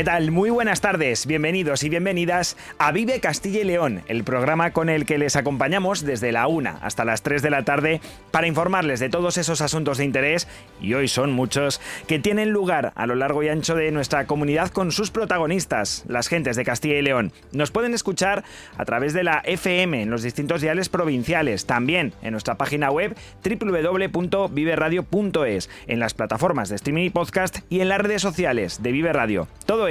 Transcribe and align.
¿Qué 0.00 0.04
tal? 0.04 0.30
Muy 0.30 0.48
buenas 0.48 0.80
tardes, 0.80 1.26
bienvenidos 1.26 1.84
y 1.84 1.90
bienvenidas 1.90 2.56
a 2.78 2.90
Vive 2.90 3.20
Castilla 3.20 3.60
y 3.60 3.64
León, 3.64 4.00
el 4.06 4.24
programa 4.24 4.70
con 4.70 4.88
el 4.88 5.04
que 5.04 5.18
les 5.18 5.36
acompañamos 5.36 6.06
desde 6.06 6.32
la 6.32 6.46
1 6.46 6.78
hasta 6.80 7.04
las 7.04 7.22
3 7.22 7.42
de 7.42 7.50
la 7.50 7.66
tarde 7.66 8.00
para 8.30 8.46
informarles 8.46 8.98
de 8.98 9.10
todos 9.10 9.36
esos 9.36 9.60
asuntos 9.60 9.98
de 9.98 10.06
interés, 10.06 10.48
y 10.80 10.94
hoy 10.94 11.06
son 11.06 11.32
muchos, 11.32 11.82
que 12.06 12.18
tienen 12.18 12.48
lugar 12.48 12.94
a 12.94 13.04
lo 13.04 13.14
largo 13.14 13.42
y 13.42 13.50
ancho 13.50 13.74
de 13.74 13.90
nuestra 13.90 14.26
comunidad 14.26 14.70
con 14.70 14.90
sus 14.90 15.10
protagonistas, 15.10 16.04
las 16.08 16.28
gentes 16.28 16.56
de 16.56 16.64
Castilla 16.64 16.96
y 16.96 17.02
León. 17.02 17.30
Nos 17.52 17.70
pueden 17.70 17.92
escuchar 17.92 18.42
a 18.78 18.86
través 18.86 19.12
de 19.12 19.22
la 19.22 19.42
FM 19.44 20.00
en 20.00 20.08
los 20.08 20.22
distintos 20.22 20.62
diales 20.62 20.88
provinciales, 20.88 21.66
también 21.66 22.14
en 22.22 22.32
nuestra 22.32 22.54
página 22.54 22.90
web 22.90 23.14
www.viveradio.es, 23.44 25.68
en 25.88 26.00
las 26.00 26.14
plataformas 26.14 26.70
de 26.70 26.76
streaming 26.76 27.04
y 27.04 27.10
podcast 27.10 27.58
y 27.68 27.80
en 27.80 27.90
las 27.90 28.00
redes 28.00 28.22
sociales 28.22 28.82
de 28.82 28.92
Vive 28.92 29.12
Radio. 29.12 29.46
Todo 29.66 29.89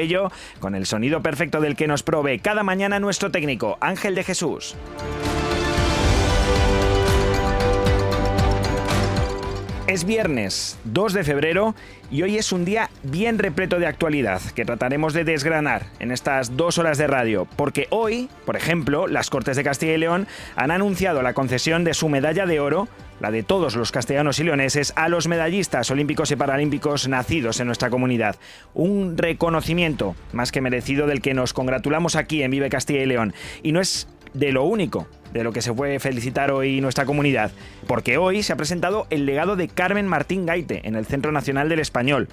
con 0.59 0.75
el 0.75 0.85
sonido 0.85 1.21
perfecto 1.21 1.59
del 1.59 1.75
que 1.75 1.87
nos 1.87 2.03
provee 2.03 2.39
cada 2.39 2.63
mañana 2.63 2.99
nuestro 2.99 3.31
técnico 3.31 3.77
Ángel 3.81 4.15
de 4.15 4.23
Jesús. 4.23 4.75
Es 9.89 10.05
viernes 10.05 10.77
2 10.83 11.13
de 11.13 11.23
febrero 11.23 11.73
y 12.11 12.21
hoy 12.21 12.37
es 12.37 12.51
un 12.51 12.63
día 12.63 12.91
bien 13.01 13.39
repleto 13.39 13.79
de 13.79 13.87
actualidad 13.87 14.39
que 14.53 14.63
trataremos 14.63 15.15
de 15.15 15.23
desgranar 15.23 15.87
en 15.97 16.11
estas 16.11 16.55
dos 16.55 16.77
horas 16.77 16.99
de 16.99 17.07
radio, 17.07 17.47
porque 17.55 17.87
hoy, 17.89 18.29
por 18.45 18.55
ejemplo, 18.55 19.07
las 19.07 19.31
Cortes 19.31 19.57
de 19.57 19.63
Castilla 19.63 19.95
y 19.95 19.97
León 19.97 20.27
han 20.55 20.69
anunciado 20.69 21.23
la 21.23 21.33
concesión 21.33 21.83
de 21.83 21.95
su 21.95 22.07
medalla 22.07 22.45
de 22.45 22.59
oro 22.59 22.87
la 23.19 23.31
de 23.31 23.41
todos 23.41 23.75
los 23.75 23.91
castellanos 23.91 24.39
y 24.39 24.43
leoneses, 24.43 24.93
a 24.95 25.09
los 25.09 25.27
medallistas 25.27 25.89
olímpicos 25.89 26.29
y 26.29 26.35
paralímpicos 26.35 27.07
nacidos 27.07 27.59
en 27.59 27.65
nuestra 27.65 27.89
comunidad. 27.89 28.35
Un 28.75 29.17
reconocimiento 29.17 30.15
más 30.33 30.51
que 30.51 30.61
merecido 30.61 31.07
del 31.07 31.21
que 31.21 31.33
nos 31.33 31.51
congratulamos 31.51 32.15
aquí 32.15 32.43
en 32.43 32.51
Vive 32.51 32.69
Castilla 32.69 33.01
y 33.01 33.07
León. 33.07 33.33
Y 33.63 33.71
no 33.71 33.81
es 33.81 34.07
de 34.33 34.51
lo 34.51 34.63
único 34.65 35.07
de 35.33 35.43
lo 35.43 35.51
que 35.51 35.61
se 35.61 35.73
puede 35.73 35.99
felicitar 35.99 36.51
hoy 36.51 36.81
nuestra 36.81 37.05
comunidad, 37.05 37.51
porque 37.87 38.17
hoy 38.17 38.43
se 38.43 38.53
ha 38.53 38.57
presentado 38.57 39.07
el 39.09 39.25
legado 39.25 39.55
de 39.55 39.67
Carmen 39.67 40.07
Martín 40.07 40.45
Gaite 40.45 40.87
en 40.87 40.95
el 40.95 41.05
Centro 41.05 41.31
Nacional 41.31 41.69
del 41.69 41.79
Español. 41.79 42.27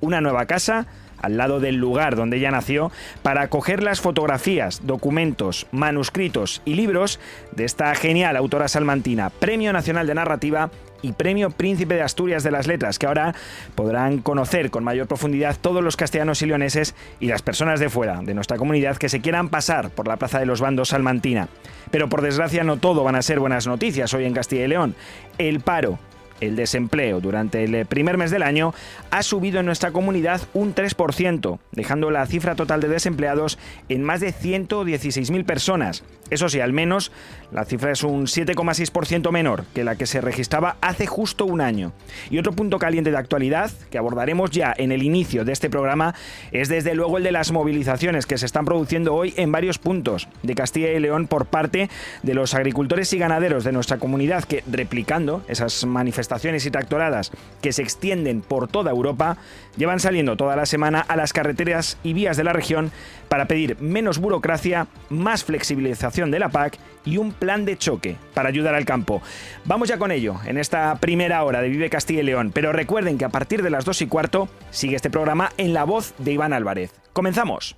Una 0.00 0.20
nueva 0.20 0.46
casa 0.46 0.86
al 1.20 1.36
lado 1.36 1.60
del 1.60 1.76
lugar 1.76 2.16
donde 2.16 2.38
ella 2.38 2.50
nació, 2.50 2.90
para 3.22 3.48
coger 3.48 3.82
las 3.82 4.00
fotografías, 4.00 4.80
documentos, 4.84 5.66
manuscritos 5.72 6.62
y 6.64 6.74
libros 6.74 7.20
de 7.52 7.64
esta 7.64 7.94
genial 7.94 8.36
autora 8.36 8.68
salmantina, 8.68 9.30
Premio 9.30 9.72
Nacional 9.72 10.06
de 10.06 10.14
Narrativa 10.14 10.70
y 11.02 11.12
Premio 11.12 11.50
Príncipe 11.50 11.94
de 11.94 12.02
Asturias 12.02 12.42
de 12.42 12.50
las 12.50 12.66
Letras, 12.66 12.98
que 12.98 13.06
ahora 13.06 13.34
podrán 13.74 14.18
conocer 14.18 14.70
con 14.70 14.84
mayor 14.84 15.06
profundidad 15.06 15.56
todos 15.60 15.82
los 15.82 15.96
castellanos 15.96 16.42
y 16.42 16.46
leoneses 16.46 16.94
y 17.20 17.26
las 17.26 17.42
personas 17.42 17.80
de 17.80 17.88
fuera 17.88 18.20
de 18.22 18.34
nuestra 18.34 18.56
comunidad 18.56 18.96
que 18.96 19.08
se 19.08 19.20
quieran 19.20 19.48
pasar 19.48 19.90
por 19.90 20.06
la 20.06 20.16
Plaza 20.16 20.38
de 20.38 20.46
los 20.46 20.60
Bandos 20.60 20.90
salmantina. 20.90 21.48
Pero 21.90 22.08
por 22.08 22.22
desgracia 22.22 22.64
no 22.64 22.76
todo 22.76 23.02
van 23.02 23.16
a 23.16 23.22
ser 23.22 23.40
buenas 23.40 23.66
noticias 23.66 24.12
hoy 24.14 24.24
en 24.24 24.34
Castilla 24.34 24.64
y 24.64 24.68
León. 24.68 24.94
El 25.38 25.60
paro 25.60 25.98
el 26.40 26.56
desempleo 26.56 27.20
durante 27.20 27.64
el 27.64 27.86
primer 27.86 28.16
mes 28.16 28.30
del 28.30 28.42
año 28.42 28.74
ha 29.10 29.22
subido 29.22 29.60
en 29.60 29.66
nuestra 29.66 29.90
comunidad 29.90 30.40
un 30.54 30.74
3%, 30.74 31.58
dejando 31.72 32.10
la 32.10 32.26
cifra 32.26 32.54
total 32.54 32.80
de 32.80 32.88
desempleados 32.88 33.58
en 33.88 34.02
más 34.02 34.20
de 34.20 34.32
116.000 34.32 35.44
personas. 35.44 36.04
Eso 36.30 36.48
sí, 36.48 36.60
al 36.60 36.72
menos 36.72 37.10
la 37.50 37.64
cifra 37.64 37.90
es 37.90 38.04
un 38.04 38.26
7,6% 38.26 39.32
menor 39.32 39.64
que 39.74 39.82
la 39.82 39.96
que 39.96 40.06
se 40.06 40.20
registraba 40.20 40.76
hace 40.80 41.06
justo 41.06 41.44
un 41.44 41.60
año. 41.60 41.92
Y 42.30 42.38
otro 42.38 42.52
punto 42.52 42.78
caliente 42.78 43.10
de 43.10 43.16
actualidad 43.16 43.72
que 43.90 43.98
abordaremos 43.98 44.50
ya 44.50 44.72
en 44.76 44.92
el 44.92 45.02
inicio 45.02 45.44
de 45.44 45.52
este 45.52 45.68
programa 45.68 46.14
es 46.52 46.68
desde 46.68 46.94
luego 46.94 47.18
el 47.18 47.24
de 47.24 47.32
las 47.32 47.50
movilizaciones 47.50 48.26
que 48.26 48.38
se 48.38 48.46
están 48.46 48.64
produciendo 48.64 49.14
hoy 49.14 49.34
en 49.36 49.50
varios 49.50 49.78
puntos 49.78 50.28
de 50.44 50.54
Castilla 50.54 50.92
y 50.92 51.00
León 51.00 51.26
por 51.26 51.46
parte 51.46 51.90
de 52.22 52.34
los 52.34 52.54
agricultores 52.54 53.12
y 53.12 53.18
ganaderos 53.18 53.64
de 53.64 53.72
nuestra 53.72 53.98
comunidad 53.98 54.44
que, 54.44 54.62
replicando 54.70 55.42
esas 55.48 55.84
manifestaciones 55.84 56.29
y 56.30 56.70
tractoradas 56.70 57.32
que 57.60 57.72
se 57.72 57.82
extienden 57.82 58.40
por 58.40 58.68
toda 58.68 58.90
Europa, 58.90 59.36
llevan 59.76 60.00
saliendo 60.00 60.36
toda 60.36 60.56
la 60.56 60.66
semana 60.66 61.00
a 61.00 61.16
las 61.16 61.32
carreteras 61.32 61.98
y 62.02 62.12
vías 62.12 62.36
de 62.36 62.44
la 62.44 62.52
región 62.52 62.92
para 63.28 63.46
pedir 63.46 63.76
menos 63.80 64.18
burocracia, 64.18 64.86
más 65.08 65.44
flexibilización 65.44 66.30
de 66.30 66.38
la 66.38 66.48
PAC 66.48 66.78
y 67.04 67.16
un 67.16 67.32
plan 67.32 67.64
de 67.64 67.76
choque 67.76 68.16
para 68.34 68.48
ayudar 68.48 68.74
al 68.74 68.84
campo. 68.84 69.22
Vamos 69.64 69.88
ya 69.88 69.98
con 69.98 70.12
ello 70.12 70.36
en 70.46 70.58
esta 70.58 70.94
primera 70.96 71.42
hora 71.44 71.62
de 71.62 71.68
Vive 71.68 71.90
Castilla 71.90 72.20
y 72.20 72.24
León, 72.24 72.52
pero 72.54 72.72
recuerden 72.72 73.18
que 73.18 73.24
a 73.24 73.30
partir 73.30 73.62
de 73.62 73.70
las 73.70 73.84
2 73.84 74.02
y 74.02 74.06
cuarto 74.06 74.48
sigue 74.70 74.96
este 74.96 75.10
programa 75.10 75.50
en 75.56 75.74
la 75.74 75.84
voz 75.84 76.14
de 76.18 76.32
Iván 76.32 76.52
Álvarez. 76.52 76.92
Comenzamos. 77.12 77.76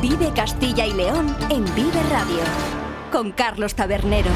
Vive 0.00 0.32
Castilla 0.34 0.86
y 0.86 0.92
León 0.92 1.36
en 1.50 1.64
Vive 1.74 2.02
Radio 2.10 2.89
con 3.10 3.32
Carlos 3.32 3.74
Tabernero. 3.74 4.30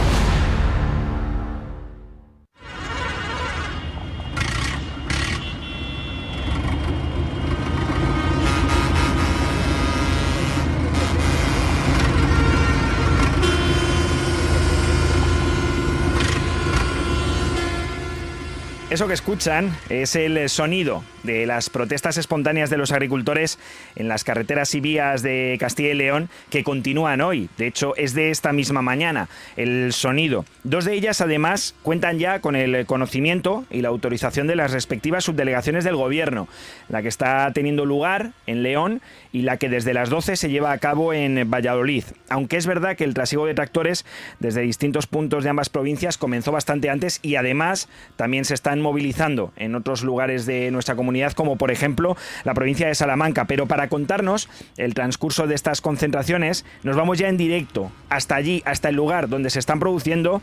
Eso 18.90 19.08
que 19.08 19.14
escuchan 19.14 19.76
es 19.88 20.14
el 20.14 20.48
sonido 20.48 21.02
de 21.24 21.46
las 21.46 21.70
protestas 21.70 22.16
espontáneas 22.16 22.70
de 22.70 22.76
los 22.76 22.92
agricultores 22.92 23.58
en 23.96 24.08
las 24.08 24.22
carreteras 24.22 24.74
y 24.74 24.80
vías 24.80 25.22
de 25.22 25.56
Castilla 25.58 25.90
y 25.90 25.94
León 25.94 26.28
que 26.50 26.62
continúan 26.62 27.20
hoy. 27.20 27.48
De 27.58 27.66
hecho, 27.66 27.96
es 27.96 28.14
de 28.14 28.30
esta 28.30 28.52
misma 28.52 28.82
mañana 28.82 29.28
el 29.56 29.92
sonido. 29.92 30.44
Dos 30.62 30.84
de 30.84 30.94
ellas, 30.94 31.20
además, 31.20 31.74
cuentan 31.82 32.18
ya 32.18 32.40
con 32.40 32.56
el 32.56 32.86
conocimiento 32.86 33.64
y 33.70 33.80
la 33.80 33.88
autorización 33.88 34.46
de 34.46 34.56
las 34.56 34.72
respectivas 34.72 35.24
subdelegaciones 35.24 35.84
del 35.84 35.96
gobierno. 35.96 36.48
La 36.88 37.02
que 37.02 37.08
está 37.08 37.50
teniendo 37.52 37.84
lugar 37.86 38.32
en 38.46 38.62
León 38.62 39.00
y 39.32 39.42
la 39.42 39.56
que 39.56 39.68
desde 39.68 39.94
las 39.94 40.10
12 40.10 40.36
se 40.36 40.50
lleva 40.50 40.72
a 40.72 40.78
cabo 40.78 41.12
en 41.12 41.50
Valladolid. 41.50 42.04
Aunque 42.28 42.56
es 42.56 42.66
verdad 42.66 42.96
que 42.96 43.04
el 43.04 43.14
trasiego 43.14 43.46
de 43.46 43.54
tractores 43.54 44.04
desde 44.38 44.60
distintos 44.60 45.06
puntos 45.06 45.44
de 45.44 45.50
ambas 45.50 45.70
provincias 45.70 46.18
comenzó 46.18 46.52
bastante 46.52 46.90
antes 46.90 47.18
y 47.22 47.36
además 47.36 47.88
también 48.16 48.44
se 48.44 48.54
están 48.54 48.80
movilizando 48.80 49.52
en 49.56 49.74
otros 49.74 50.04
lugares 50.04 50.46
de 50.46 50.70
nuestra 50.70 50.94
comunidad, 50.94 51.13
como 51.34 51.56
por 51.56 51.70
ejemplo 51.70 52.16
la 52.44 52.54
provincia 52.54 52.88
de 52.88 52.94
Salamanca. 52.94 53.46
Pero 53.46 53.66
para 53.66 53.88
contarnos 53.88 54.48
el 54.76 54.94
transcurso 54.94 55.46
de 55.46 55.54
estas 55.54 55.80
concentraciones, 55.80 56.64
nos 56.82 56.96
vamos 56.96 57.18
ya 57.18 57.28
en 57.28 57.36
directo 57.36 57.92
hasta 58.08 58.34
allí, 58.34 58.62
hasta 58.64 58.88
el 58.88 58.96
lugar 58.96 59.28
donde 59.28 59.50
se 59.50 59.58
están 59.58 59.78
produciendo, 59.78 60.42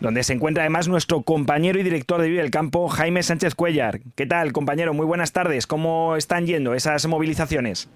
donde 0.00 0.22
se 0.22 0.32
encuentra 0.32 0.62
además 0.62 0.88
nuestro 0.88 1.22
compañero 1.22 1.80
y 1.80 1.82
director 1.82 2.20
de 2.20 2.28
Vive 2.28 2.42
el 2.42 2.50
Campo, 2.50 2.88
Jaime 2.88 3.22
Sánchez 3.22 3.54
Cuellar. 3.54 4.00
¿Qué 4.14 4.26
tal, 4.26 4.52
compañero? 4.52 4.94
Muy 4.94 5.06
buenas 5.06 5.32
tardes. 5.32 5.66
¿Cómo 5.66 6.16
están 6.16 6.46
yendo 6.46 6.74
esas 6.74 7.06
movilizaciones? 7.06 7.88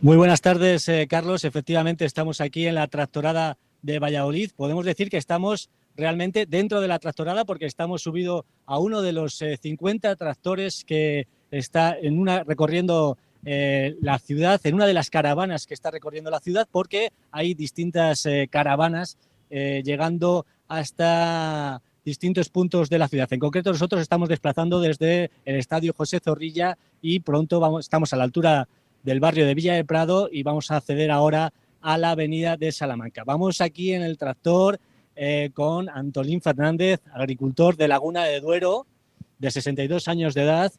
Muy 0.00 0.16
buenas 0.16 0.40
tardes, 0.40 0.88
eh, 0.88 1.06
Carlos. 1.08 1.44
Efectivamente, 1.44 2.04
estamos 2.04 2.40
aquí 2.40 2.66
en 2.66 2.74
la 2.74 2.88
tractorada 2.88 3.56
de 3.82 3.98
Valladolid. 4.00 4.50
Podemos 4.56 4.84
decir 4.84 5.10
que 5.10 5.16
estamos 5.16 5.70
realmente 5.96 6.46
dentro 6.46 6.80
de 6.80 6.88
la 6.88 6.98
tractorada 6.98 7.44
porque 7.44 7.66
estamos 7.66 8.02
subido 8.02 8.44
a 8.66 8.78
uno 8.78 9.02
de 9.02 9.12
los 9.12 9.42
50 9.60 10.10
eh, 10.10 10.16
tractores 10.16 10.84
que 10.84 11.26
está 11.50 11.96
en 11.98 12.18
una 12.18 12.44
recorriendo 12.44 13.18
eh, 13.44 13.96
la 14.00 14.18
ciudad, 14.18 14.60
en 14.64 14.74
una 14.74 14.86
de 14.86 14.94
las 14.94 15.10
caravanas 15.10 15.66
que 15.66 15.74
está 15.74 15.90
recorriendo 15.90 16.30
la 16.30 16.40
ciudad, 16.40 16.68
porque 16.70 17.12
hay 17.30 17.54
distintas 17.54 18.26
caravanas 18.50 19.18
llegando 19.50 20.46
hasta 20.66 21.82
distintos 22.04 22.48
puntos 22.48 22.88
de 22.90 22.98
la 22.98 23.08
ciudad. 23.08 23.32
En 23.32 23.40
concreto, 23.40 23.70
nosotros 23.70 24.00
estamos 24.00 24.28
desplazando 24.28 24.80
desde 24.80 25.30
el 25.44 25.56
Estadio 25.56 25.92
José 25.92 26.20
Zorrilla 26.20 26.78
y 27.00 27.20
pronto 27.20 27.60
vamos, 27.60 27.84
estamos 27.84 28.12
a 28.12 28.16
la 28.16 28.24
altura 28.24 28.68
del 29.02 29.20
barrio 29.20 29.46
de 29.46 29.54
Villa 29.54 29.74
del 29.74 29.86
Prado 29.86 30.28
y 30.30 30.42
vamos 30.42 30.70
a 30.70 30.76
acceder 30.76 31.10
ahora 31.10 31.52
a 31.80 31.98
la 31.98 32.10
avenida 32.10 32.56
de 32.56 32.72
Salamanca. 32.72 33.24
Vamos 33.24 33.60
aquí 33.60 33.92
en 33.92 34.02
el 34.02 34.18
tractor 34.18 34.80
eh, 35.14 35.50
con 35.52 35.90
Antolín 35.90 36.40
Fernández, 36.40 37.00
agricultor 37.12 37.76
de 37.76 37.86
Laguna 37.86 38.24
de 38.24 38.40
Duero, 38.40 38.86
de 39.38 39.50
62 39.50 40.08
años 40.08 40.32
de 40.32 40.42
edad, 40.42 40.72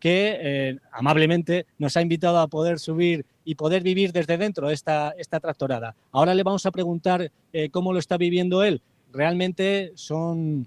que 0.00 0.38
eh, 0.40 0.78
amablemente 0.90 1.66
nos 1.78 1.96
ha 1.96 2.00
invitado 2.00 2.38
a 2.38 2.46
poder 2.46 2.78
subir 2.78 3.26
y 3.44 3.56
poder 3.56 3.82
vivir 3.82 4.12
desde 4.12 4.38
dentro 4.38 4.70
esta, 4.70 5.14
esta 5.18 5.38
tractorada. 5.38 5.94
Ahora 6.12 6.34
le 6.34 6.42
vamos 6.42 6.64
a 6.64 6.70
preguntar 6.70 7.30
eh, 7.52 7.68
cómo 7.68 7.92
lo 7.92 7.98
está 7.98 8.16
viviendo 8.16 8.62
él. 8.62 8.80
Realmente 9.12 9.92
son 9.96 10.66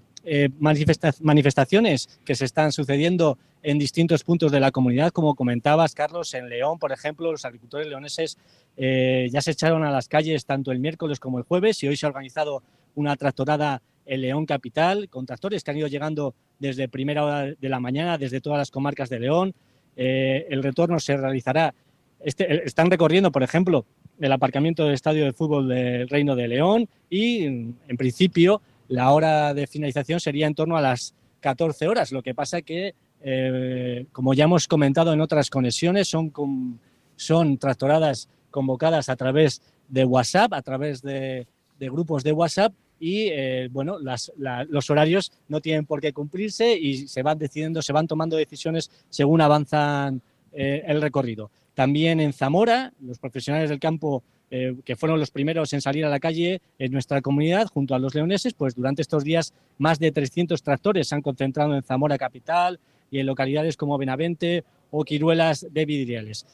manifestaciones 0.58 2.20
que 2.24 2.34
se 2.34 2.44
están 2.44 2.70
sucediendo 2.70 3.38
en 3.62 3.78
distintos 3.78 4.24
puntos 4.24 4.52
de 4.52 4.60
la 4.60 4.70
comunidad, 4.70 5.10
como 5.10 5.34
comentabas, 5.34 5.94
Carlos, 5.94 6.34
en 6.34 6.50
León, 6.50 6.78
por 6.78 6.92
ejemplo, 6.92 7.32
los 7.32 7.46
agricultores 7.46 7.86
leoneses 7.86 8.36
ya 8.76 9.40
se 9.40 9.52
echaron 9.52 9.84
a 9.84 9.90
las 9.90 10.06
calles 10.06 10.44
tanto 10.44 10.70
el 10.70 10.80
miércoles 10.80 11.18
como 11.18 11.38
el 11.38 11.44
jueves 11.44 11.82
y 11.82 11.88
hoy 11.88 11.96
se 11.96 12.04
ha 12.04 12.10
organizado 12.10 12.62
una 12.98 13.16
tractorada 13.16 13.80
en 14.04 14.22
León 14.22 14.46
Capital, 14.46 15.08
con 15.08 15.26
tractores 15.26 15.62
que 15.62 15.70
han 15.70 15.76
ido 15.76 15.86
llegando 15.86 16.34
desde 16.58 16.88
primera 16.88 17.24
hora 17.24 17.54
de 17.58 17.68
la 17.68 17.78
mañana, 17.78 18.18
desde 18.18 18.40
todas 18.40 18.58
las 18.58 18.70
comarcas 18.70 19.08
de 19.08 19.20
León. 19.20 19.54
Eh, 19.96 20.46
el 20.50 20.62
retorno 20.62 20.98
se 20.98 21.16
realizará, 21.16 21.74
este, 22.20 22.66
están 22.66 22.90
recorriendo, 22.90 23.30
por 23.30 23.42
ejemplo, 23.42 23.84
el 24.18 24.32
aparcamiento 24.32 24.84
del 24.84 24.94
Estadio 24.94 25.24
de 25.24 25.32
Fútbol 25.32 25.68
del 25.68 26.08
Reino 26.08 26.34
de 26.34 26.48
León 26.48 26.88
y, 27.08 27.44
en 27.44 27.96
principio, 27.96 28.60
la 28.88 29.12
hora 29.12 29.54
de 29.54 29.66
finalización 29.66 30.18
sería 30.18 30.46
en 30.46 30.54
torno 30.54 30.76
a 30.76 30.80
las 30.80 31.14
14 31.40 31.86
horas. 31.86 32.10
Lo 32.10 32.22
que 32.22 32.34
pasa 32.34 32.62
que, 32.62 32.94
eh, 33.20 34.06
como 34.10 34.34
ya 34.34 34.44
hemos 34.44 34.66
comentado 34.66 35.12
en 35.12 35.20
otras 35.20 35.50
conexiones, 35.50 36.08
son, 36.08 37.58
tractoradas 37.58 38.28
convocadas 38.50 39.08
a 39.08 39.16
través 39.16 39.60
de 39.88 40.04
WhatsApp, 40.04 40.54
a 40.54 40.62
través 40.62 41.02
de 41.02 41.46
grupos 41.78 42.24
de 42.24 42.32
WhatsApp 42.32 42.72
y 43.00 43.28
eh, 43.28 43.68
bueno, 43.70 43.98
los 43.98 44.90
horarios 44.90 45.32
no 45.48 45.60
tienen 45.60 45.86
por 45.86 46.00
qué 46.00 46.12
cumplirse 46.12 46.76
y 46.76 47.08
se 47.08 47.22
van 47.22 47.38
decidiendo, 47.38 47.82
se 47.82 47.92
van 47.92 48.06
tomando 48.06 48.36
decisiones 48.36 48.90
según 49.08 49.40
avanzan 49.40 50.20
eh, 50.52 50.82
el 50.86 51.00
recorrido. 51.00 51.50
También 51.74 52.20
en 52.20 52.32
Zamora, 52.32 52.92
los 53.00 53.18
profesionales 53.18 53.70
del 53.70 53.78
campo 53.78 54.22
eh, 54.50 54.74
que 54.84 54.96
fueron 54.96 55.20
los 55.20 55.30
primeros 55.30 55.72
en 55.72 55.80
salir 55.80 56.04
a 56.04 56.08
la 56.08 56.18
calle 56.18 56.60
en 56.78 56.90
nuestra 56.90 57.20
comunidad 57.20 57.66
junto 57.66 57.94
a 57.94 57.98
los 57.98 58.14
leoneses, 58.14 58.54
pues 58.54 58.74
durante 58.74 59.02
estos 59.02 59.22
días 59.22 59.52
más 59.76 59.98
de 59.98 60.10
300 60.10 60.62
tractores 60.62 61.08
se 61.08 61.14
han 61.14 61.22
concentrado 61.22 61.74
en 61.74 61.82
Zamora 61.82 62.18
capital 62.18 62.80
y 63.10 63.20
en 63.20 63.26
localidades 63.26 63.76
como 63.76 63.98
Benavente 63.98 64.64
o 64.90 65.04
Quiruelas 65.04 65.66
de 65.70 65.84
Vidriales. 65.84 66.46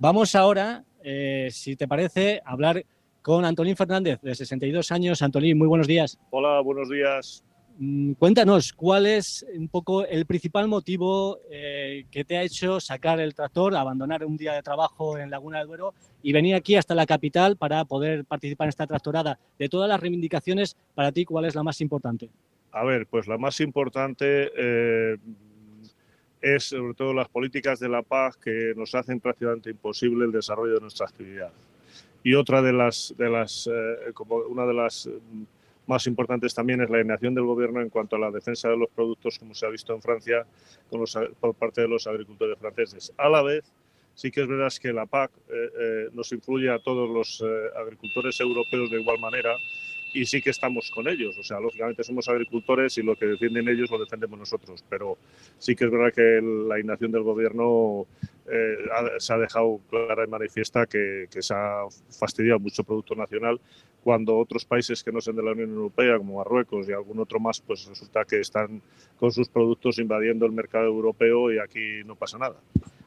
Vamos 0.00 0.34
ahora, 0.34 0.84
si 1.50 1.76
te 1.76 1.86
parece, 1.86 2.40
a 2.44 2.52
hablar 2.52 2.84
con 3.22 3.44
Antolín 3.44 3.76
Fernández, 3.76 4.20
de 4.20 4.34
62 4.34 4.92
años. 4.92 5.22
Antolín, 5.22 5.56
muy 5.56 5.68
buenos 5.68 5.86
días. 5.86 6.18
Hola, 6.30 6.60
buenos 6.60 6.90
días. 6.90 7.44
Mm, 7.78 8.12
cuéntanos, 8.12 8.72
¿cuál 8.72 9.06
es 9.06 9.46
un 9.56 9.68
poco 9.68 10.04
el 10.04 10.26
principal 10.26 10.68
motivo 10.68 11.38
eh, 11.50 12.04
que 12.10 12.24
te 12.24 12.36
ha 12.36 12.42
hecho 12.42 12.80
sacar 12.80 13.18
el 13.18 13.34
tractor, 13.34 13.74
abandonar 13.74 14.24
un 14.24 14.36
día 14.36 14.52
de 14.52 14.62
trabajo 14.62 15.16
en 15.16 15.30
Laguna 15.30 15.58
del 15.58 15.68
Duero 15.68 15.94
y 16.22 16.32
venir 16.32 16.54
aquí 16.54 16.76
hasta 16.76 16.94
la 16.94 17.06
capital 17.06 17.56
para 17.56 17.84
poder 17.84 18.24
participar 18.24 18.66
en 18.66 18.70
esta 18.70 18.86
tractorada? 18.86 19.38
De 19.58 19.68
todas 19.68 19.88
las 19.88 20.00
reivindicaciones, 20.00 20.76
para 20.94 21.12
ti, 21.12 21.24
¿cuál 21.24 21.46
es 21.46 21.54
la 21.54 21.62
más 21.62 21.80
importante? 21.80 22.28
A 22.72 22.84
ver, 22.84 23.06
pues 23.06 23.26
la 23.26 23.38
más 23.38 23.60
importante 23.60 24.50
eh, 24.56 25.16
es 26.42 26.64
sobre 26.64 26.94
todo 26.94 27.14
las 27.14 27.28
políticas 27.28 27.78
de 27.80 27.88
la 27.88 28.02
paz 28.02 28.36
que 28.36 28.74
nos 28.76 28.94
hacen 28.94 29.20
prácticamente 29.20 29.70
imposible 29.70 30.26
el 30.26 30.32
desarrollo 30.32 30.74
de 30.74 30.80
nuestra 30.80 31.06
actividad. 31.06 31.52
Y 32.22 32.34
otra 32.34 32.62
de 32.62 32.72
las, 32.72 33.14
de 33.16 33.28
las 33.28 33.66
eh, 33.66 34.12
como 34.14 34.36
una 34.36 34.66
de 34.66 34.74
las 34.74 35.06
mm, 35.06 35.42
más 35.86 36.06
importantes 36.06 36.54
también 36.54 36.80
es 36.80 36.90
la 36.90 37.00
inacción 37.00 37.34
del 37.34 37.44
gobierno 37.44 37.80
en 37.80 37.88
cuanto 37.88 38.16
a 38.16 38.18
la 38.18 38.30
defensa 38.30 38.68
de 38.68 38.76
los 38.76 38.88
productos, 38.90 39.38
como 39.38 39.54
se 39.54 39.66
ha 39.66 39.68
visto 39.68 39.92
en 39.92 40.00
Francia 40.00 40.46
por 41.40 41.54
parte 41.54 41.80
de 41.80 41.88
los 41.88 42.06
agricultores 42.06 42.58
franceses. 42.58 43.12
A 43.18 43.28
la 43.28 43.42
vez, 43.42 43.72
sí 44.14 44.30
que 44.30 44.42
es 44.42 44.48
verdad 44.48 44.72
que 44.80 44.92
la 44.92 45.06
PAC 45.06 45.32
eh, 45.48 45.70
eh, 45.80 46.08
nos 46.12 46.30
influye 46.32 46.70
a 46.70 46.78
todos 46.78 47.10
los 47.10 47.44
agricultores 47.76 48.38
europeos 48.40 48.90
de 48.90 49.00
igual 49.00 49.18
manera 49.18 49.56
y 50.14 50.26
sí 50.26 50.40
que 50.42 50.50
estamos 50.50 50.90
con 50.90 51.08
ellos. 51.08 51.36
O 51.38 51.42
sea, 51.42 51.60
lógicamente 51.60 52.04
somos 52.04 52.28
agricultores 52.28 52.96
y 52.98 53.02
lo 53.02 53.16
que 53.16 53.26
defienden 53.26 53.68
ellos 53.68 53.90
lo 53.90 53.98
defendemos 53.98 54.38
nosotros, 54.38 54.84
pero 54.88 55.18
sí 55.58 55.74
que 55.74 55.84
es 55.84 55.90
verdad 55.90 56.12
que 56.12 56.40
la 56.68 56.78
inacción 56.78 57.12
del 57.12 57.22
gobierno 57.22 58.06
eh, 58.50 58.76
se 59.18 59.32
ha 59.32 59.38
dejado 59.38 59.80
clara 59.88 60.24
y 60.24 60.28
manifiesta 60.28 60.86
que, 60.86 61.26
se 61.30 61.54
ha 61.54 61.84
fastidiado 62.10 62.58
mucho 62.58 62.84
producto 62.84 63.14
nacional 63.14 63.60
cuando 64.02 64.36
otros 64.36 64.64
países 64.64 65.02
que 65.02 65.12
no 65.12 65.20
sean 65.20 65.36
de 65.36 65.44
la 65.44 65.52
Unión 65.52 65.70
Europea, 65.70 66.18
como 66.18 66.38
Marruecos 66.38 66.88
y 66.88 66.92
algún 66.92 67.20
otro 67.20 67.38
más, 67.38 67.60
pues 67.60 67.86
resulta 67.86 68.24
que 68.24 68.40
están 68.40 68.82
con 69.16 69.30
sus 69.30 69.48
productos 69.48 69.98
invadiendo 69.98 70.44
el 70.44 70.52
mercado 70.52 70.86
europeo 70.86 71.52
y 71.52 71.58
aquí 71.58 72.02
no 72.04 72.16
pasa 72.16 72.36
nada. 72.36 72.56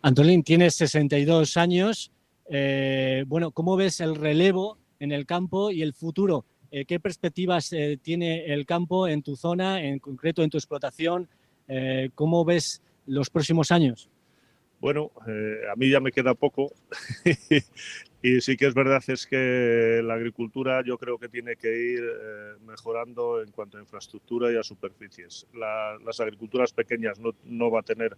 Antolín, 0.01 0.44
tienes 0.44 0.75
62 0.75 1.58
años. 1.58 2.12
Eh, 2.50 3.25
bueno, 3.28 3.51
¿cómo 3.51 3.75
ves 3.75 4.00
el 4.00 4.16
relevo 4.16 4.78
en 5.00 5.12
el 5.12 5.25
campo 5.25 5.72
y 5.72 5.81
el 5.81 5.94
futuro? 5.94 6.46
Eh, 6.75 6.83
¿Qué 6.83 7.00
perspectivas 7.00 7.72
eh, 7.72 7.98
tiene 8.04 8.48
el 8.54 8.66
campo 8.66 9.07
en 9.07 9.24
tu 9.24 9.38
zona, 9.38 9.81
en 9.81 9.98
concreto 9.98 10.44
en 10.44 10.50
tu 10.50 10.57
explotación? 10.57 11.30
Eh, 11.69 12.10
¿Cómo 12.16 12.44
ves 12.44 12.81
los 13.06 13.30
próximos 13.30 13.72
años? 13.72 14.10
Bueno, 14.81 15.10
a 15.72 15.75
mí 15.77 15.89
ya 15.89 16.01
me 16.01 16.12
queda 16.12 16.33
poco 16.33 16.74
y 18.22 18.42
sí 18.42 18.57
que 18.57 18.68
es 18.68 18.74
verdad 18.74 19.01
es 19.07 19.25
que 19.25 20.01
la 20.04 20.16
agricultura 20.16 20.83
yo 20.86 20.98
creo 20.98 21.18
que 21.18 21.30
tiene 21.30 21.56
que 21.56 21.94
ir 21.94 22.04
mejorando 22.68 23.42
en 23.42 23.51
cuanto 23.51 23.77
a 23.77 23.81
infraestructura 23.81 24.51
y 24.51 24.57
a 24.57 24.63
superficies. 24.63 25.48
las 25.54 26.19
agriculturas 26.19 26.74
pequeñas 26.74 27.19
no, 27.19 27.31
no 27.45 27.72
va 27.72 27.80
a 27.80 27.83
tener 27.83 28.18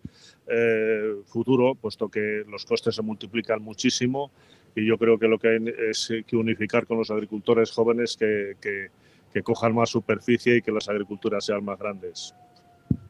futuro 1.25 1.75
puesto 1.75 2.09
que 2.09 2.43
los 2.47 2.65
costes 2.65 2.95
se 2.95 3.03
multiplican 3.03 3.61
muchísimo 3.61 4.31
y 4.77 4.85
yo 4.85 4.97
creo 4.97 5.17
que 5.17 5.27
lo 5.27 5.39
que 5.39 5.47
hay 5.49 5.73
es 5.89 6.13
que 6.27 6.35
unificar 6.35 6.85
con 6.85 6.99
los 6.99 7.09
agricultores 7.09 7.71
jóvenes 7.71 8.15
que, 8.15 8.53
que, 8.61 8.91
cojan 9.43 9.75
más 9.75 9.91
superficie 9.91 10.57
y 10.57 10.61
que 10.63 10.71
las 10.71 10.89
agriculturas 10.89 11.45
sean 11.45 11.63
más 11.63 11.77
grandes. 11.77 12.33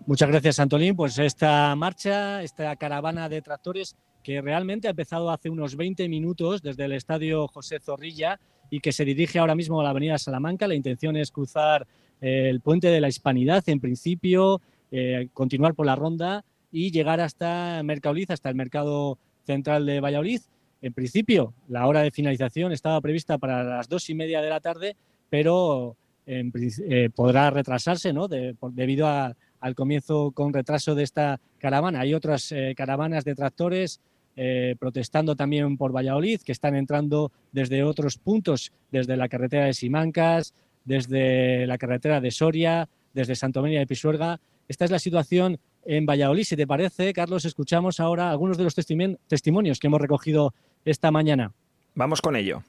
Muchas 0.06 0.28
gracias, 0.30 0.60
Antolín. 0.60 0.94
Pues 0.94 1.18
esta 1.19 1.74
marcha, 1.78 2.44
esta 2.44 2.75
caravana 2.75 3.30
de 3.30 3.42
tractores 3.42 3.96
que 4.24 4.42
realmente 4.42 4.88
ha 4.88 4.92
empezado 4.92 5.31
hace 5.31 5.50
unos 5.50 5.78
20 5.78 6.10
minutos 6.10 6.62
desde 6.62 6.84
el 6.84 6.92
estadio 6.92 7.48
José 7.48 7.80
Zorrilla 7.80 8.42
y 8.69 8.81
que 8.81 8.92
se 8.92 9.06
dirige 9.06 9.40
ahora 9.40 9.56
mismo 9.56 9.80
a 9.80 9.86
la 9.86 9.92
avenida 9.92 10.18
Salamanca. 10.18 10.68
La 10.68 10.75
intención 10.75 11.16
es 11.16 11.31
cruzar 11.31 11.88
eh, 12.19 12.50
el 12.50 12.59
puente 12.59 12.88
de 12.88 13.00
la 13.00 13.07
Hispanidad, 13.07 13.64
en 13.68 13.80
principio, 13.80 14.59
eh, 14.92 15.30
continuar 15.33 15.76
por 15.76 15.86
la 15.86 15.95
ronda 15.95 16.44
y 16.74 16.92
llegar 16.92 17.21
hasta 17.21 17.81
Mercadoliz, 17.83 18.31
hasta 18.31 18.50
el 18.50 18.56
mercado 18.56 19.18
central 19.45 19.86
de 19.86 20.02
Valladolid. 20.02 20.42
En 20.81 20.94
principio, 20.94 21.54
la 21.68 21.88
hora 21.88 22.02
de 22.02 22.12
finalización 22.12 22.72
estaba 22.72 23.02
prevista 23.02 23.38
para 23.38 23.64
las 23.64 23.90
dos 23.90 24.10
y 24.10 24.16
media 24.16 24.42
de 24.42 24.50
la 24.50 24.60
tarde, 24.60 24.96
pero 25.30 25.98
eh, 26.26 27.10
podrá 27.16 27.50
retrasarse 27.50 28.12
¿no? 28.12 28.28
debido 28.28 29.07
al 29.07 29.76
comienzo 29.76 30.31
con 30.31 30.54
retraso 30.54 30.94
de 30.94 31.04
esta 31.04 31.40
caravana. 31.57 32.02
Hay 32.02 32.14
otras 32.14 32.52
eh, 32.52 32.74
caravanas 32.76 33.24
de 33.24 33.34
tractores 33.34 34.02
eh, 34.36 34.76
protestando 34.78 35.36
también 35.36 35.78
por 35.78 35.96
Valladolid, 35.96 36.42
que 36.42 36.52
están 36.52 36.76
entrando 36.76 37.31
desde 37.52 37.84
otros 37.84 38.18
puntos, 38.18 38.72
desde 38.92 39.18
la 39.18 39.30
carretera 39.30 39.66
de 39.66 39.74
Simancas, 39.74 40.54
desde 40.86 41.66
la 41.66 41.78
carretera 41.78 42.22
de 42.22 42.30
Soria, 42.30 42.88
desde 43.14 43.36
Santomedia 43.36 43.80
de 43.80 43.88
Pisuerga. 43.88 44.40
Esta 44.68 44.86
es 44.86 44.92
la 44.92 45.00
situación 45.00 45.60
en 45.86 46.06
Valladolid. 46.06 46.44
Si 46.44 46.56
te 46.56 46.68
parece, 46.68 47.14
Carlos, 47.14 47.46
escuchamos 47.46 48.00
ahora 48.00 48.30
algunos 48.30 48.57
de 48.57 48.66
los 48.66 48.76
testimonios 48.76 49.80
que 49.80 49.88
hemos 49.88 50.02
recogido 50.02 50.54
esta 50.91 51.11
mañana. 51.11 51.51
Vamos 51.95 52.21
con 52.21 52.35
ello. 52.35 52.63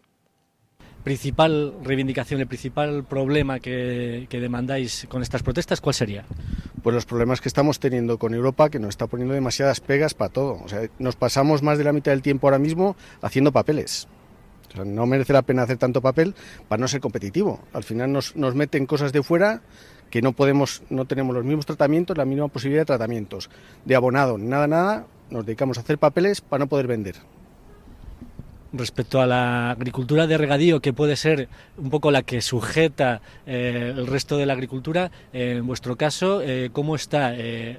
Principal 1.05 1.75
reivindicación, 1.85 2.41
el 2.41 2.47
principal 2.47 3.05
problema 3.05 3.61
que, 3.61 4.27
demandáis 4.31 5.07
con 5.09 5.23
estas 5.23 5.43
protestas, 5.43 5.81
¿cuál 5.81 5.95
sería? 5.95 6.25
Pues 6.83 6.95
los 6.95 7.07
problemas 7.07 7.41
que 7.41 7.49
estamos 7.49 7.79
teniendo 7.79 8.19
con 8.19 8.35
Europa, 8.35 8.69
que 8.69 8.79
nos 8.79 8.91
está 8.91 9.07
poniendo 9.07 9.35
demasiadas 9.35 9.81
pegas 9.81 10.15
para 10.15 10.33
todo. 10.33 10.61
O 10.63 10.69
sea, 10.69 10.89
nos 10.99 11.17
pasamos 11.17 11.63
más 11.63 11.79
de 11.79 11.85
la 11.85 11.93
mitad 11.93 12.13
del 12.13 12.23
tiempo 12.23 12.47
ahora 12.47 12.59
mismo 12.59 12.97
haciendo 13.23 13.53
papeles. 13.53 14.09
O 14.71 14.77
sea, 14.77 14.85
no 14.85 15.07
merece 15.07 15.33
la 15.33 15.43
pena 15.43 15.63
hacer 15.63 15.79
tanto 15.79 16.03
papel 16.03 16.35
para 16.69 16.81
no 16.81 16.89
ser 16.89 17.01
competitivo. 17.01 17.61
Al 17.73 17.85
final 17.85 18.13
nos, 18.13 18.37
nos 18.37 18.55
meten 18.55 18.85
cosas 18.85 19.13
de 19.13 19.23
fuera 19.23 19.63
que 20.11 20.21
no 20.21 20.33
podemos, 20.33 20.83
no 20.91 21.05
tenemos 21.05 21.35
los 21.35 21.45
mismos 21.45 21.67
tratamientos, 21.67 22.17
la 22.19 22.25
mínima 22.25 22.49
posibilidad 22.49 22.83
de 22.83 22.87
tratamientos, 22.87 23.51
de 23.85 23.95
abonado, 23.95 24.39
nada, 24.39 24.67
nada, 24.67 25.07
nos 25.31 25.47
dedicamos 25.47 25.79
a 25.79 25.83
hacer 25.83 25.99
papeles 25.99 26.41
para 26.41 26.65
no 26.65 26.69
poder 26.69 26.87
vender. 26.87 27.17
Respecto 28.73 29.21
a 29.21 29.27
la 29.27 29.71
agricultura 29.71 30.27
de 30.27 30.37
regadío, 30.37 30.81
que 30.81 30.93
puede 30.93 31.17
ser 31.17 31.49
un 31.77 31.91
poco 31.91 32.11
la 32.11 32.23
que 32.23 32.41
sujeta 32.41 33.21
eh, 33.47 33.95
el 33.97 34.07
resto 34.07 34.37
de 34.37 34.47
la 34.47 34.53
agricultura, 34.53 35.11
eh, 35.33 35.57
en 35.59 35.67
vuestro 35.67 35.97
caso, 35.97 36.43
eh, 36.43 36.71
¿cómo 36.73 36.95
está? 36.95 37.35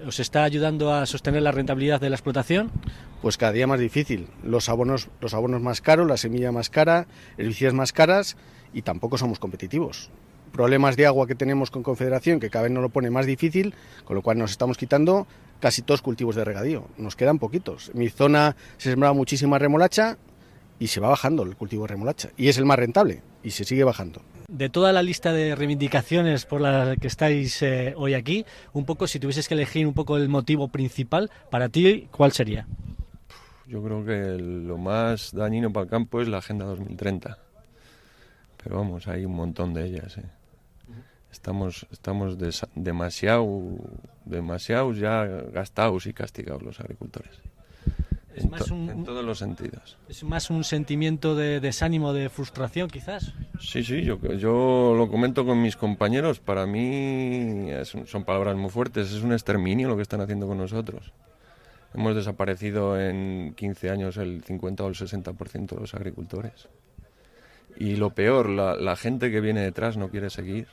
¿Os 0.08 0.20
está 0.20 0.44
ayudando 0.44 0.94
a 0.94 1.06
sostener 1.06 1.42
la 1.42 1.52
rentabilidad 1.52 2.02
de 2.02 2.10
la 2.10 2.16
explotación? 2.16 2.72
Pues 3.22 3.38
cada 3.38 3.52
día 3.52 3.68
más 3.68 3.80
difícil. 3.80 4.28
Los 4.44 4.70
abonos, 4.70 5.10
los 5.22 5.34
abonos 5.34 5.62
más 5.62 5.82
caros, 5.82 6.08
la 6.08 6.18
semilla 6.18 6.52
más 6.52 6.70
cara, 6.70 7.08
herbicidas 7.38 7.74
más 7.74 7.92
caras 7.92 8.38
y 8.74 8.82
tampoco 8.82 9.18
somos 9.18 9.40
competitivos. 9.40 10.10
Problemas 10.52 10.96
de 10.98 11.06
agua 11.06 11.28
que 11.28 11.36
tenemos 11.36 11.70
con 11.70 11.84
Confederación 11.84 12.40
que 12.40 12.50
cada 12.50 12.64
vez 12.64 12.72
nos 12.72 12.82
lo 12.82 12.90
pone 12.90 13.12
más 13.12 13.26
difícil, 13.26 13.76
con 14.06 14.16
lo 14.16 14.22
cual 14.22 14.38
nos 14.38 14.52
estamos 14.52 14.78
quitando 14.78 15.28
casi 15.60 15.82
todos 15.82 16.02
cultivos 16.02 16.36
de 16.36 16.46
regadío. 16.46 16.88
Nos 16.98 17.16
quedan 17.16 17.40
poquitos. 17.40 17.92
En 17.94 18.00
mi 18.00 18.10
zona 18.10 18.56
se 18.78 18.90
sembraba 18.90 19.14
muchísima 19.14 19.60
remolacha, 19.60 20.18
y 20.80 20.88
se 20.88 21.00
va 21.00 21.10
bajando 21.10 21.44
el 21.44 21.56
cultivo 21.56 21.84
de 21.84 21.90
remolacha 21.90 22.30
y 22.38 22.48
es 22.48 22.58
el 22.58 22.66
más 22.66 22.80
rentable 22.80 23.22
y 23.44 23.52
se 23.52 23.66
sigue 23.66 23.84
bajando. 23.84 24.22
De 24.48 24.70
toda 24.70 24.92
la 24.92 25.04
lista 25.04 25.32
de 25.32 25.56
reivindicaciones 25.56 26.46
por 26.46 26.62
las 26.62 26.98
que 26.98 27.08
estáis 27.08 27.62
eh, 27.62 27.94
hoy 27.96 28.14
aquí, 28.16 28.46
un 28.74 28.86
poco 28.86 29.06
si 29.06 29.20
tuvieses 29.20 29.48
que 29.48 29.54
elegir 29.54 29.86
un 29.86 29.94
poco 29.94 30.18
el 30.18 30.30
motivo 30.30 30.70
principal 30.70 31.30
para 31.52 31.70
ti, 31.70 32.08
¿cuál 32.12 32.32
sería? 32.32 32.66
Yo 33.68 33.84
creo 33.84 34.04
que 34.04 34.42
lo 34.42 34.78
más 34.80 35.32
dañino 35.34 35.72
para 35.72 35.84
el 35.84 35.90
campo 35.90 36.22
es 36.22 36.28
la 36.28 36.40
Agenda 36.40 36.66
2030. 36.66 37.38
Pero 38.64 38.78
vamos, 38.78 39.08
hay 39.08 39.26
un 39.26 39.36
montón 39.36 39.76
de 39.76 39.86
ellas. 39.86 40.18
¿eh? 40.18 40.24
Estamos, 41.32 41.86
estamos 41.92 42.38
demasiado, 42.74 43.62
demasiado 44.26 44.92
ya 44.94 45.26
gastados 45.26 46.08
y 46.08 46.14
castigados 46.14 46.64
los 46.64 46.80
agricultores 46.80 47.40
en, 48.36 49.04
todos 49.04 49.26
los 49.26 49.40
sentidos. 49.40 49.98
¿Es 50.08 50.24
más 50.24 50.50
un 50.50 50.64
sentimiento 50.64 51.36
de 51.36 51.60
desánimo, 51.60 52.14
de 52.14 52.30
frustración 52.30 52.90
quizás? 52.90 53.34
Sí, 53.60 53.84
sí, 53.84 54.04
yo, 54.04 54.20
yo 54.34 54.94
lo 54.96 55.10
comento 55.10 55.46
con 55.46 55.62
mis 55.62 55.76
compañeros. 55.76 56.40
Para 56.40 56.66
mí 56.66 57.70
son 58.06 58.24
palabras 58.24 58.56
muy 58.56 58.70
fuertes, 58.70 59.12
es 59.12 59.24
un 59.24 59.34
exterminio 59.34 59.88
lo 59.88 59.96
que 59.96 60.04
están 60.04 60.22
haciendo 60.22 60.48
con 60.48 60.58
nosotros. 60.58 61.12
Hemos 61.94 62.16
desaparecido 62.16 63.00
en 63.00 63.54
15 63.56 63.90
años 63.90 64.18
el 64.18 64.44
50 64.44 64.84
o 64.84 64.88
el 64.88 64.96
60% 64.96 65.70
de 65.70 65.80
los 65.80 65.94
agricultores. 65.96 66.70
Y 67.78 67.96
lo 67.96 68.12
peor, 68.12 68.50
la, 68.50 68.76
la 68.76 68.96
gente 68.96 69.32
que 69.32 69.42
viene 69.42 69.62
detrás 69.62 69.98
no 69.98 70.10
quiere 70.10 70.30
seguir. 70.30 70.68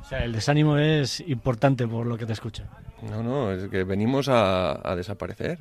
O 0.00 0.04
sea, 0.04 0.24
el 0.24 0.32
desánimo 0.32 0.78
es 0.78 1.20
importante 1.20 1.86
por 1.86 2.06
lo 2.06 2.18
que 2.18 2.26
te 2.26 2.32
escucho. 2.32 2.64
No, 3.02 3.22
no, 3.22 3.52
es 3.52 3.68
que 3.68 3.82
venimos 3.82 4.28
a, 4.28 4.94
desaparecer. 4.96 5.58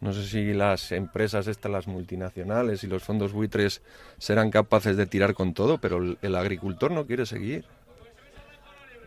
No 0.00 0.12
sé 0.12 0.24
si 0.24 0.52
las 0.52 0.90
empresas 0.90 1.46
estas, 1.46 1.70
las 1.70 1.86
multinacionales 1.86 2.82
y 2.82 2.88
los 2.88 3.04
fondos 3.04 3.32
buitres 3.32 3.82
serán 4.18 4.50
capaces 4.50 4.96
de 4.96 5.06
tirar 5.06 5.32
con 5.32 5.54
todo, 5.54 5.78
pero 5.78 6.16
el, 6.20 6.34
agricultor 6.34 6.90
no 6.90 7.06
quiere 7.06 7.24
seguir. 7.24 7.64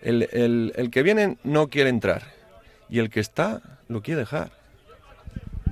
El, 0.01 0.29
el, 0.31 0.89
que 0.89 1.03
viene 1.03 1.37
no 1.43 1.67
quiere 1.67 1.89
entrar 1.89 2.23
y 2.87 2.99
el 2.99 3.09
que 3.09 3.19
está 3.19 3.61
lo 3.89 4.01
quiere 4.01 4.21
dejar. 4.21 4.51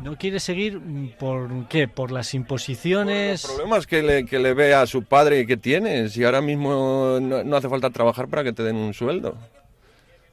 ¿No 0.02 0.18
quiere 0.18 0.42
seguir 0.42 0.82
por 1.18 1.70
qué? 1.70 1.88
¿Por 1.88 2.12
las 2.12 2.34
imposiciones? 2.34 3.44
Por 3.44 3.52
los 3.52 3.56
problemas 3.56 3.88
que 3.88 4.04
le, 4.04 4.26
que 4.26 4.40
le 4.40 4.54
ve 4.54 4.74
a 4.74 4.86
su 4.86 5.04
padre 5.04 5.48
que 5.48 5.56
tiene. 5.56 6.10
Si 6.10 6.26
ahora 6.26 6.42
mismo 6.42 7.20
no 7.22 7.56
hace 7.56 7.70
falta 7.70 7.92
trabajar 7.92 8.28
para 8.28 8.44
que 8.44 8.52
te 8.52 8.64
den 8.64 8.76
un 8.76 8.94
sueldo 8.94 9.38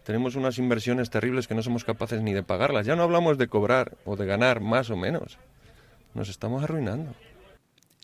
tenemos 0.04 0.36
unas 0.36 0.58
inversiones 0.58 1.10
terribles 1.10 1.46
que 1.46 1.54
no 1.54 1.62
somos 1.62 1.84
capaces 1.84 2.22
ni 2.22 2.32
de 2.32 2.42
pagarlas. 2.42 2.86
Ya 2.86 2.96
no 2.96 3.02
hablamos 3.02 3.38
de 3.38 3.48
cobrar 3.48 3.96
o 4.04 4.16
de 4.16 4.26
ganar 4.26 4.60
más 4.60 4.90
o 4.90 4.96
menos. 4.96 5.38
Nos 6.14 6.28
estamos 6.28 6.62
arruinando 6.62 7.14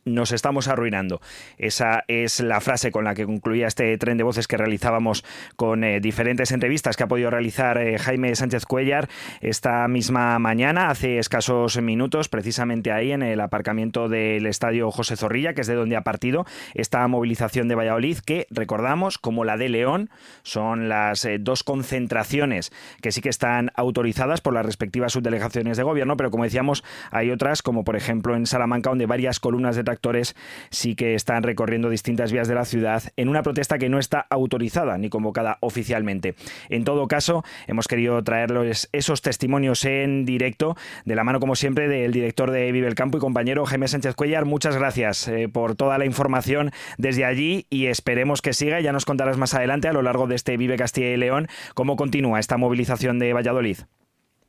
nos 0.06 0.32
estamos 0.32 0.68
arruinando. 0.68 1.20
Esa 1.58 2.04
es 2.08 2.40
la 2.40 2.60
frase 2.60 2.90
con 2.90 3.04
la 3.04 3.14
que 3.14 3.26
concluía 3.26 3.66
este 3.66 3.96
tren 3.98 4.16
de 4.16 4.24
voces 4.24 4.46
que 4.48 4.56
realizábamos 4.56 5.24
con 5.56 5.84
eh, 5.84 6.00
diferentes 6.00 6.52
entrevistas 6.52 6.96
que 6.96 7.02
ha 7.02 7.08
podido 7.08 7.28
realizar 7.28 7.76
eh, 7.76 7.98
Jaime 7.98 8.34
Sánchez 8.34 8.64
Cuellar 8.64 9.08
esta 9.40 9.86
misma 9.88 10.38
mañana, 10.38 10.88
hace 10.88 11.18
escasos 11.18 11.80
minutos, 11.82 12.28
precisamente 12.28 12.92
ahí 12.92 13.12
en 13.12 13.22
el 13.22 13.40
aparcamiento 13.40 14.08
del 14.08 14.46
estadio 14.46 14.90
José 14.90 15.16
Zorrilla, 15.16 15.54
que 15.54 15.62
es 15.62 15.66
de 15.66 15.74
donde 15.74 15.96
ha 15.96 16.02
partido 16.02 16.46
esta 16.74 17.06
movilización 17.08 17.68
de 17.68 17.74
Valladolid, 17.74 18.18
que 18.18 18.46
recordamos, 18.50 19.18
como 19.18 19.44
la 19.44 19.56
de 19.56 19.68
León, 19.68 20.10
son 20.42 20.88
las 20.88 21.24
eh, 21.24 21.38
dos 21.40 21.64
concentraciones 21.64 22.72
que 23.02 23.10
sí 23.10 23.20
que 23.20 23.28
están 23.28 23.72
autorizadas 23.74 24.40
por 24.40 24.54
las 24.54 24.64
respectivas 24.64 25.12
subdelegaciones 25.12 25.76
de 25.76 25.82
gobierno, 25.82 26.16
pero 26.16 26.30
como 26.30 26.44
decíamos, 26.44 26.84
hay 27.10 27.32
otras, 27.32 27.62
como 27.62 27.82
por 27.82 27.96
ejemplo 27.96 28.36
en 28.36 28.46
Salamanca, 28.46 28.90
donde 28.90 29.06
varias 29.06 29.40
columnas 29.40 29.74
de 29.74 29.82
actores 29.96 30.36
sí 30.70 30.94
que 30.94 31.14
están 31.14 31.42
recorriendo 31.42 31.90
distintas 31.90 32.32
vías 32.32 32.48
de 32.48 32.54
la 32.54 32.64
ciudad 32.64 33.02
en 33.16 33.28
una 33.28 33.42
protesta 33.42 33.78
que 33.78 33.88
no 33.88 33.98
está 33.98 34.26
autorizada 34.30 34.98
ni 34.98 35.08
convocada 35.08 35.58
oficialmente. 35.60 36.34
En 36.68 36.84
todo 36.84 37.08
caso, 37.08 37.44
hemos 37.66 37.88
querido 37.88 38.22
traerles 38.22 38.88
esos 38.92 39.22
testimonios 39.22 39.84
en 39.84 40.24
directo, 40.24 40.76
de 41.04 41.14
la 41.14 41.24
mano, 41.24 41.40
como 41.40 41.56
siempre, 41.56 41.88
del 41.88 42.12
director 42.12 42.50
de 42.50 42.70
Vive 42.72 42.88
el 42.88 42.94
Campo 42.94 43.18
y 43.18 43.20
compañero 43.20 43.66
Jaime 43.66 43.88
Sánchez 43.88 44.14
Cuellar. 44.14 44.44
Muchas 44.44 44.76
gracias 44.76 45.28
eh, 45.28 45.48
por 45.48 45.74
toda 45.74 45.98
la 45.98 46.06
información 46.06 46.70
desde 46.98 47.24
allí 47.24 47.66
y 47.70 47.86
esperemos 47.86 48.42
que 48.42 48.52
siga. 48.52 48.80
Ya 48.80 48.92
nos 48.92 49.04
contarás 49.04 49.36
más 49.36 49.54
adelante 49.54 49.88
a 49.88 49.92
lo 49.92 50.02
largo 50.02 50.26
de 50.26 50.34
este 50.36 50.56
Vive 50.56 50.76
Castilla 50.76 51.08
y 51.08 51.16
León 51.16 51.48
cómo 51.74 51.96
continúa 51.96 52.40
esta 52.40 52.56
movilización 52.56 53.18
de 53.18 53.32
Valladolid. 53.32 53.78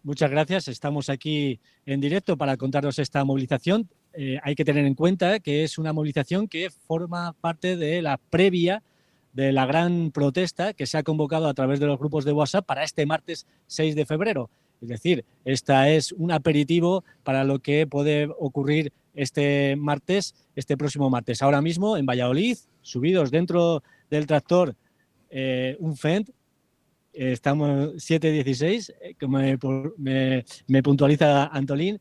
Muchas 0.03 0.31
gracias. 0.31 0.67
Estamos 0.67 1.09
aquí 1.09 1.59
en 1.85 1.99
directo 1.99 2.37
para 2.37 2.57
contaros 2.57 2.99
esta 2.99 3.23
movilización. 3.25 3.89
Eh, 4.19 4.39
hay 4.41 4.55
que 4.55 4.65
tener 4.65 4.83
en 4.83 4.95
cuenta 4.95 5.39
que 5.39 5.63
es 5.63 5.77
una 5.77 5.93
movilización 5.93 6.47
que 6.47 6.71
forma 6.71 7.33
parte 7.33 7.77
de 7.77 8.01
la 8.01 8.17
previa 8.17 8.81
de 9.33 9.51
la 9.51 9.67
gran 9.67 10.09
protesta 10.09 10.73
que 10.73 10.87
se 10.87 10.97
ha 10.97 11.03
convocado 11.03 11.47
a 11.47 11.53
través 11.53 11.79
de 11.79 11.85
los 11.85 11.99
grupos 11.99 12.25
de 12.25 12.31
WhatsApp 12.31 12.65
para 12.65 12.83
este 12.83 13.05
martes 13.05 13.45
6 13.67 13.95
de 13.95 14.07
febrero. 14.07 14.49
Es 14.81 14.89
decir, 14.89 15.23
esta 15.45 15.91
es 15.91 16.13
un 16.13 16.31
aperitivo 16.31 17.03
para 17.23 17.43
lo 17.43 17.59
que 17.59 17.85
puede 17.85 18.27
ocurrir 18.39 18.91
este 19.13 19.75
martes, 19.77 20.33
este 20.55 20.77
próximo 20.77 21.11
martes. 21.11 21.43
Ahora 21.43 21.61
mismo 21.61 21.95
en 21.95 22.07
Valladolid, 22.07 22.57
subidos 22.81 23.29
dentro 23.29 23.83
del 24.09 24.25
tractor 24.25 24.75
eh, 25.29 25.77
un 25.79 25.95
Fend, 25.95 26.31
estamos 27.13 27.69
7.16, 27.97 28.95
eh, 28.99 29.15
me, 29.97 30.43
me 30.65 30.81
puntualiza 30.81 31.45
Antolín, 31.45 31.99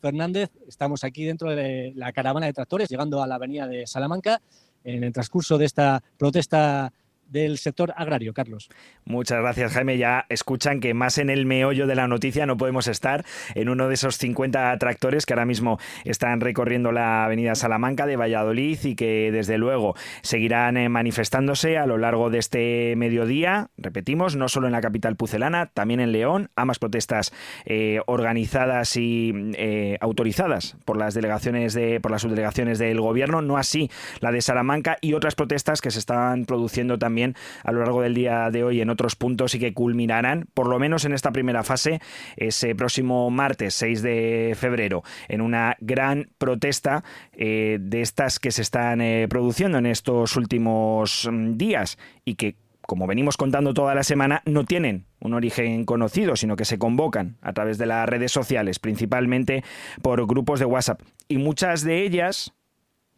Fernández. 0.00 0.50
Estamos 0.66 1.04
aquí 1.04 1.24
dentro 1.24 1.50
de 1.50 1.92
la 1.94 2.12
caravana 2.12 2.46
de 2.46 2.52
tractores, 2.52 2.88
llegando 2.88 3.22
a 3.22 3.26
la 3.26 3.36
avenida 3.36 3.66
de 3.66 3.86
Salamanca 3.86 4.40
en 4.84 5.04
el 5.04 5.12
transcurso 5.12 5.58
de 5.58 5.64
esta 5.64 6.02
protesta 6.16 6.92
del 7.28 7.58
sector 7.58 7.92
agrario, 7.96 8.32
Carlos. 8.32 8.68
Muchas 9.04 9.40
gracias, 9.40 9.72
Jaime. 9.72 9.98
Ya 9.98 10.26
escuchan 10.28 10.80
que 10.80 10.94
más 10.94 11.18
en 11.18 11.30
el 11.30 11.46
meollo 11.46 11.86
de 11.86 11.94
la 11.94 12.08
noticia 12.08 12.46
no 12.46 12.56
podemos 12.56 12.88
estar 12.88 13.24
en 13.54 13.68
uno 13.68 13.88
de 13.88 13.94
esos 13.94 14.18
50 14.18 14.76
tractores 14.78 15.26
que 15.26 15.32
ahora 15.32 15.46
mismo 15.46 15.78
están 16.04 16.40
recorriendo 16.40 16.92
la 16.92 17.24
avenida 17.24 17.54
Salamanca 17.54 18.06
de 18.06 18.16
Valladolid 18.16 18.78
y 18.84 18.94
que 18.94 19.30
desde 19.32 19.58
luego 19.58 19.94
seguirán 20.22 20.76
eh, 20.76 20.88
manifestándose 20.88 21.78
a 21.78 21.86
lo 21.86 21.98
largo 21.98 22.30
de 22.30 22.38
este 22.38 22.94
mediodía. 22.96 23.70
Repetimos, 23.76 24.36
no 24.36 24.48
solo 24.48 24.66
en 24.66 24.72
la 24.72 24.80
capital 24.80 25.16
pucelana, 25.16 25.66
también 25.66 26.00
en 26.00 26.12
León, 26.12 26.50
ambas 26.56 26.78
protestas 26.78 27.32
eh, 27.64 28.00
organizadas 28.06 28.96
y 28.96 29.32
eh, 29.54 29.98
autorizadas 30.00 30.76
por 30.84 30.96
las 30.96 31.14
delegaciones 31.14 31.74
de, 31.74 32.00
por 32.00 32.10
las 32.10 32.22
subdelegaciones 32.22 32.78
del 32.78 33.00
gobierno, 33.00 33.42
no 33.42 33.56
así 33.56 33.90
la 34.20 34.32
de 34.32 34.40
Salamanca 34.40 34.98
y 35.00 35.14
otras 35.14 35.34
protestas 35.34 35.80
que 35.80 35.90
se 35.90 35.98
están 35.98 36.44
produciendo 36.44 36.98
también 36.98 37.15
a 37.64 37.72
lo 37.72 37.80
largo 37.80 38.02
del 38.02 38.14
día 38.14 38.50
de 38.50 38.64
hoy 38.64 38.80
en 38.80 38.90
otros 38.90 39.16
puntos 39.16 39.54
y 39.54 39.58
que 39.58 39.72
culminarán, 39.72 40.48
por 40.54 40.68
lo 40.68 40.78
menos 40.78 41.04
en 41.04 41.12
esta 41.12 41.32
primera 41.32 41.62
fase, 41.62 42.00
ese 42.36 42.74
próximo 42.74 43.30
martes 43.30 43.74
6 43.74 44.02
de 44.02 44.56
febrero, 44.58 45.02
en 45.28 45.40
una 45.40 45.76
gran 45.80 46.28
protesta 46.38 47.04
eh, 47.32 47.78
de 47.80 48.02
estas 48.02 48.38
que 48.38 48.52
se 48.52 48.62
están 48.62 49.00
eh, 49.00 49.26
produciendo 49.28 49.78
en 49.78 49.86
estos 49.86 50.36
últimos 50.36 51.28
mm, 51.30 51.56
días 51.56 51.98
y 52.24 52.34
que 52.34 52.56
como 52.86 53.06
venimos 53.08 53.36
contando 53.36 53.74
toda 53.74 53.94
la 53.94 54.04
semana, 54.04 54.42
no 54.46 54.64
tienen 54.64 55.06
un 55.18 55.34
origen 55.34 55.84
conocido, 55.84 56.36
sino 56.36 56.54
que 56.54 56.64
se 56.64 56.78
convocan 56.78 57.36
a 57.42 57.52
través 57.52 57.78
de 57.78 57.86
las 57.86 58.08
redes 58.08 58.30
sociales, 58.30 58.78
principalmente 58.78 59.64
por 60.02 60.24
grupos 60.26 60.60
de 60.60 60.66
WhatsApp. 60.66 61.02
Y 61.26 61.38
muchas 61.38 61.82
de 61.82 62.04
ellas 62.04 62.54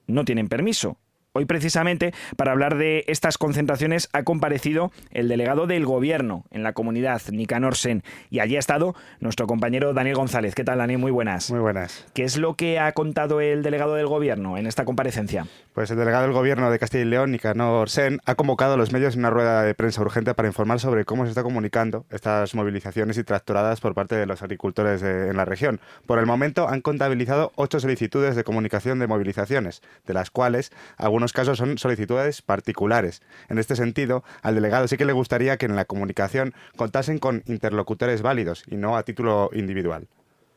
no 0.06 0.24
tienen 0.24 0.48
permiso 0.48 0.96
Hoy 1.34 1.44
precisamente 1.44 2.14
para 2.38 2.52
hablar 2.52 2.78
de 2.78 3.04
estas 3.06 3.36
concentraciones 3.36 4.08
ha 4.14 4.22
comparecido 4.22 4.90
el 5.10 5.28
delegado 5.28 5.66
del 5.66 5.84
gobierno 5.84 6.44
en 6.50 6.62
la 6.62 6.72
comunidad, 6.72 7.20
Nicanor 7.30 7.76
Sen, 7.76 8.02
y 8.30 8.40
allí 8.40 8.56
ha 8.56 8.58
estado 8.58 8.94
nuestro 9.20 9.46
compañero 9.46 9.92
Daniel 9.92 10.16
González. 10.16 10.54
¿Qué 10.54 10.64
tal, 10.64 10.78
Daniel? 10.78 10.98
Muy 10.98 11.10
buenas. 11.10 11.50
Muy 11.50 11.60
buenas. 11.60 12.06
¿Qué 12.14 12.24
es 12.24 12.38
lo 12.38 12.54
que 12.54 12.78
ha 12.78 12.90
contado 12.92 13.42
el 13.42 13.62
delegado 13.62 13.94
del 13.94 14.06
gobierno 14.06 14.56
en 14.56 14.66
esta 14.66 14.86
comparecencia? 14.86 15.46
Pues 15.74 15.90
el 15.90 15.98
delegado 15.98 16.22
del 16.22 16.32
gobierno 16.32 16.70
de 16.70 16.78
Castilla 16.78 17.02
y 17.02 17.06
León, 17.06 17.30
Nicanor 17.30 17.90
Sen, 17.90 18.20
ha 18.24 18.34
convocado 18.34 18.74
a 18.74 18.76
los 18.78 18.90
medios 18.92 19.12
en 19.12 19.20
una 19.20 19.30
rueda 19.30 19.62
de 19.62 19.74
prensa 19.74 20.00
urgente 20.00 20.32
para 20.32 20.48
informar 20.48 20.80
sobre 20.80 21.04
cómo 21.04 21.24
se 21.24 21.28
está 21.28 21.42
comunicando 21.42 22.06
estas 22.10 22.54
movilizaciones 22.54 23.18
y 23.18 23.24
tractoradas 23.24 23.82
por 23.82 23.94
parte 23.94 24.16
de 24.16 24.24
los 24.24 24.42
agricultores 24.42 25.02
en 25.02 25.36
la 25.36 25.44
región. 25.44 25.78
Por 26.06 26.18
el 26.20 26.24
momento 26.26 26.70
han 26.70 26.80
contabilizado 26.80 27.52
ocho 27.54 27.80
solicitudes 27.80 28.34
de 28.34 28.44
comunicación 28.44 28.98
de 28.98 29.06
movilizaciones, 29.06 29.82
de 30.06 30.14
las 30.14 30.30
cuales 30.30 30.72
algunos 30.96 31.17
casos 31.32 31.58
son 31.58 31.78
solicitudes 31.78 32.42
particulares. 32.42 33.22
En 33.48 33.58
este 33.58 33.76
sentido, 33.76 34.24
al 34.42 34.54
delegado 34.54 34.88
sí 34.88 34.96
que 34.96 35.04
le 35.04 35.12
gustaría 35.12 35.56
que 35.56 35.66
en 35.66 35.76
la 35.76 35.84
comunicación 35.84 36.54
contasen 36.76 37.18
con 37.18 37.42
interlocutores 37.46 38.22
válidos 38.22 38.64
y 38.68 38.76
no 38.76 38.96
a 38.96 39.02
título 39.02 39.50
individual. 39.52 40.06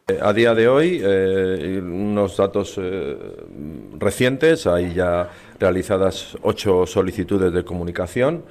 Eh, 0.08 0.20
a 0.22 0.34
día 0.34 0.54
de 0.56 0.68
hoy, 0.68 1.02
eh, 1.04 1.80
unos 1.82 2.38
datos 2.38 2.76
eh, 2.78 3.18
recientes, 3.98 4.68
hay 4.68 4.94
ya 4.94 5.30
realizadas 5.60 6.38
ocho 6.42 6.86
solicitudes 6.86 7.54
de 7.54 7.64
comunicación, 7.64 8.44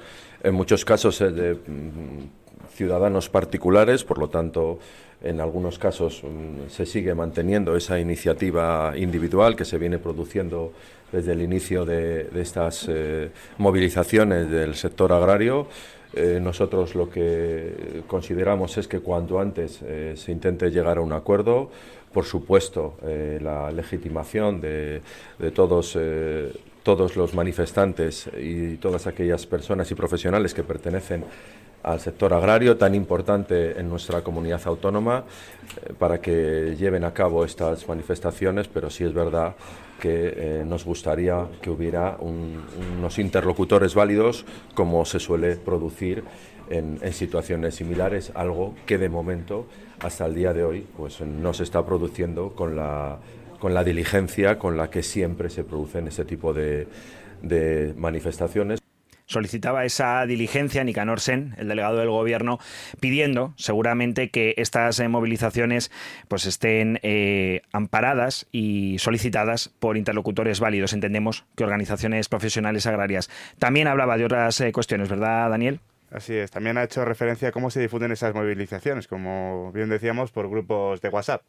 en 0.43 0.53
muchos 0.55 0.85
casos 0.85 1.19
de 1.19 1.53
mm, 1.53 2.40
ciudadanos 2.73 3.29
particulares, 3.29 4.03
por 4.03 4.17
lo 4.17 4.29
tanto, 4.29 4.79
en 5.23 5.39
algunos 5.39 5.77
casos 5.77 6.23
mm, 6.23 6.69
se 6.69 6.85
sigue 6.85 7.13
manteniendo 7.13 7.75
esa 7.75 7.99
iniciativa 7.99 8.93
individual 8.97 9.55
que 9.55 9.65
se 9.65 9.77
viene 9.77 9.99
produciendo 9.99 10.73
desde 11.11 11.33
el 11.33 11.41
inicio 11.41 11.85
de, 11.85 12.29
estas 12.35 12.85
eh, 12.89 13.29
movilizaciones 13.57 14.49
del 14.49 14.75
sector 14.75 15.11
agrario. 15.11 15.67
Eh, 16.13 16.39
nosotros 16.41 16.95
lo 16.95 17.09
que 17.09 18.03
consideramos 18.07 18.77
es 18.77 18.87
que 18.87 18.99
cuanto 18.99 19.39
antes 19.39 19.79
eh, 19.83 20.13
se 20.15 20.31
intente 20.31 20.69
llegar 20.69 20.97
a 20.97 21.01
un 21.01 21.13
acuerdo, 21.13 21.69
por 22.11 22.25
supuesto, 22.25 22.97
la 23.39 23.71
legitimación 23.71 24.59
de, 24.59 25.01
de 25.39 25.51
todos 25.51 25.97
todos 26.83 27.15
los 27.15 27.33
manifestantes 27.33 28.29
y 28.37 28.77
todas 28.77 29.07
aquellas 29.07 29.45
personas 29.45 29.89
y 29.91 29.95
profesionales 29.95 30.53
que 30.53 30.63
pertenecen 30.63 31.23
al 31.83 31.99
sector 31.99 32.33
agrario 32.33 32.77
tan 32.77 32.95
importante 32.95 33.79
en 33.79 33.89
nuestra 33.89 34.21
comunidad 34.21 34.61
autónoma 34.65 35.23
eh, 35.83 35.93
para 35.97 36.21
que 36.21 36.75
lleven 36.77 37.03
a 37.03 37.13
cabo 37.13 37.43
estas 37.45 37.87
manifestaciones, 37.87 38.67
pero 38.67 38.89
sí 38.89 39.03
es 39.03 39.13
verdad 39.13 39.55
que 39.99 40.33
eh, 40.35 40.63
nos 40.65 40.83
gustaría 40.83 41.47
que 41.61 41.69
hubiera 41.69 42.17
unos 42.19 43.19
interlocutores 43.19 43.93
válidos 43.93 44.45
como 44.73 45.05
se 45.05 45.19
suele 45.19 45.55
producir 45.57 46.23
en, 46.69 46.99
situaciones 47.13 47.75
similares, 47.75 48.31
algo 48.33 48.73
que 48.85 48.97
de 48.97 49.09
momento 49.09 49.67
hasta 49.99 50.25
el 50.25 50.33
día 50.33 50.53
de 50.53 50.63
hoy 50.63 50.87
pues 50.97 51.21
no 51.21 51.53
se 51.53 51.63
está 51.63 51.85
produciendo 51.85 52.53
con 52.55 52.75
la, 52.75 53.19
con 53.59 53.73
la 53.73 53.83
diligencia 53.83 54.57
con 54.57 54.77
la 54.77 54.89
que 54.89 55.03
siempre 55.03 55.49
se 55.49 55.63
producen 55.63 56.07
este 56.07 56.25
tipo 56.25 56.53
de 56.53 56.87
manifestaciones 57.97 58.81
solicitaba 59.31 59.85
esa 59.85 60.25
diligencia 60.25 60.83
Nicanor 60.83 61.19
Sen, 61.19 61.55
el 61.57 61.67
delegado 61.67 61.97
del 61.97 62.09
gobierno, 62.09 62.59
pidiendo 62.99 63.53
seguramente 63.57 64.29
que 64.29 64.53
estas 64.57 64.99
eh, 64.99 65.07
movilizaciones 65.07 65.91
pues 66.27 66.45
estén 66.45 66.99
eh, 67.01 67.61
amparadas 67.71 68.47
y 68.51 68.97
solicitadas 68.99 69.69
por 69.79 69.97
interlocutores 69.97 70.59
válidos. 70.59 70.93
Entendemos 70.93 71.45
que 71.55 71.63
organizaciones 71.63 72.27
profesionales 72.27 72.85
agrarias. 72.85 73.29
También 73.57 73.87
hablaba 73.87 74.17
de 74.17 74.25
otras 74.25 74.59
eh, 74.61 74.71
cuestiones, 74.71 75.09
¿verdad, 75.09 75.49
Daniel? 75.49 75.79
Así 76.11 76.35
es. 76.35 76.51
También 76.51 76.77
ha 76.77 76.83
hecho 76.83 77.05
referencia 77.05 77.49
a 77.49 77.51
cómo 77.53 77.71
se 77.71 77.79
difunden 77.79 78.11
esas 78.11 78.35
movilizaciones, 78.35 79.07
como 79.07 79.71
bien 79.71 79.87
decíamos, 79.87 80.31
por 80.31 80.49
grupos 80.49 80.99
de 80.99 81.07
WhatsApp. 81.07 81.41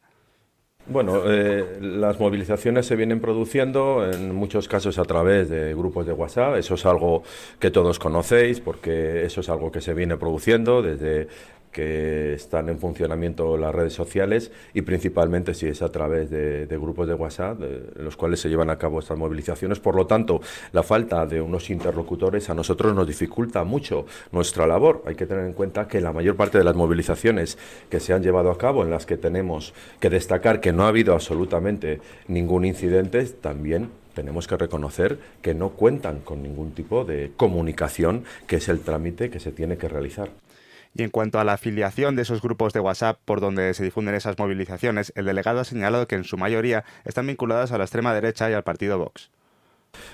Bueno, 0.87 1.23
eh, 1.27 1.79
las 1.81 2.19
movilizaciones 2.19 2.87
se 2.87 2.97
vienen 2.97 3.21
produciendo 3.21 4.05
en 4.11 4.35
muchos 4.35 4.67
casos 4.67 4.99
a 4.99 5.05
través 5.05 5.49
de 5.49 5.75
grupos 5.75 6.07
de 6.07 6.13
WhatsApp. 6.13 6.57
Eso 6.57 6.75
es 6.75 6.85
algo 6.85 7.23
que 7.61 7.71
todos 7.71 8.01
conocéis 8.01 8.61
porque 8.61 9.25
eso 9.25 9.43
es 9.43 9.49
algo 9.49 9.71
que 9.71 9.81
se 9.81 9.95
viene 9.95 10.17
produciendo 10.17 10.83
desde 10.83 11.29
que 11.73 12.35
están 12.35 12.69
en 12.69 12.79
funcionamiento 12.79 13.57
las 13.57 13.75
redes 13.75 13.95
sociales 13.95 14.53
y 14.75 14.83
principalmente 14.83 15.55
si 15.55 15.67
es 15.67 15.83
a 15.83 15.91
través 15.91 16.31
de, 16.31 16.67
grupos 16.83 17.09
de 17.09 17.15
WhatsApp 17.15 17.61
los 17.97 18.17
cuales 18.17 18.41
se 18.41 18.49
llevan 18.49 18.71
a 18.71 18.79
cabo 18.79 19.01
estas 19.01 19.19
movilizaciones. 19.19 19.81
Por 19.81 19.97
lo 19.97 20.07
tanto, 20.07 20.41
la 20.73 20.83
falta 20.83 21.27
de 21.27 21.41
unos 21.41 21.71
interlocutores 21.71 22.51
a 22.51 22.55
nosotros 22.55 22.95
nos 22.95 23.07
dificulta 23.07 23.65
mucho 23.65 24.07
nuestra 24.31 24.67
labor. 24.67 25.03
Hay 25.07 25.15
que 25.15 25.27
tener 25.27 25.47
en 25.47 25.53
cuenta 25.55 25.89
que 25.89 26.01
la 26.01 26.13
mayor 26.13 26.37
parte 26.37 26.59
de 26.59 26.65
las 26.65 26.77
movilizaciones 26.77 27.59
que 27.89 28.01
se 28.01 28.13
han 28.13 28.23
llevado 28.23 28.51
a 28.51 28.59
cabo, 28.59 28.83
en 28.83 28.91
las 28.91 29.07
que 29.07 29.17
tenemos 29.17 29.75
que 30.01 30.11
destacar 30.11 30.61
que 30.61 30.73
no 30.73 30.85
ha 30.85 30.89
habido 30.89 31.15
absolutamente 31.15 32.01
ningún 32.29 32.65
incidente, 32.65 33.25
también 33.25 33.91
tenemos 34.15 34.47
que 34.47 34.57
reconocer 34.57 35.19
que 35.41 35.55
no 35.55 35.71
cuentan 35.71 36.21
con 36.21 36.43
ningún 36.43 36.73
tipo 36.73 37.05
de 37.05 37.33
comunicación, 37.37 38.25
que 38.47 38.57
es 38.57 38.69
el 38.69 38.81
trámite 38.81 39.31
que 39.31 39.41
se 39.41 39.53
tiene 39.53 39.77
que 39.77 39.89
realizar. 39.89 40.31
Y 40.95 41.03
en 41.03 41.11
cuanto 41.11 41.39
a 41.39 41.45
la 41.45 41.55
afiliación 41.55 42.17
de 42.17 42.23
esos 42.23 42.43
grupos 42.43 42.73
de 42.73 42.81
WhatsApp 42.81 43.19
por 43.25 43.41
donde 43.41 43.73
se 43.75 43.85
difunden 43.85 44.15
esas 44.15 44.39
movilizaciones, 44.39 45.13
el 45.17 45.25
delegado 45.25 45.61
ha 45.61 45.65
señalado 45.65 46.07
que 46.07 46.17
en 46.17 46.25
su 46.25 46.37
mayoría 46.37 46.85
están 47.05 47.27
vinculadas 47.27 47.73
a 47.73 47.79
la 47.79 47.85
extrema 47.85 48.13
derecha 48.13 48.51
y 48.51 48.55
al 48.55 48.63
partido 48.63 48.99
Vox. 48.99 49.31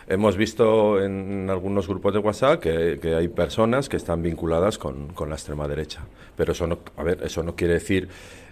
Hemos 0.09 0.37
visto 0.37 1.03
en 1.03 1.49
algunos 1.51 1.87
grupos 1.87 2.13
de 2.13 2.19
WhatsApp 2.19 2.61
que, 2.61 3.15
hay 3.17 3.29
personas 3.29 3.89
que 3.89 3.97
están 3.97 4.23
vinculadas 4.23 4.79
con, 4.79 5.15
la 5.29 5.35
extrema 5.35 5.69
derecha, 5.69 6.05
pero 6.37 6.53
eso 6.53 6.67
no, 6.67 7.57
quiere 7.57 7.75
decir 7.75 8.09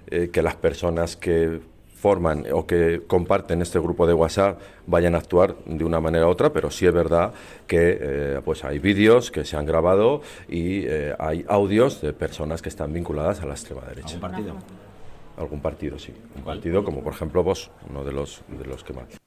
eh, 0.08 0.30
que 0.32 0.42
las 0.42 0.54
personas 0.54 1.16
que 1.16 1.60
forman 1.96 2.44
o 2.52 2.66
que 2.66 3.02
comparten 3.06 3.62
este 3.62 3.78
grupo 3.78 4.06
de 4.06 4.12
WhatsApp 4.12 4.60
vayan 4.86 5.14
a 5.14 5.18
actuar 5.18 5.56
de 5.64 5.84
una 5.84 5.98
manera 5.98 6.26
u 6.26 6.30
otra, 6.30 6.52
pero 6.52 6.70
sí 6.70 6.86
es 6.86 6.92
verdad 6.92 7.32
que 7.66 7.98
eh, 8.00 8.40
pues 8.44 8.64
hay 8.64 8.78
vídeos 8.78 9.30
que 9.30 9.44
se 9.44 9.56
han 9.56 9.66
grabado 9.66 10.20
y 10.48 10.86
eh, 10.86 11.14
hay 11.18 11.44
audios 11.48 12.00
de 12.02 12.12
personas 12.12 12.62
que 12.62 12.68
están 12.68 12.92
vinculadas 12.92 13.40
a 13.40 13.46
la 13.46 13.54
extrema 13.54 13.82
derecha. 13.82 14.14
¿Algún 14.14 14.30
partido? 14.30 14.54
Algún 15.38 15.60
partido, 15.60 15.98
sí. 15.98 16.12
Un 16.36 16.42
partido 16.42 16.84
como 16.84 17.02
por 17.02 17.14
ejemplo 17.14 17.42
vos, 17.42 17.70
uno 17.90 18.04
de 18.04 18.12
los, 18.12 18.42
de 18.48 18.64
los 18.66 18.84
que 18.84 18.92
más. 18.92 19.25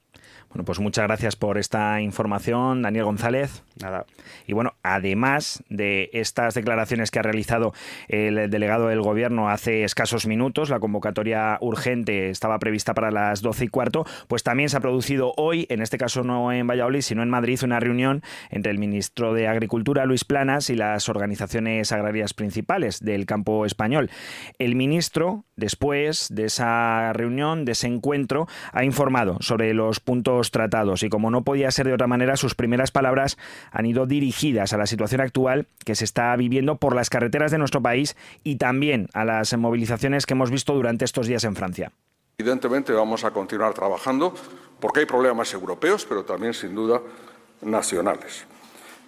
Bueno, 0.49 0.65
pues 0.65 0.79
muchas 0.79 1.05
gracias 1.05 1.35
por 1.35 1.59
esta 1.59 2.01
información, 2.01 2.81
Daniel 2.81 3.05
González. 3.05 3.63
Nada. 3.81 4.05
Y 4.47 4.53
bueno, 4.53 4.73
además 4.81 5.63
de 5.69 6.09
estas 6.11 6.55
declaraciones 6.55 7.11
que 7.11 7.19
ha 7.19 7.21
realizado 7.21 7.73
el 8.07 8.49
delegado 8.49 8.87
del 8.87 9.01
Gobierno 9.01 9.49
hace 9.49 9.83
escasos 9.83 10.25
minutos, 10.25 10.69
la 10.69 10.79
convocatoria 10.79 11.57
urgente 11.61 12.31
estaba 12.31 12.57
prevista 12.57 12.95
para 12.95 13.11
las 13.11 13.41
12 13.41 13.65
y 13.65 13.67
cuarto, 13.67 14.05
pues 14.27 14.41
también 14.41 14.69
se 14.69 14.77
ha 14.77 14.81
producido 14.81 15.33
hoy, 15.37 15.67
en 15.69 15.81
este 15.83 15.99
caso 15.99 16.23
no 16.23 16.51
en 16.51 16.65
Valladolid, 16.65 17.01
sino 17.01 17.21
en 17.21 17.29
Madrid, 17.29 17.59
una 17.63 17.79
reunión 17.79 18.23
entre 18.49 18.71
el 18.71 18.79
ministro 18.79 19.33
de 19.33 19.47
Agricultura, 19.47 20.05
Luis 20.05 20.25
Planas, 20.25 20.71
y 20.71 20.75
las 20.75 21.09
organizaciones 21.09 21.91
agrarias 21.91 22.33
principales 22.33 22.99
del 22.99 23.25
campo 23.27 23.65
español. 23.65 24.09
El 24.57 24.75
ministro, 24.75 25.45
después 25.59 26.27
de 26.31 26.45
esa 26.45 27.13
reunión, 27.13 27.65
de 27.65 27.73
ese 27.73 27.87
encuentro, 27.87 28.47
ha 28.71 28.83
informado 28.83 29.37
sobre 29.41 29.73
los 29.73 29.99
puntos 29.99 30.51
tratados 30.51 31.03
y 31.03 31.09
como 31.09 31.29
no 31.29 31.43
podía 31.43 31.71
ser 31.71 31.87
de 31.87 31.93
otra 31.93 32.07
manera, 32.07 32.37
sus 32.37 32.55
primeras 32.55 32.91
palabras 32.91 33.37
han 33.71 33.85
ido 33.85 34.05
dirigidas 34.05 34.73
a 34.73 34.77
la 34.77 34.87
situación 34.87 35.21
actual 35.21 35.67
que 35.85 35.95
se 35.95 36.05
está 36.05 36.35
viviendo 36.35 36.77
por 36.77 36.95
las 36.95 37.09
carreteras 37.09 37.51
de 37.51 37.57
nuestro 37.57 37.81
país 37.81 38.15
y 38.43 38.55
también 38.55 39.07
a 39.13 39.25
las 39.25 39.55
movilizaciones 39.57 40.25
que 40.25 40.33
hemos 40.33 40.51
visto 40.51 40.73
durante 40.73 41.05
estos 41.05 41.27
días 41.27 41.43
en 41.43 41.55
Francia. 41.55 41.91
Evidentemente 42.37 42.93
vamos 42.93 43.25
a 43.25 43.31
continuar 43.31 43.73
trabajando 43.73 44.33
porque 44.79 45.01
hay 45.01 45.05
problemas 45.05 45.53
europeos, 45.53 46.05
pero 46.07 46.23
también 46.23 46.53
sin 46.53 46.73
duda 46.73 47.01
nacionales. 47.61 48.45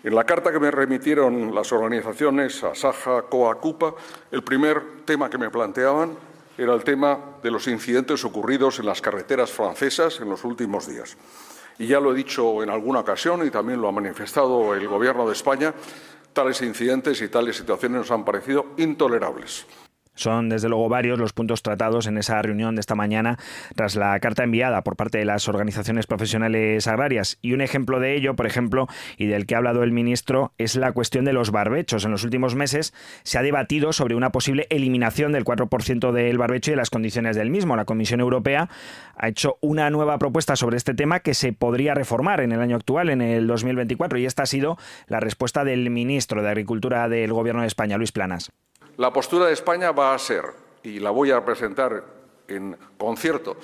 En 0.04 0.16
la 0.16 0.26
carta 0.26 0.52
que 0.52 0.60
me 0.60 0.72
remitieron 0.72 1.54
las 1.54 1.72
organizaciones 1.72 2.64
Asaja, 2.64 3.22
COA, 3.30 3.56
CUPA, 3.60 3.94
el 4.32 4.44
primer 4.44 5.06
tema 5.06 5.30
que 5.30 5.38
me 5.38 5.50
planteaban 5.50 6.18
era 6.62 6.76
el 6.76 6.84
tema 6.84 7.38
de 7.42 7.50
los 7.50 7.68
incidentes 7.68 8.24
ocurridos 8.24 8.78
en 8.78 8.86
las 8.86 9.02
carreteras 9.02 9.52
francesas 9.52 10.20
en 10.20 10.30
los 10.30 10.44
últimos 10.44 10.88
días. 10.88 11.18
Y 11.80 11.88
ya 11.88 12.00
lo 12.00 12.12
he 12.12 12.16
dicho 12.16 12.62
en 12.62 12.70
alguna 12.70 13.00
ocasión 13.00 13.44
y 13.46 13.50
también 13.50 13.82
lo 13.82 13.88
ha 13.88 13.92
manifestado 13.92 14.76
el 14.76 14.88
Gobierno 14.88 15.26
de 15.26 15.34
España, 15.34 15.74
tales 16.34 16.62
incidentes 16.62 17.20
y 17.24 17.30
tales 17.30 17.58
situaciones 17.58 18.02
nos 18.02 18.12
han 18.12 18.24
parecido 18.24 18.68
intolerables. 18.78 19.66
Son 20.22 20.50
desde 20.50 20.70
luego 20.70 20.88
varios 20.88 21.18
los 21.18 21.34
puntos 21.34 21.64
tratados 21.64 22.06
en 22.06 22.20
esa 22.20 22.40
reunión 22.44 22.76
de 22.76 22.82
esta 22.82 22.94
mañana 22.94 23.40
tras 23.76 23.96
la 23.96 24.20
carta 24.20 24.44
enviada 24.44 24.84
por 24.84 24.96
parte 24.96 25.18
de 25.18 25.26
las 25.26 25.50
organizaciones 25.50 26.06
profesionales 26.06 26.86
agrarias. 26.86 27.40
Y 27.42 27.54
un 27.54 27.62
ejemplo 27.62 28.00
de 28.00 28.16
ello, 28.16 28.36
por 28.36 28.46
ejemplo, 28.46 28.88
y 29.18 29.26
del 29.26 29.48
que 29.48 29.56
ha 29.56 29.58
hablado 29.58 29.82
el 29.82 29.92
ministro, 29.92 30.54
es 30.60 30.76
la 30.76 30.92
cuestión 30.92 31.26
de 31.26 31.34
los 31.34 31.50
barbechos. 31.50 32.06
En 32.06 32.12
los 32.12 32.24
últimos 32.24 32.54
meses 32.54 32.94
se 33.24 33.40
ha 33.40 33.42
debatido 33.42 33.94
sobre 33.94 34.14
una 34.14 34.32
posible 34.32 34.68
eliminación 34.70 35.32
del 35.32 35.44
4% 35.44 36.12
del 36.12 36.38
barbecho 36.38 36.72
y 36.72 36.76
las 36.76 36.92
condiciones 36.92 37.36
del 37.36 37.50
mismo. 37.50 37.76
La 37.76 37.86
Comisión 37.86 38.20
Europea 38.20 38.70
ha 39.16 39.28
hecho 39.28 39.58
una 39.60 39.90
nueva 39.90 40.20
propuesta 40.20 40.56
sobre 40.56 40.78
este 40.78 40.94
tema 40.94 41.22
que 41.22 41.34
se 41.34 41.52
podría 41.52 41.96
reformar 41.96 42.42
en 42.42 42.52
el 42.52 42.62
año 42.62 42.76
actual, 42.76 43.10
en 43.10 43.22
el 43.22 43.48
2024, 43.48 44.20
y 44.20 44.28
esta 44.28 44.44
ha 44.44 44.46
sido 44.46 44.78
la 45.08 45.20
respuesta 45.20 45.64
del 45.64 45.90
ministro 45.90 46.44
de 46.44 46.50
Agricultura 46.50 47.10
del 47.10 47.34
Gobierno 47.34 47.62
de 47.62 47.68
España, 47.68 47.98
Luis 47.98 48.12
Planas. 48.12 48.52
La 49.02 49.12
postura 49.12 49.48
de 49.48 49.54
España 49.54 49.92
va 49.92 50.14
a 50.14 50.20
ser, 50.20 50.46
y 50.84 51.00
la 51.00 51.10
voy 51.10 51.32
a 51.32 51.44
presentar 51.44 52.04
en 52.48 52.78
concierto 53.00 53.58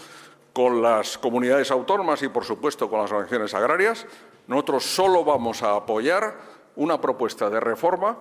con 0.52 0.82
las 0.82 1.20
comunidades 1.20 1.70
autónomas 1.70 2.24
y, 2.24 2.28
por 2.28 2.44
supuesto, 2.44 2.90
con 2.90 3.02
las 3.02 3.12
organizaciones 3.12 3.54
agrarias, 3.54 4.08
nosotros 4.48 4.84
solo 4.84 5.24
vamos 5.24 5.62
a 5.62 5.76
apoyar 5.76 6.34
una 6.76 7.00
propuesta 7.00 7.52
de 7.52 7.60
reforma 7.60 8.18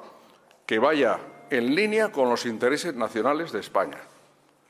que 0.66 0.78
vaya 0.78 1.18
en 1.48 1.74
línea 1.74 2.12
con 2.12 2.28
los 2.28 2.44
intereses 2.44 2.94
nacionales 2.94 3.50
de 3.50 3.60
España. 3.60 3.96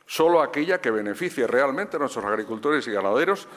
Solo 0.07 0.41
aquella 0.41 0.81
que 0.81 0.93
beneficie 0.93 1.49
realmente 1.49 1.97
a 1.97 1.99
nuestros 1.99 2.25
agricultores 2.25 2.87
y 2.87 2.93
ganaderos 2.93 3.49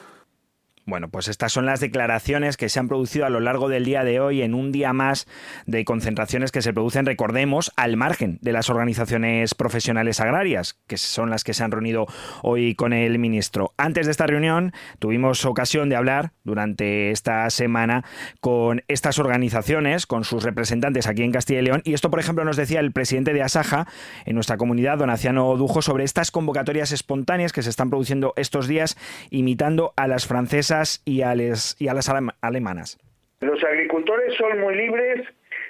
bueno, 0.86 1.08
pues 1.08 1.28
estas 1.28 1.52
son 1.52 1.66
las 1.66 1.80
declaraciones 1.80 2.56
que 2.56 2.68
se 2.68 2.80
han 2.80 2.88
producido 2.88 3.26
a 3.26 3.30
lo 3.30 3.40
largo 3.40 3.68
del 3.68 3.84
día 3.84 4.02
de 4.02 4.18
hoy 4.18 4.42
en 4.42 4.54
un 4.54 4.72
día 4.72 4.92
más 4.92 5.26
de 5.66 5.84
concentraciones 5.84 6.52
que 6.52 6.62
se 6.62 6.72
producen, 6.72 7.06
recordemos, 7.06 7.70
al 7.76 7.96
margen 7.96 8.38
de 8.40 8.52
las 8.52 8.70
organizaciones 8.70 9.54
profesionales 9.54 10.20
agrarias, 10.20 10.78
que 10.86 10.96
son 10.96 11.30
las 11.30 11.44
que 11.44 11.54
se 11.54 11.62
han 11.62 11.70
reunido 11.70 12.06
hoy 12.42 12.74
con 12.74 12.92
el 12.92 13.18
ministro. 13.18 13.72
Antes 13.76 14.06
de 14.06 14.12
esta 14.12 14.26
reunión 14.26 14.72
tuvimos 14.98 15.44
ocasión 15.44 15.88
de 15.90 15.96
hablar 15.96 16.32
durante 16.44 17.10
esta 17.10 17.48
semana 17.50 18.04
con 18.40 18.82
estas 18.88 19.18
organizaciones, 19.18 20.06
con 20.06 20.24
sus 20.24 20.42
representantes 20.42 21.06
aquí 21.06 21.22
en 21.22 21.32
Castilla 21.32 21.60
y 21.60 21.64
León, 21.64 21.82
y 21.84 21.92
esto, 21.92 22.10
por 22.10 22.20
ejemplo, 22.20 22.44
nos 22.44 22.56
decía 22.56 22.80
el 22.80 22.92
presidente 22.92 23.32
de 23.32 23.42
Asaja 23.42 23.86
en 24.24 24.34
nuestra 24.34 24.56
comunidad, 24.56 24.98
Donaciano 24.98 25.56
Dujo, 25.56 25.82
sobre 25.82 26.04
estas 26.04 26.30
convocatorias 26.30 26.90
espontáneas 26.90 27.52
que 27.52 27.62
se 27.62 27.70
están 27.70 27.90
produciendo 27.90 28.32
estos 28.36 28.66
días, 28.66 28.96
imitando 29.30 29.92
a 29.96 30.06
las 30.06 30.26
francesas 30.26 30.69
y 31.04 31.22
a, 31.22 31.34
y 31.34 31.88
a 31.88 31.94
las 31.94 32.10
alemanas. 32.40 32.98
Los 33.40 33.62
agricultores 33.64 34.34
son 34.34 34.60
muy 34.60 34.74
libres 34.76 35.26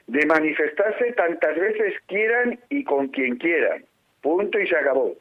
de 0.06 0.26
manifestarse 0.26 1.12
tantas 1.12 1.56
veces 1.56 1.94
quieran 2.06 2.58
y 2.68 2.84
con 2.84 3.08
quien 3.08 3.36
quieran. 3.36 3.84
Punto 4.22 4.58
y 4.58 4.66
se 4.66 4.76
acabó. 4.76 5.14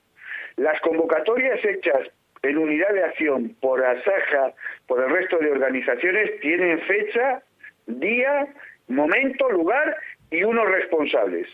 Las 0.58 0.80
convocatorias 0.82 1.63
hechas 1.63 2.10
en 2.42 2.58
unidad 2.58 2.89
de 2.94 3.04
acción 3.04 3.56
por 3.62 3.86
Asaja, 3.86 4.54
por 4.88 5.04
el 5.04 5.10
resto 5.10 5.38
de 5.38 5.52
organizaciones, 5.52 6.39
tienen 6.42 6.80
fecha, 6.82 7.42
día, 7.86 8.48
momento, 8.88 9.50
lugar 9.50 9.96
y 10.32 10.44
unos 10.44 10.68
responsables. 10.70 11.48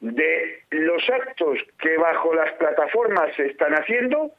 De 0.00 0.62
los 0.70 1.02
actos 1.10 1.58
que 1.80 1.96
bajo 1.96 2.34
las 2.34 2.52
plataformas 2.52 3.34
se 3.36 3.46
están 3.46 3.72
haciendo, 3.74 4.30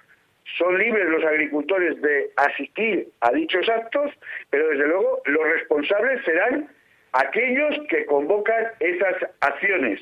son 0.58 0.78
libres 0.78 1.08
los 1.10 1.24
agricultores 1.24 2.02
de 2.02 2.30
asistir 2.36 3.08
a 3.22 3.32
dichos 3.32 3.68
actos, 3.70 4.12
pero 4.50 4.68
desde 4.70 4.88
luego 4.88 5.22
los 5.26 5.44
responsables 5.44 6.24
serán 6.26 6.70
aquellos 7.14 7.76
que 7.90 8.06
convocan 8.06 8.68
esas 8.80 9.16
acciones. 9.42 10.02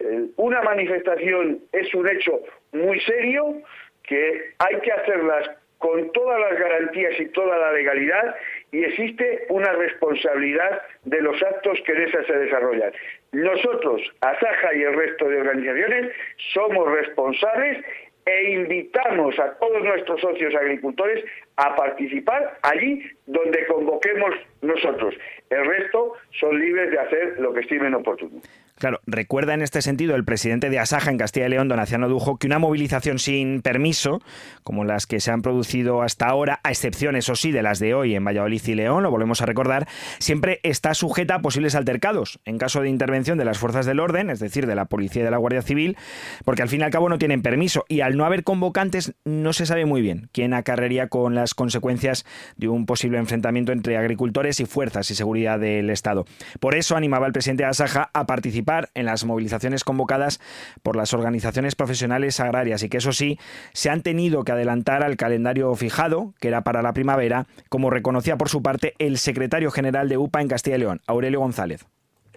Eh, 0.00 0.26
una 0.36 0.62
manifestación 0.62 1.60
es 1.72 1.94
un 1.94 2.08
hecho 2.08 2.40
muy 2.72 3.00
serio 3.00 3.62
que 4.02 4.54
hay 4.58 4.80
que 4.80 4.92
hacerlas 4.92 5.50
con 5.78 6.12
todas 6.12 6.38
las 6.38 6.58
garantías 6.58 7.18
y 7.18 7.26
toda 7.26 7.56
la 7.56 7.72
legalidad 7.72 8.34
y 8.70 8.84
existe 8.84 9.46
una 9.48 9.72
responsabilidad 9.72 10.82
de 11.04 11.22
los 11.22 11.42
actos 11.42 11.78
que 11.86 11.92
en 11.92 12.02
esa 12.02 12.22
se 12.24 12.36
desarrollan. 12.36 12.92
Nosotros, 13.32 14.02
Asaja 14.20 14.74
y 14.74 14.82
el 14.82 14.94
resto 14.94 15.28
de 15.28 15.40
organizaciones, 15.40 16.12
somos 16.52 16.90
responsables 16.92 17.82
e 18.26 18.50
invitamos 18.52 19.38
a 19.38 19.54
todos 19.58 19.82
nuestros 19.82 20.20
socios 20.20 20.54
agricultores 20.54 21.24
a 21.56 21.74
participar 21.74 22.58
allí 22.62 23.02
donde 23.26 23.66
convoquemos 23.66 24.34
nosotros. 24.62 25.14
El 25.50 25.64
resto 25.66 26.14
son 26.38 26.58
libres 26.58 26.90
de 26.90 26.98
hacer 26.98 27.40
lo 27.40 27.52
que 27.52 27.60
estimen 27.60 27.94
oportuno. 27.94 28.40
Claro, 28.80 29.00
recuerda 29.06 29.52
en 29.52 29.60
este 29.60 29.82
sentido 29.82 30.16
el 30.16 30.24
presidente 30.24 30.70
de 30.70 30.78
Asaja 30.78 31.10
en 31.10 31.18
Castilla 31.18 31.44
y 31.44 31.50
León, 31.50 31.68
Donaciano 31.68 32.08
Dujo, 32.08 32.38
que 32.38 32.46
una 32.46 32.58
movilización 32.58 33.18
sin 33.18 33.60
permiso, 33.60 34.22
como 34.62 34.86
las 34.86 35.06
que 35.06 35.20
se 35.20 35.30
han 35.30 35.42
producido 35.42 36.00
hasta 36.00 36.28
ahora, 36.28 36.60
a 36.64 36.70
excepción, 36.70 37.14
eso 37.14 37.34
sí, 37.34 37.52
de 37.52 37.62
las 37.62 37.78
de 37.78 37.92
hoy 37.92 38.14
en 38.14 38.24
Valladolid 38.24 38.62
y 38.66 38.74
León, 38.74 39.02
lo 39.02 39.10
volvemos 39.10 39.42
a 39.42 39.46
recordar, 39.46 39.86
siempre 40.18 40.60
está 40.62 40.94
sujeta 40.94 41.34
a 41.34 41.42
posibles 41.42 41.74
altercados 41.74 42.40
en 42.46 42.56
caso 42.56 42.80
de 42.80 42.88
intervención 42.88 43.36
de 43.36 43.44
las 43.44 43.58
fuerzas 43.58 43.84
del 43.84 44.00
orden, 44.00 44.30
es 44.30 44.40
decir, 44.40 44.66
de 44.66 44.74
la 44.74 44.86
policía 44.86 45.20
y 45.20 45.24
de 45.26 45.30
la 45.30 45.36
Guardia 45.36 45.60
Civil, 45.60 45.98
porque 46.46 46.62
al 46.62 46.70
fin 46.70 46.80
y 46.80 46.84
al 46.84 46.90
cabo 46.90 47.10
no 47.10 47.18
tienen 47.18 47.42
permiso 47.42 47.84
y 47.86 48.00
al 48.00 48.16
no 48.16 48.24
haber 48.24 48.44
convocantes 48.44 49.12
no 49.26 49.52
se 49.52 49.66
sabe 49.66 49.84
muy 49.84 50.00
bien 50.00 50.30
quién 50.32 50.54
acarrería 50.54 51.08
con 51.08 51.34
las 51.34 51.52
consecuencias 51.52 52.24
de 52.56 52.68
un 52.68 52.86
posible 52.86 53.18
enfrentamiento 53.18 53.72
entre 53.72 53.98
agricultores 53.98 54.58
y 54.58 54.64
fuerzas 54.64 55.10
y 55.10 55.14
seguridad 55.14 55.60
del 55.60 55.90
Estado. 55.90 56.24
Por 56.60 56.76
eso 56.76 56.96
animaba 56.96 57.26
el 57.26 57.34
presidente 57.34 57.64
de 57.64 57.68
Asaja 57.68 58.08
a 58.14 58.24
participar 58.24 58.69
en 58.94 59.06
las 59.06 59.24
movilizaciones 59.24 59.84
convocadas 59.84 60.40
por 60.82 60.96
las 60.96 61.12
organizaciones 61.14 61.74
profesionales 61.74 62.40
agrarias 62.40 62.82
y 62.82 62.88
que 62.88 62.98
eso 62.98 63.12
sí, 63.12 63.38
se 63.72 63.90
han 63.90 64.02
tenido 64.02 64.44
que 64.44 64.52
adelantar 64.52 65.02
al 65.02 65.16
calendario 65.16 65.74
fijado, 65.74 66.32
que 66.40 66.48
era 66.48 66.62
para 66.62 66.82
la 66.82 66.92
primavera, 66.92 67.46
como 67.68 67.90
reconocía 67.90 68.36
por 68.36 68.48
su 68.48 68.62
parte 68.62 68.94
el 68.98 69.18
secretario 69.18 69.70
general 69.70 70.08
de 70.08 70.18
UPA 70.18 70.40
en 70.42 70.48
Castilla 70.48 70.76
y 70.76 70.80
León, 70.80 71.00
Aurelio 71.06 71.40
González. 71.40 71.86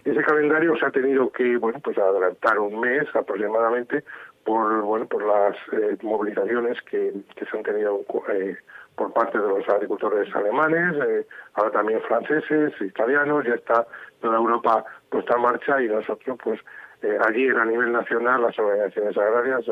Ese 0.04 0.22
calendario 0.22 0.76
se 0.76 0.84
ha 0.84 0.90
tenido 0.90 1.30
que 1.32 1.56
bueno 1.56 1.80
pues 1.80 1.96
adelantar 1.96 2.58
un 2.58 2.78
mes 2.78 3.04
aproximadamente 3.14 4.04
por 4.44 4.82
bueno 4.82 5.06
por 5.06 5.24
las 5.24 5.56
eh, 5.72 5.96
movilizaciones 6.02 6.78
que, 6.82 7.12
se 7.38 7.56
han 7.56 7.62
tenido 7.62 8.04
eh, 8.30 8.56
por 8.96 9.12
parte 9.12 9.38
de 9.38 9.48
los 9.48 9.68
agricultores 9.68 10.34
alemanes, 10.34 10.94
eh, 11.08 11.26
ahora 11.54 11.70
también 11.70 12.00
franceses, 12.02 12.72
italianos, 12.80 13.44
ya 13.44 13.54
está 13.54 13.86
toda 14.20 14.36
Europa 14.36 14.84
puesta 15.14 15.36
en 15.36 15.42
marcha 15.42 15.80
y 15.80 15.86
nosotros 15.86 16.38
pues 16.42 16.60
eh, 17.02 17.16
allí 17.24 17.48
a 17.48 17.64
nivel 17.64 17.92
nacional 17.92 18.42
las 18.42 18.58
organizaciones 18.58 19.16
agrarias 19.16 19.64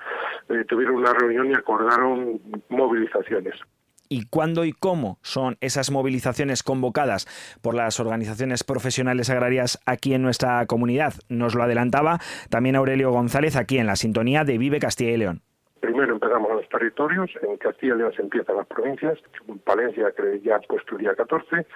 eh, 0.48 0.64
tuvieron 0.68 0.96
una 0.96 1.12
reunión 1.12 1.50
y 1.50 1.54
acordaron 1.54 2.40
movilizaciones 2.68 3.54
y 4.08 4.26
cuándo 4.26 4.66
y 4.66 4.72
cómo 4.72 5.18
son 5.22 5.56
esas 5.62 5.90
movilizaciones 5.90 6.62
convocadas 6.62 7.26
por 7.62 7.74
las 7.74 7.98
organizaciones 7.98 8.62
profesionales 8.62 9.30
agrarias 9.30 9.80
aquí 9.86 10.12
en 10.12 10.20
nuestra 10.20 10.66
comunidad. 10.66 11.14
Nos 11.30 11.54
lo 11.54 11.62
adelantaba 11.62 12.18
también 12.50 12.76
Aurelio 12.76 13.10
González 13.10 13.56
aquí 13.56 13.78
en 13.78 13.86
la 13.86 13.96
sintonía 13.96 14.44
de 14.44 14.58
Vive 14.58 14.80
Castilla 14.80 15.12
y 15.12 15.16
León. 15.16 15.40
Primero 15.80 16.12
empezamos 16.12 16.50
en 16.50 16.56
los 16.58 16.68
territorios, 16.68 17.30
en 17.40 17.56
Castilla 17.56 17.94
y 17.94 17.98
León 17.98 18.12
se 18.14 18.20
empiezan 18.20 18.56
las 18.58 18.66
provincias, 18.66 19.18
Palencia 19.64 20.12
que 20.14 20.40
ya 20.40 20.56
ha 20.56 20.60
puesto 20.60 20.94
el 20.96 20.98
día 20.98 21.14
14, 21.14 21.66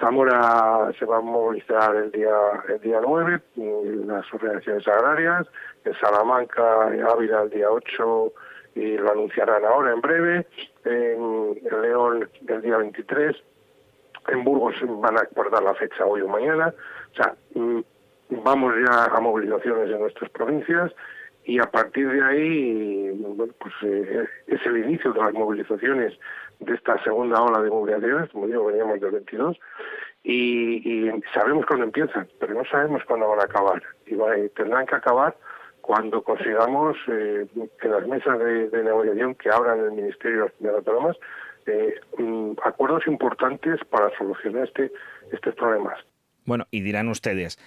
Zamora 0.00 0.92
se 0.98 1.04
va 1.04 1.18
a 1.18 1.20
movilizar 1.20 1.96
el 1.96 2.10
día 2.12 2.30
el 2.68 2.80
día 2.80 3.00
9, 3.02 3.40
las 4.06 4.32
organizaciones 4.32 4.86
agrarias, 4.86 5.46
en 5.84 5.94
Salamanca 5.94 6.90
y 6.96 7.00
Ávila 7.00 7.42
el 7.42 7.50
día 7.50 7.70
8 7.70 8.32
y 8.74 8.96
lo 8.96 9.10
anunciarán 9.10 9.64
ahora 9.64 9.92
en 9.92 10.00
breve, 10.00 10.46
en, 10.84 11.54
León 11.82 12.28
el 12.46 12.62
día 12.62 12.76
23, 12.76 13.36
en 14.28 14.44
Burgos 14.44 14.74
van 15.00 15.16
a 15.16 15.22
acordar 15.22 15.62
la 15.62 15.74
fecha 15.74 16.04
hoy 16.04 16.20
o 16.20 16.28
mañana, 16.28 16.72
o 17.12 17.14
sea, 17.16 17.34
mm, 17.54 17.80
vamos 18.44 18.74
ya 18.86 19.04
a 19.06 19.20
movilizaciones 19.20 19.90
en 19.90 20.00
nuestras 20.00 20.30
provincias 20.30 20.92
y 21.44 21.58
a 21.58 21.64
partir 21.64 22.10
de 22.10 22.22
ahí 22.22 23.10
bueno, 23.18 23.52
pues 23.58 23.74
eh, 23.82 24.26
es 24.46 24.66
el 24.66 24.78
inicio 24.78 25.12
de 25.12 25.20
las 25.20 25.32
movilizaciones 25.32 26.12
de 26.60 26.74
esta 26.74 27.02
segunda 27.02 27.40
ola 27.40 27.60
de 27.62 27.70
movilizaciones, 27.70 28.30
como 28.30 28.46
digo, 28.46 28.66
veníamos 28.66 29.00
del 29.00 29.12
22, 29.12 29.58
y, 30.24 31.10
sabemos 31.32 31.64
cuándo 31.66 31.84
empiezan, 31.84 32.28
pero 32.40 32.54
no 32.54 32.64
sabemos 32.64 33.02
cuándo 33.04 33.28
van 33.28 33.40
a 33.40 33.44
acabar. 33.44 33.82
Y, 34.06 34.16
tendrán 34.56 34.86
que 34.86 34.96
acabar 34.96 35.36
cuando 35.80 36.22
consigamos 36.22 36.96
eh, 37.08 37.46
que 37.80 37.88
las 37.88 38.06
mesas 38.06 38.38
de, 38.38 38.82
negociación 38.82 39.34
que 39.36 39.48
abran 39.48 39.80
el 39.80 39.92
Ministerio 39.92 40.52
de 40.58 40.72
las 40.72 41.16
eh, 41.66 41.94
mm, 42.18 42.52
acuerdos 42.64 43.06
importantes 43.06 43.80
para 43.90 44.10
solucionar 44.18 44.64
este, 44.64 44.92
estos 45.32 45.54
problemas. 45.54 45.98
Bueno, 46.44 46.64
y 46.70 46.80
dirán 46.80 47.08
ustedes, 47.08 47.58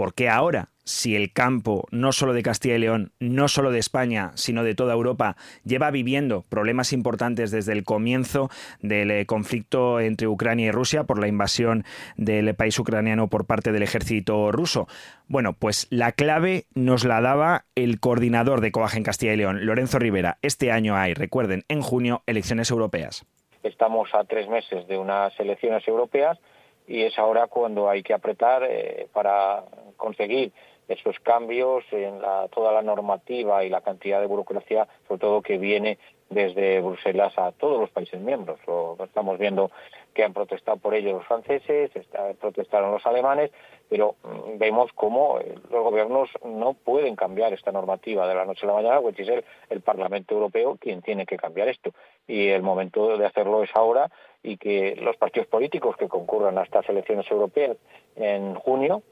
¿Por 0.00 0.14
qué 0.14 0.30
ahora? 0.30 0.70
Si 0.82 1.14
el 1.14 1.30
campo, 1.30 1.86
no 1.90 2.12
solo 2.12 2.32
de 2.32 2.42
Castilla 2.42 2.76
y 2.76 2.78
León, 2.78 3.12
no 3.20 3.48
solo 3.48 3.70
de 3.70 3.78
España, 3.78 4.30
sino 4.34 4.64
de 4.64 4.74
toda 4.74 4.94
Europa, 4.94 5.36
lleva 5.62 5.90
viviendo 5.90 6.42
problemas 6.48 6.94
importantes 6.94 7.50
desde 7.50 7.74
el 7.74 7.84
comienzo 7.84 8.48
del 8.80 9.10
eh, 9.10 9.26
conflicto 9.26 10.00
entre 10.00 10.26
Ucrania 10.26 10.68
y 10.68 10.70
Rusia 10.70 11.04
por 11.04 11.20
la 11.20 11.28
invasión 11.28 11.84
del 12.16 12.54
país 12.54 12.78
ucraniano 12.78 13.28
por 13.28 13.44
parte 13.44 13.72
del 13.72 13.82
ejército 13.82 14.50
ruso. 14.52 14.86
Bueno, 15.28 15.52
pues 15.52 15.86
la 15.90 16.12
clave 16.12 16.64
nos 16.74 17.04
la 17.04 17.20
daba 17.20 17.66
el 17.74 18.00
coordinador 18.00 18.62
de 18.62 18.72
Coaje 18.72 18.96
en 18.96 19.04
Castilla 19.04 19.34
y 19.34 19.36
León, 19.36 19.66
Lorenzo 19.66 19.98
Rivera. 19.98 20.38
Este 20.40 20.72
año 20.72 20.96
hay, 20.96 21.12
recuerden, 21.12 21.64
en 21.68 21.82
junio, 21.82 22.22
elecciones 22.24 22.70
europeas. 22.70 23.26
Estamos 23.62 24.08
a 24.14 24.24
tres 24.24 24.48
meses 24.48 24.88
de 24.88 24.96
unas 24.96 25.38
elecciones 25.38 25.86
europeas 25.86 26.38
y 26.90 27.02
es 27.02 27.16
ahora 27.20 27.46
cuando 27.46 27.88
hay 27.88 28.02
que 28.02 28.12
apretar 28.12 28.64
eh, 28.64 29.06
para 29.12 29.62
conseguir 30.00 30.52
esos 30.88 31.20
cambios 31.20 31.84
en 31.92 32.20
la, 32.20 32.48
toda 32.48 32.72
la 32.72 32.82
normativa 32.82 33.64
y 33.64 33.68
la 33.68 33.80
cantidad 33.80 34.20
de 34.20 34.26
burocracia, 34.26 34.88
sobre 35.06 35.20
todo 35.20 35.42
que 35.42 35.56
viene 35.56 35.98
desde 36.30 36.80
Bruselas 36.80 37.36
a 37.36 37.52
todos 37.52 37.80
los 37.80 37.90
países 37.90 38.20
miembros. 38.20 38.58
Lo, 38.66 38.96
estamos 39.04 39.38
viendo 39.38 39.70
que 40.14 40.24
han 40.24 40.32
protestado 40.32 40.78
por 40.78 40.94
ello 40.94 41.12
los 41.12 41.26
franceses, 41.26 41.90
protestaron 42.40 42.92
los 42.92 43.04
alemanes, 43.04 43.50
pero 43.88 44.14
mm, 44.22 44.58
vemos 44.58 44.90
cómo 44.94 45.40
eh, 45.40 45.56
los 45.70 45.84
gobiernos 45.84 46.30
no 46.44 46.74
pueden 46.74 47.16
cambiar 47.16 47.52
esta 47.52 47.72
normativa 47.72 48.26
de 48.26 48.34
la 48.34 48.44
noche 48.44 48.64
a 48.64 48.68
la 48.68 48.74
mañana, 48.74 49.00
pues 49.00 49.18
es 49.18 49.44
el 49.68 49.80
Parlamento 49.80 50.34
Europeo 50.34 50.76
quien 50.80 51.02
tiene 51.02 51.26
que 51.26 51.36
cambiar 51.36 51.68
esto. 51.68 51.92
Y 52.26 52.48
el 52.48 52.62
momento 52.62 53.18
de 53.18 53.26
hacerlo 53.26 53.62
es 53.64 53.70
ahora 53.74 54.10
y 54.42 54.56
que 54.56 54.96
los 54.96 55.16
partidos 55.16 55.48
políticos 55.48 55.96
que 55.96 56.08
concurran 56.08 56.58
a 56.58 56.62
estas 56.62 56.88
elecciones 56.88 57.28
europeas 57.30 57.76
en 58.16 58.54
junio, 58.54 59.02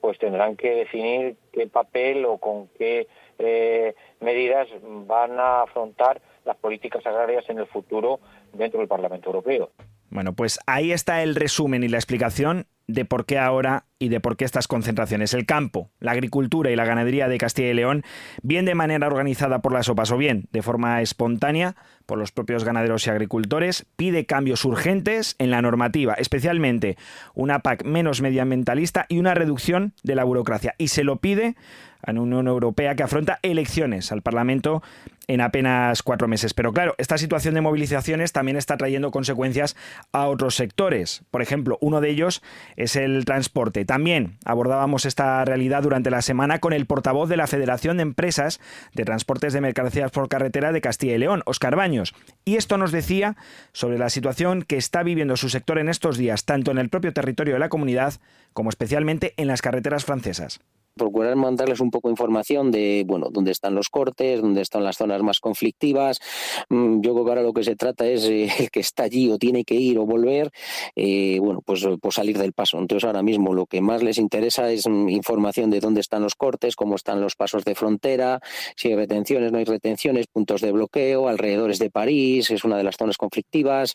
pues 0.00 0.18
tendrán 0.18 0.56
que 0.56 0.70
definir 0.70 1.36
qué 1.52 1.66
papel 1.66 2.24
o 2.24 2.38
con 2.38 2.68
qué 2.78 3.08
eh, 3.38 3.94
medidas 4.20 4.68
van 5.06 5.38
a 5.38 5.62
afrontar 5.62 6.20
las 6.44 6.56
políticas 6.56 7.04
agrarias 7.06 7.44
en 7.48 7.58
el 7.58 7.66
futuro 7.66 8.20
dentro 8.52 8.80
del 8.80 8.88
Parlamento 8.88 9.28
Europeo. 9.28 9.70
Bueno, 10.10 10.32
pues 10.32 10.58
ahí 10.66 10.92
está 10.92 11.22
el 11.22 11.34
resumen 11.34 11.82
y 11.82 11.88
la 11.88 11.98
explicación 11.98 12.66
de 12.86 13.04
por 13.04 13.26
qué 13.26 13.38
ahora 13.38 13.84
y 13.98 14.08
de 14.08 14.20
por 14.20 14.36
qué 14.36 14.44
estas 14.44 14.68
concentraciones. 14.68 15.34
El 15.34 15.46
campo, 15.46 15.90
la 16.00 16.12
agricultura 16.12 16.70
y 16.70 16.76
la 16.76 16.84
ganadería 16.84 17.28
de 17.28 17.38
Castilla 17.38 17.70
y 17.70 17.74
León, 17.74 18.04
bien 18.42 18.64
de 18.64 18.74
manera 18.74 19.06
organizada 19.06 19.60
por 19.60 19.72
las 19.72 19.88
OPAS 19.88 20.12
o 20.12 20.18
bien 20.18 20.48
de 20.52 20.62
forma 20.62 21.00
espontánea 21.02 21.76
por 22.04 22.18
los 22.18 22.30
propios 22.30 22.64
ganaderos 22.64 23.06
y 23.06 23.10
agricultores, 23.10 23.86
pide 23.96 24.26
cambios 24.26 24.64
urgentes 24.64 25.34
en 25.38 25.50
la 25.50 25.62
normativa, 25.62 26.14
especialmente 26.14 26.96
una 27.34 27.60
PAC 27.60 27.84
menos 27.84 28.22
medioambientalista 28.22 29.06
y 29.08 29.18
una 29.18 29.34
reducción 29.34 29.94
de 30.02 30.14
la 30.14 30.24
burocracia. 30.24 30.74
Y 30.78 30.88
se 30.88 31.04
lo 31.04 31.16
pide 31.16 31.56
a 32.02 32.12
una 32.12 32.22
Unión 32.22 32.48
Europea 32.48 32.94
que 32.94 33.02
afronta 33.02 33.38
elecciones 33.42 34.12
al 34.12 34.22
Parlamento 34.22 34.82
en 35.28 35.40
apenas 35.40 36.02
cuatro 36.02 36.28
meses. 36.28 36.54
Pero 36.54 36.72
claro, 36.72 36.94
esta 36.98 37.18
situación 37.18 37.54
de 37.54 37.60
movilizaciones 37.60 38.32
también 38.32 38.56
está 38.56 38.76
trayendo 38.76 39.10
consecuencias 39.10 39.76
a 40.12 40.26
otros 40.26 40.54
sectores. 40.54 41.22
Por 41.30 41.42
ejemplo, 41.42 41.78
uno 41.80 42.00
de 42.00 42.10
ellos 42.10 42.42
es 42.76 42.96
el 42.96 43.24
transporte. 43.24 43.84
También 43.84 44.38
abordábamos 44.44 45.04
esta 45.04 45.44
realidad 45.44 45.82
durante 45.82 46.10
la 46.10 46.22
semana 46.22 46.58
con 46.58 46.72
el 46.72 46.86
portavoz 46.86 47.28
de 47.28 47.36
la 47.36 47.46
Federación 47.46 47.96
de 47.96 48.04
Empresas 48.04 48.60
de 48.94 49.04
Transportes 49.04 49.52
de 49.52 49.60
Mercancías 49.60 50.10
por 50.10 50.28
Carretera 50.28 50.72
de 50.72 50.80
Castilla 50.80 51.14
y 51.14 51.18
León, 51.18 51.42
Oscar 51.46 51.76
Baños. 51.76 52.14
Y 52.44 52.56
esto 52.56 52.78
nos 52.78 52.92
decía 52.92 53.36
sobre 53.72 53.98
la 53.98 54.10
situación 54.10 54.62
que 54.62 54.76
está 54.76 55.02
viviendo 55.02 55.36
su 55.36 55.48
sector 55.48 55.78
en 55.78 55.88
estos 55.88 56.16
días, 56.16 56.44
tanto 56.44 56.70
en 56.70 56.78
el 56.78 56.88
propio 56.88 57.12
territorio 57.12 57.54
de 57.54 57.60
la 57.60 57.68
comunidad 57.68 58.14
como 58.52 58.70
especialmente 58.70 59.34
en 59.36 59.48
las 59.48 59.62
carreteras 59.62 60.04
francesas 60.04 60.60
procurar 60.96 61.36
mandarles 61.36 61.80
un 61.80 61.90
poco 61.90 62.10
información 62.10 62.70
de, 62.70 63.04
bueno, 63.06 63.28
dónde 63.30 63.52
están 63.52 63.74
los 63.74 63.88
cortes, 63.88 64.40
dónde 64.40 64.62
están 64.62 64.84
las 64.84 64.96
zonas 64.96 65.22
más 65.22 65.40
conflictivas. 65.40 66.20
Mm, 66.68 67.00
yo 67.00 67.12
creo 67.12 67.24
que 67.24 67.30
ahora 67.30 67.42
lo 67.42 67.52
que 67.52 67.64
se 67.64 67.76
trata 67.76 68.06
es 68.06 68.24
eh, 68.24 68.48
el 68.58 68.70
que 68.70 68.80
está 68.80 69.04
allí 69.04 69.30
o 69.30 69.38
tiene 69.38 69.64
que 69.64 69.74
ir 69.74 69.98
o 69.98 70.06
volver, 70.06 70.50
eh, 70.94 71.38
bueno, 71.40 71.60
pues, 71.64 71.86
pues 72.00 72.14
salir 72.14 72.38
del 72.38 72.52
paso. 72.52 72.78
Entonces 72.78 73.06
ahora 73.06 73.22
mismo 73.22 73.54
lo 73.54 73.66
que 73.66 73.80
más 73.80 74.02
les 74.02 74.18
interesa 74.18 74.70
es 74.70 74.88
mm, 74.88 75.08
información 75.08 75.70
de 75.70 75.80
dónde 75.80 76.00
están 76.00 76.22
los 76.22 76.34
cortes, 76.34 76.76
cómo 76.76 76.96
están 76.96 77.20
los 77.20 77.36
pasos 77.36 77.64
de 77.64 77.74
frontera, 77.74 78.40
si 78.74 78.88
hay 78.88 78.96
retenciones, 78.96 79.52
no 79.52 79.58
hay 79.58 79.64
retenciones, 79.64 80.26
puntos 80.26 80.60
de 80.60 80.72
bloqueo, 80.72 81.28
alrededores 81.28 81.78
de 81.78 81.90
París, 81.90 82.50
es 82.50 82.64
una 82.64 82.76
de 82.76 82.84
las 82.84 82.96
zonas 82.96 83.16
conflictivas, 83.16 83.94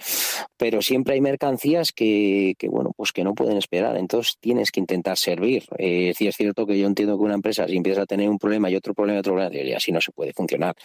pero 0.58 0.82
siempre 0.82 1.16
hay 1.16 1.22
mercancías 1.22 1.92
que, 1.92 2.56
bueno, 2.70 2.92
pues 2.96 3.12
que 3.12 3.24
no 3.24 3.34
pueden 3.34 3.58
esperar. 3.58 3.98
Entonces 3.98 4.38
tienes 4.40 4.72
que 4.72 4.80
intentar 4.80 5.18
servir. 5.18 5.66
Eh, 5.78 6.14
es 6.18 6.36
cierto 6.36 6.66
que 6.66 6.78
yo 6.78 6.88
entiendo 6.92 7.18
que 7.18 7.24
una 7.24 7.36
empresa, 7.36 7.68
si 7.68 7.76
empieza 7.76 8.04
a 8.04 8.06
tener 8.06 8.30
un 8.30 8.38
problema 8.38 8.70
y 8.70 8.76
otro 8.76 8.94
problema 8.94 9.18
y 9.18 9.20
otro 9.20 9.34
problema, 9.34 9.56
y 9.56 9.74
así 9.74 9.92
no 9.92 10.00
se 10.00 10.12
puede 10.12 10.34
funcionar. 10.34 10.76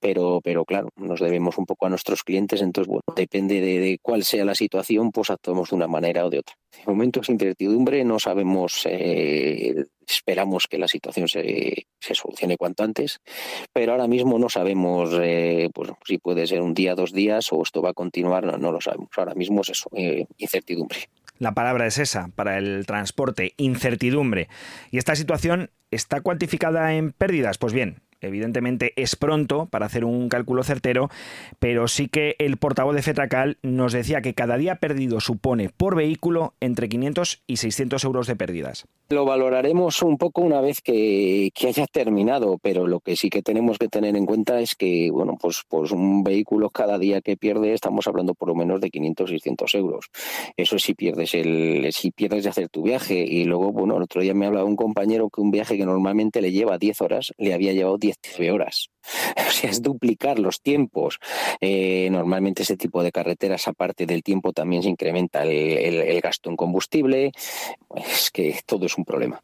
Pero, 0.00 0.40
pero 0.42 0.64
claro, 0.64 0.90
nos 0.96 1.20
debemos 1.20 1.58
un 1.58 1.66
poco 1.66 1.86
a 1.86 1.88
nuestros 1.90 2.22
clientes, 2.22 2.62
entonces, 2.62 2.88
bueno, 2.88 3.02
depende 3.16 3.60
de, 3.60 3.98
cuál 4.00 4.24
sea 4.24 4.44
la 4.44 4.54
situación, 4.54 5.10
pues 5.10 5.30
actuamos 5.30 5.70
de 5.70 5.76
una 5.76 5.88
manera 5.88 6.24
o 6.24 6.30
de 6.30 6.38
otra. 6.38 6.54
En 6.78 6.84
momentos 6.86 7.26
de 7.26 7.34
incertidumbre 7.34 8.04
no 8.04 8.18
sabemos, 8.18 8.86
eh, 8.86 9.84
esperamos 10.06 10.66
que 10.66 10.78
la 10.78 10.88
situación 10.88 11.28
se, 11.28 11.86
se, 12.00 12.14
solucione 12.14 12.56
cuanto 12.56 12.84
antes, 12.84 13.20
pero 13.72 13.92
ahora 13.92 14.08
mismo 14.08 14.38
no 14.38 14.48
sabemos 14.48 15.10
eh, 15.20 15.70
pues, 15.72 15.90
si 16.04 16.18
puede 16.18 16.46
ser 16.46 16.62
un 16.62 16.74
día, 16.74 16.94
dos 16.94 17.12
días 17.12 17.52
o 17.52 17.62
esto 17.62 17.82
va 17.82 17.90
a 17.90 17.94
continuar, 17.94 18.44
no, 18.44 18.58
no 18.58 18.72
lo 18.72 18.80
sabemos. 18.80 19.08
Ahora 19.16 19.34
mismo 19.34 19.62
es 19.62 19.70
eso, 19.70 19.88
eh, 19.94 20.26
incertidumbre. 20.38 21.08
La 21.44 21.52
palabra 21.52 21.86
es 21.86 21.98
esa, 21.98 22.28
para 22.28 22.56
el 22.56 22.86
transporte, 22.86 23.52
incertidumbre. 23.58 24.48
Y 24.90 24.96
esta 24.96 25.14
situación 25.14 25.68
está 25.90 26.22
cuantificada 26.22 26.94
en 26.94 27.12
pérdidas. 27.12 27.58
Pues 27.58 27.74
bien, 27.74 28.00
Evidentemente 28.26 28.92
es 28.96 29.16
pronto 29.16 29.66
para 29.66 29.86
hacer 29.86 30.04
un 30.04 30.28
cálculo 30.28 30.62
certero, 30.62 31.08
pero 31.58 31.88
sí 31.88 32.08
que 32.08 32.36
el 32.38 32.56
portavoz 32.56 32.94
de 32.94 33.02
Fetracal 33.02 33.58
nos 33.62 33.92
decía 33.92 34.20
que 34.20 34.34
cada 34.34 34.56
día 34.56 34.76
perdido 34.76 35.20
supone 35.20 35.70
por 35.70 35.96
vehículo 35.96 36.54
entre 36.60 36.88
500 36.88 37.42
y 37.46 37.56
600 37.56 38.04
euros 38.04 38.26
de 38.26 38.36
pérdidas. 38.36 38.86
Lo 39.10 39.26
valoraremos 39.26 40.00
un 40.02 40.16
poco 40.16 40.40
una 40.40 40.62
vez 40.62 40.80
que, 40.80 41.52
haya 41.66 41.86
terminado, 41.86 42.58
pero 42.62 42.86
lo 42.86 43.00
que 43.00 43.16
sí 43.16 43.28
que 43.28 43.42
tenemos 43.42 43.78
que 43.78 43.88
tener 43.88 44.16
en 44.16 44.24
cuenta 44.26 44.60
es 44.60 44.74
que, 44.74 45.10
bueno, 45.10 45.36
pues, 45.40 45.62
pues 45.68 45.92
un 45.92 46.24
vehículo 46.24 46.70
cada 46.70 46.98
día 46.98 47.20
que 47.20 47.36
pierde 47.36 47.74
estamos 47.74 48.06
hablando 48.06 48.34
por 48.34 48.48
lo 48.48 48.54
menos 48.54 48.80
de 48.80 48.90
500, 48.90 49.30
600 49.30 49.74
euros. 49.74 50.10
Eso 50.56 50.78
si 50.78 50.94
pierdes 50.94 51.34
el, 51.34 51.92
si 51.92 52.10
pierdes 52.10 52.44
de 52.44 52.50
hacer 52.50 52.68
tu 52.68 52.82
viaje. 52.82 53.14
Y 53.14 53.44
luego, 53.44 53.72
bueno, 53.72 53.96
el 53.96 54.02
otro 54.02 54.22
día 54.22 54.34
me 54.34 54.46
hablaba 54.46 54.64
un 54.64 54.76
compañero 54.76 55.28
que 55.28 55.40
un 55.40 55.50
viaje 55.50 55.76
que 55.76 55.84
normalmente 55.84 56.40
le 56.40 56.52
lleva 56.52 56.78
10 56.78 57.00
horas, 57.02 57.32
le 57.36 57.52
había 57.52 57.72
llevado 57.72 57.98
10 57.98 58.13
horas. 58.50 58.90
O 59.46 59.50
sea, 59.50 59.70
es 59.70 59.82
duplicar 59.82 60.38
los 60.38 60.62
tiempos. 60.62 61.20
Eh, 61.60 62.08
normalmente 62.10 62.62
ese 62.62 62.76
tipo 62.76 63.02
de 63.02 63.12
carreteras, 63.12 63.68
aparte 63.68 64.06
del 64.06 64.22
tiempo, 64.22 64.52
también 64.52 64.82
se 64.82 64.88
incrementa 64.88 65.44
el, 65.44 66.20
gasto 66.20 66.50
en 66.50 66.56
combustible. 66.56 67.32
Es 67.94 68.30
que 68.30 68.58
todo 68.66 68.86
es 68.86 68.96
un 68.96 69.04
problema. 69.04 69.42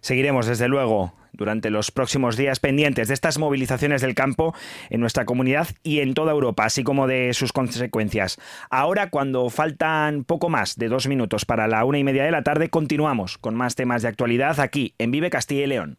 Seguiremos, 0.00 0.46
desde 0.46 0.68
luego, 0.68 1.12
durante 1.32 1.70
los 1.70 1.90
próximos 1.90 2.36
días 2.36 2.60
pendientes 2.60 3.08
de 3.08 3.14
estas 3.14 3.38
movilizaciones 3.38 4.02
del 4.02 4.14
campo 4.14 4.54
en 4.88 5.00
nuestra 5.00 5.24
comunidad 5.24 5.68
y 5.82 6.00
en 6.00 6.14
toda 6.14 6.32
Europa, 6.32 6.64
así 6.64 6.84
como 6.84 7.06
de 7.06 7.34
sus 7.34 7.52
consecuencias. 7.52 8.38
Ahora, 8.70 9.10
cuando 9.10 9.48
faltan 9.50 10.24
poco 10.24 10.48
más 10.48 10.76
de 10.76 10.88
dos 10.88 11.06
minutos 11.06 11.44
para 11.44 11.68
la 11.68 11.84
una 11.84 11.98
y 11.98 12.04
media 12.04 12.24
de 12.24 12.30
la 12.30 12.42
tarde, 12.42 12.70
continuamos 12.70 13.38
con 13.38 13.54
más 13.54 13.74
temas 13.74 14.02
de 14.02 14.08
actualidad 14.08 14.60
aquí 14.60 14.94
en 14.98 15.10
Vive 15.10 15.30
Castilla 15.30 15.64
y 15.64 15.66
León. 15.66 15.98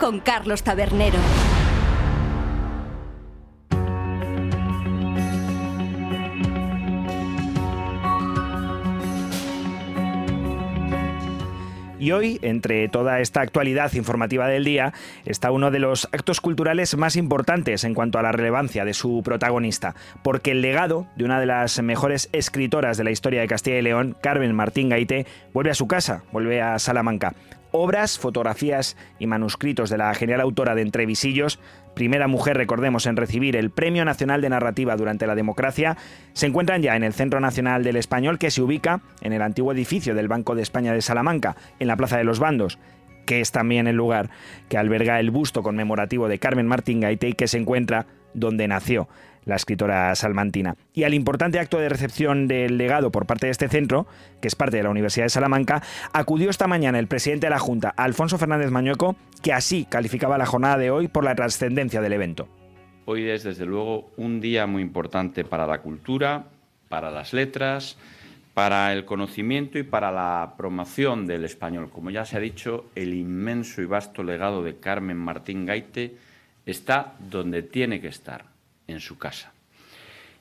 con 0.00 0.18
Carlos 0.18 0.64
Tabernero. 0.64 1.18
Y 11.98 12.12
hoy, 12.12 12.38
entre 12.40 12.88
toda 12.88 13.20
esta 13.20 13.42
actualidad 13.42 13.92
informativa 13.92 14.48
del 14.48 14.64
día, 14.64 14.94
está 15.26 15.50
uno 15.50 15.70
de 15.70 15.80
los 15.80 16.08
actos 16.12 16.40
culturales 16.40 16.96
más 16.96 17.14
importantes 17.14 17.84
en 17.84 17.92
cuanto 17.92 18.18
a 18.18 18.22
la 18.22 18.32
relevancia 18.32 18.86
de 18.86 18.94
su 18.94 19.20
protagonista, 19.22 19.94
porque 20.24 20.52
el 20.52 20.62
legado 20.62 21.06
de 21.16 21.24
una 21.24 21.38
de 21.38 21.44
las 21.44 21.80
mejores 21.82 22.30
escritoras 22.32 22.96
de 22.96 23.04
la 23.04 23.10
historia 23.10 23.42
de 23.42 23.48
Castilla 23.48 23.78
y 23.78 23.82
León, 23.82 24.16
Carmen 24.22 24.54
Martín 24.54 24.88
Gaite, 24.88 25.26
vuelve 25.52 25.72
a 25.72 25.74
su 25.74 25.86
casa, 25.86 26.22
vuelve 26.32 26.62
a 26.62 26.78
Salamanca. 26.78 27.34
Obras, 27.72 28.18
fotografías 28.18 28.96
y 29.18 29.26
manuscritos 29.26 29.90
de 29.90 29.98
la 29.98 30.12
genial 30.14 30.40
autora 30.40 30.74
de 30.74 30.82
Entrevisillos, 30.82 31.58
primera 31.94 32.28
mujer, 32.28 32.56
recordemos, 32.56 33.06
en 33.06 33.16
recibir 33.16 33.56
el 33.56 33.70
Premio 33.70 34.04
Nacional 34.04 34.40
de 34.40 34.48
Narrativa 34.48 34.96
durante 34.96 35.26
la 35.26 35.34
democracia, 35.34 35.96
se 36.32 36.46
encuentran 36.46 36.82
ya 36.82 36.96
en 36.96 37.04
el 37.04 37.12
Centro 37.12 37.40
Nacional 37.40 37.84
del 37.84 37.96
Español 37.96 38.38
que 38.38 38.50
se 38.50 38.62
ubica 38.62 39.00
en 39.20 39.32
el 39.32 39.42
antiguo 39.42 39.72
edificio 39.72 40.14
del 40.14 40.28
Banco 40.28 40.54
de 40.54 40.62
España 40.62 40.92
de 40.92 41.02
Salamanca, 41.02 41.56
en 41.78 41.88
la 41.88 41.96
Plaza 41.96 42.16
de 42.16 42.24
los 42.24 42.38
Bandos 42.38 42.78
que 43.26 43.40
es 43.40 43.52
también 43.52 43.86
el 43.86 43.94
lugar 43.94 44.28
que 44.68 44.76
alberga 44.76 45.20
el 45.20 45.30
busto 45.30 45.62
conmemorativo 45.62 46.26
de 46.26 46.40
Carmen 46.40 46.66
Martín 46.66 46.98
Gaite 46.98 47.28
y 47.28 47.34
que 47.34 47.46
se 47.46 47.58
encuentra 47.58 48.06
donde 48.34 48.66
nació 48.66 49.08
la 49.50 49.56
escritora 49.56 50.14
salmantina. 50.14 50.76
Y 50.94 51.04
al 51.04 51.12
importante 51.12 51.58
acto 51.58 51.78
de 51.78 51.90
recepción 51.90 52.48
del 52.48 52.78
legado 52.78 53.12
por 53.12 53.26
parte 53.26 53.46
de 53.46 53.52
este 53.52 53.68
centro, 53.68 54.06
que 54.40 54.48
es 54.48 54.54
parte 54.54 54.78
de 54.78 54.82
la 54.82 54.90
Universidad 54.90 55.26
de 55.26 55.30
Salamanca, 55.30 55.82
acudió 56.14 56.48
esta 56.48 56.66
mañana 56.66 56.98
el 56.98 57.06
presidente 57.06 57.46
de 57.46 57.50
la 57.50 57.58
Junta, 57.58 57.90
Alfonso 57.90 58.38
Fernández 58.38 58.70
Mañueco, 58.70 59.16
que 59.42 59.52
así 59.52 59.84
calificaba 59.84 60.38
la 60.38 60.46
jornada 60.46 60.78
de 60.78 60.90
hoy 60.90 61.08
por 61.08 61.24
la 61.24 61.34
trascendencia 61.34 62.00
del 62.00 62.14
evento. 62.14 62.48
Hoy 63.04 63.28
es 63.28 63.42
desde 63.42 63.66
luego 63.66 64.10
un 64.16 64.40
día 64.40 64.66
muy 64.66 64.82
importante 64.82 65.44
para 65.44 65.66
la 65.66 65.80
cultura, 65.80 66.44
para 66.88 67.10
las 67.10 67.32
letras, 67.32 67.98
para 68.54 68.92
el 68.92 69.04
conocimiento 69.04 69.78
y 69.78 69.82
para 69.82 70.12
la 70.12 70.54
promoción 70.56 71.26
del 71.26 71.44
español. 71.44 71.90
Como 71.90 72.10
ya 72.10 72.24
se 72.24 72.36
ha 72.36 72.40
dicho, 72.40 72.86
el 72.94 73.14
inmenso 73.14 73.82
y 73.82 73.86
vasto 73.86 74.22
legado 74.22 74.62
de 74.62 74.76
Carmen 74.76 75.16
Martín 75.16 75.66
Gaite 75.66 76.16
está 76.66 77.14
donde 77.18 77.62
tiene 77.62 78.00
que 78.00 78.08
estar, 78.08 78.44
en 78.90 79.00
su 79.00 79.18
casa. 79.18 79.52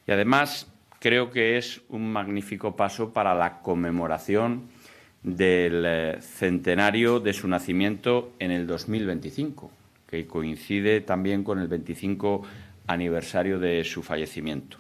Y 0.08 0.12
además 0.12 0.72
creo 1.00 1.30
que 1.30 1.58
es 1.58 1.82
un 1.90 2.12
magnífico 2.12 2.76
paso 2.76 3.14
para 3.14 3.34
la 3.36 3.62
conmemoración 3.62 4.70
del 5.24 5.84
eh, 5.86 6.18
centenario 6.22 7.20
de 7.20 7.34
su 7.34 7.48
nacimiento 7.48 8.34
en 8.40 8.52
el 8.52 8.66
2025, 8.66 9.72
que 10.08 10.26
coincide 10.26 11.02
también 11.02 11.44
con 11.44 11.60
el 11.60 11.68
25 11.68 12.44
aniversario 12.88 13.60
de 13.60 13.84
su 13.84 14.02
fallecimiento. 14.02 14.79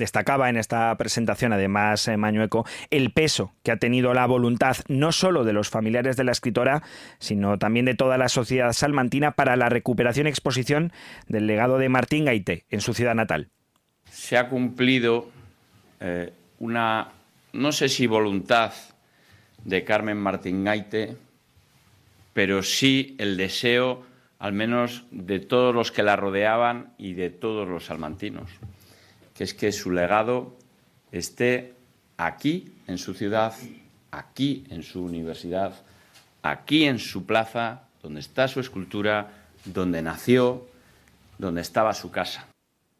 Destacaba 0.00 0.48
en 0.48 0.56
esta 0.56 0.96
presentación, 0.96 1.52
además, 1.52 2.08
eh, 2.08 2.16
Mañueco, 2.16 2.64
el 2.88 3.12
peso 3.12 3.52
que 3.62 3.70
ha 3.70 3.76
tenido 3.76 4.14
la 4.14 4.24
voluntad 4.24 4.78
no 4.88 5.12
solo 5.12 5.44
de 5.44 5.52
los 5.52 5.68
familiares 5.68 6.16
de 6.16 6.24
la 6.24 6.32
escritora, 6.32 6.82
sino 7.18 7.58
también 7.58 7.84
de 7.84 7.94
toda 7.94 8.16
la 8.16 8.30
sociedad 8.30 8.72
salmantina 8.72 9.32
para 9.32 9.56
la 9.56 9.68
recuperación 9.68 10.26
y 10.26 10.30
exposición 10.30 10.90
del 11.28 11.46
legado 11.46 11.76
de 11.76 11.90
Martín 11.90 12.24
Gaite 12.24 12.64
en 12.70 12.80
su 12.80 12.94
ciudad 12.94 13.14
natal. 13.14 13.50
Se 14.10 14.38
ha 14.38 14.48
cumplido 14.48 15.28
eh, 16.00 16.32
una, 16.60 17.08
no 17.52 17.70
sé 17.70 17.90
si 17.90 18.06
voluntad 18.06 18.72
de 19.66 19.84
Carmen 19.84 20.16
Martín 20.16 20.64
Gaite, 20.64 21.14
pero 22.32 22.62
sí 22.62 23.16
el 23.18 23.36
deseo, 23.36 24.02
al 24.38 24.54
menos, 24.54 25.04
de 25.10 25.40
todos 25.40 25.74
los 25.74 25.92
que 25.92 26.02
la 26.02 26.16
rodeaban 26.16 26.94
y 26.96 27.12
de 27.12 27.28
todos 27.28 27.68
los 27.68 27.84
salmantinos 27.84 28.48
que 29.40 29.44
es 29.44 29.54
que 29.54 29.72
su 29.72 29.90
legado 29.90 30.54
esté 31.12 31.72
aquí 32.18 32.74
en 32.86 32.98
su 32.98 33.14
ciudad, 33.14 33.54
aquí 34.10 34.66
en 34.68 34.82
su 34.82 35.02
universidad, 35.02 35.72
aquí 36.42 36.84
en 36.84 36.98
su 36.98 37.24
plaza, 37.24 37.84
donde 38.02 38.20
está 38.20 38.48
su 38.48 38.60
escultura, 38.60 39.30
donde 39.64 40.02
nació, 40.02 40.68
donde 41.38 41.62
estaba 41.62 41.94
su 41.94 42.10
casa 42.10 42.49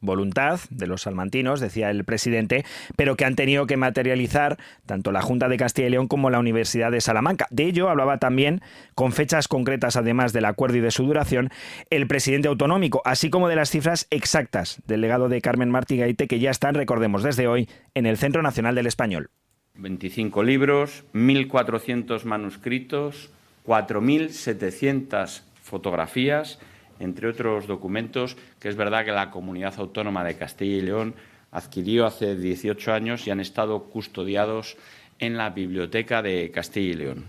voluntad 0.01 0.61
de 0.71 0.87
los 0.87 1.03
salmantinos, 1.03 1.61
decía 1.61 1.91
el 1.91 2.05
presidente, 2.05 2.65
pero 2.97 3.17
que 3.17 3.25
han 3.25 3.37
tenido 3.37 3.67
que 3.67 3.77
materializar 3.77 4.59
tanto 4.87 5.13
la 5.13 5.23
Junta 5.23 5.49
de 5.49 5.57
Castilla 5.57 5.89
y 5.89 5.91
León 5.91 6.09
como 6.09 6.31
la 6.31 6.39
Universidad 6.39 6.91
de 6.91 7.01
Salamanca. 7.01 7.47
De 7.51 7.65
ello 7.65 7.89
hablaba 7.89 8.19
también, 8.19 8.63
con 8.95 9.13
fechas 9.13 9.49
concretas 9.49 9.97
además 9.97 10.33
del 10.33 10.47
acuerdo 10.47 10.79
y 10.79 10.81
de 10.81 10.91
su 10.91 11.05
duración, 11.05 11.51
el 11.91 12.07
presidente 12.07 12.49
autonómico, 12.49 13.03
así 13.05 13.31
como 13.31 13.49
de 13.49 13.57
las 13.57 13.71
cifras 13.71 14.07
exactas 14.11 14.83
del 14.87 15.01
legado 15.01 15.29
de 15.29 15.41
Carmen 15.41 15.71
Martí 15.71 15.97
Gaite, 15.97 16.27
que 16.27 16.41
ya 16.41 16.51
están, 16.51 16.75
recordemos 16.75 17.23
desde 17.23 17.47
hoy, 17.47 17.69
en 17.95 18.07
el 18.07 18.17
Centro 18.17 18.43
Nacional 18.43 18.75
del 18.75 18.87
Español. 18.87 19.31
25 19.75 20.43
libros, 20.43 21.05
1.400 21.15 22.25
manuscritos, 22.25 23.31
4.700 23.67 25.43
fotografías, 25.63 26.59
entre 27.01 27.29
otros 27.29 27.67
documentos 27.67 28.37
que 28.61 28.69
es 28.69 28.77
verdad 28.77 29.05
que 29.05 29.11
la 29.11 29.31
comunidad 29.31 29.75
autónoma 29.79 30.23
de 30.23 30.37
Castilla 30.37 30.77
y 30.77 30.83
León 30.83 31.15
adquirió 31.51 32.07
hace 32.07 32.37
18 32.37 32.93
años 32.93 33.27
y 33.27 33.31
han 33.31 33.41
estado 33.41 33.85
custodiados 33.85 34.77
en 35.19 35.37
la 35.37 35.51
Biblioteca 35.51 36.23
de 36.23 36.51
Castilla 36.53 36.91
y 36.93 36.95
León. 36.95 37.25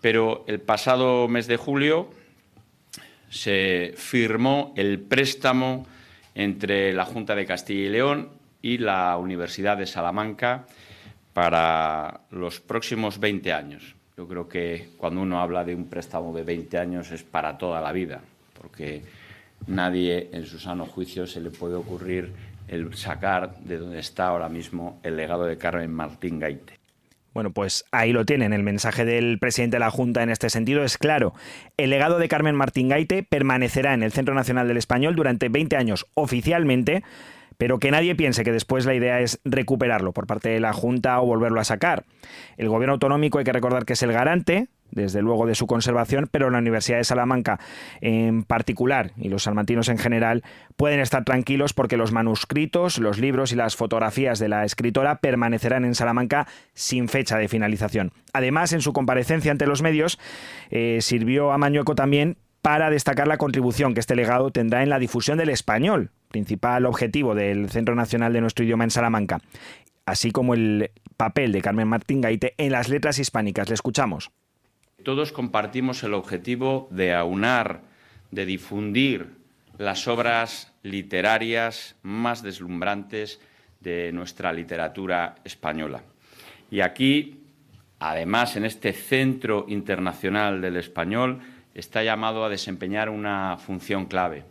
Pero 0.00 0.44
el 0.48 0.60
pasado 0.60 1.28
mes 1.28 1.46
de 1.46 1.56
julio 1.56 2.10
se 3.30 3.94
firmó 3.96 4.74
el 4.76 4.98
préstamo 4.98 5.86
entre 6.34 6.92
la 6.92 7.04
Junta 7.04 7.34
de 7.34 7.46
Castilla 7.46 7.86
y 7.86 7.90
León 7.90 8.30
y 8.62 8.78
la 8.78 9.16
Universidad 9.16 9.76
de 9.76 9.86
Salamanca 9.86 10.66
para 11.32 12.22
los 12.30 12.60
próximos 12.60 13.20
20 13.20 13.52
años. 13.52 13.94
Yo 14.16 14.26
creo 14.28 14.48
que 14.48 14.90
cuando 14.98 15.22
uno 15.22 15.40
habla 15.40 15.64
de 15.64 15.74
un 15.74 15.88
préstamo 15.88 16.34
de 16.34 16.42
20 16.42 16.78
años 16.78 17.10
es 17.12 17.22
para 17.22 17.56
toda 17.56 17.80
la 17.80 17.92
vida 17.92 18.22
porque 18.62 19.02
nadie 19.66 20.30
en 20.32 20.46
su 20.46 20.58
sano 20.58 20.86
juicio 20.86 21.26
se 21.26 21.40
le 21.40 21.50
puede 21.50 21.74
ocurrir 21.74 22.32
el 22.68 22.94
sacar 22.94 23.56
de 23.60 23.78
donde 23.78 23.98
está 23.98 24.28
ahora 24.28 24.48
mismo 24.48 24.98
el 25.02 25.16
legado 25.16 25.44
de 25.44 25.58
Carmen 25.58 25.92
Martín 25.92 26.38
Gaite. 26.38 26.78
Bueno, 27.34 27.50
pues 27.50 27.84
ahí 27.92 28.12
lo 28.12 28.26
tienen. 28.26 28.52
El 28.52 28.62
mensaje 28.62 29.04
del 29.04 29.38
presidente 29.38 29.76
de 29.76 29.80
la 29.80 29.90
Junta 29.90 30.22
en 30.22 30.30
este 30.30 30.50
sentido 30.50 30.84
es 30.84 30.98
claro. 30.98 31.34
El 31.76 31.90
legado 31.90 32.18
de 32.18 32.28
Carmen 32.28 32.54
Martín 32.54 32.88
Gaite 32.88 33.22
permanecerá 33.22 33.94
en 33.94 34.02
el 34.02 34.12
Centro 34.12 34.34
Nacional 34.34 34.68
del 34.68 34.76
Español 34.76 35.16
durante 35.16 35.48
20 35.48 35.76
años 35.76 36.06
oficialmente, 36.14 37.02
pero 37.56 37.78
que 37.78 37.90
nadie 37.90 38.14
piense 38.14 38.44
que 38.44 38.52
después 38.52 38.84
la 38.84 38.94
idea 38.94 39.20
es 39.20 39.40
recuperarlo 39.44 40.12
por 40.12 40.26
parte 40.26 40.50
de 40.50 40.60
la 40.60 40.74
Junta 40.74 41.20
o 41.20 41.26
volverlo 41.26 41.60
a 41.60 41.64
sacar. 41.64 42.04
El 42.58 42.68
gobierno 42.68 42.94
autonómico 42.94 43.38
hay 43.38 43.44
que 43.44 43.52
recordar 43.52 43.86
que 43.86 43.94
es 43.94 44.02
el 44.02 44.12
garante 44.12 44.68
desde 44.92 45.22
luego 45.22 45.46
de 45.46 45.54
su 45.54 45.66
conservación, 45.66 46.28
pero 46.30 46.50
la 46.50 46.58
Universidad 46.58 46.98
de 46.98 47.04
Salamanca 47.04 47.58
en 48.00 48.44
particular 48.44 49.12
y 49.16 49.28
los 49.28 49.42
salmantinos 49.42 49.88
en 49.88 49.98
general 49.98 50.42
pueden 50.76 51.00
estar 51.00 51.24
tranquilos 51.24 51.72
porque 51.72 51.96
los 51.96 52.12
manuscritos, 52.12 52.98
los 52.98 53.18
libros 53.18 53.52
y 53.52 53.56
las 53.56 53.76
fotografías 53.76 54.38
de 54.38 54.48
la 54.48 54.64
escritora 54.64 55.16
permanecerán 55.16 55.84
en 55.84 55.94
Salamanca 55.94 56.46
sin 56.74 57.08
fecha 57.08 57.38
de 57.38 57.48
finalización. 57.48 58.12
Además, 58.32 58.72
en 58.72 58.80
su 58.80 58.92
comparecencia 58.92 59.50
ante 59.50 59.66
los 59.66 59.82
medios, 59.82 60.18
eh, 60.70 60.98
sirvió 61.00 61.52
a 61.52 61.58
Mañueco 61.58 61.94
también 61.94 62.36
para 62.62 62.90
destacar 62.90 63.26
la 63.26 63.38
contribución 63.38 63.92
que 63.92 64.00
este 64.00 64.14
legado 64.14 64.50
tendrá 64.50 64.82
en 64.82 64.88
la 64.88 65.00
difusión 65.00 65.36
del 65.36 65.50
español, 65.50 66.10
principal 66.28 66.86
objetivo 66.86 67.34
del 67.34 67.68
Centro 67.70 67.94
Nacional 67.96 68.32
de 68.32 68.40
nuestro 68.40 68.64
idioma 68.64 68.84
en 68.84 68.90
Salamanca, 68.90 69.40
así 70.06 70.30
como 70.30 70.54
el 70.54 70.92
papel 71.16 71.52
de 71.52 71.60
Carmen 71.60 71.88
Martín 71.88 72.20
Gaite 72.20 72.54
en 72.58 72.72
las 72.72 72.88
letras 72.88 73.18
hispánicas. 73.18 73.68
Le 73.68 73.74
escuchamos. 73.74 74.30
Todos 75.04 75.32
compartimos 75.32 76.02
el 76.04 76.14
objetivo 76.14 76.88
de 76.90 77.14
aunar, 77.14 77.82
de 78.30 78.46
difundir 78.46 79.30
las 79.78 80.06
obras 80.06 80.72
literarias 80.82 81.96
más 82.02 82.42
deslumbrantes 82.42 83.40
de 83.80 84.12
nuestra 84.12 84.52
literatura 84.52 85.36
española. 85.44 86.02
Y 86.70 86.80
aquí, 86.80 87.40
además, 87.98 88.56
en 88.56 88.64
este 88.64 88.92
Centro 88.92 89.66
Internacional 89.68 90.60
del 90.60 90.76
Español, 90.76 91.40
está 91.74 92.04
llamado 92.04 92.44
a 92.44 92.48
desempeñar 92.48 93.08
una 93.08 93.56
función 93.56 94.06
clave. 94.06 94.44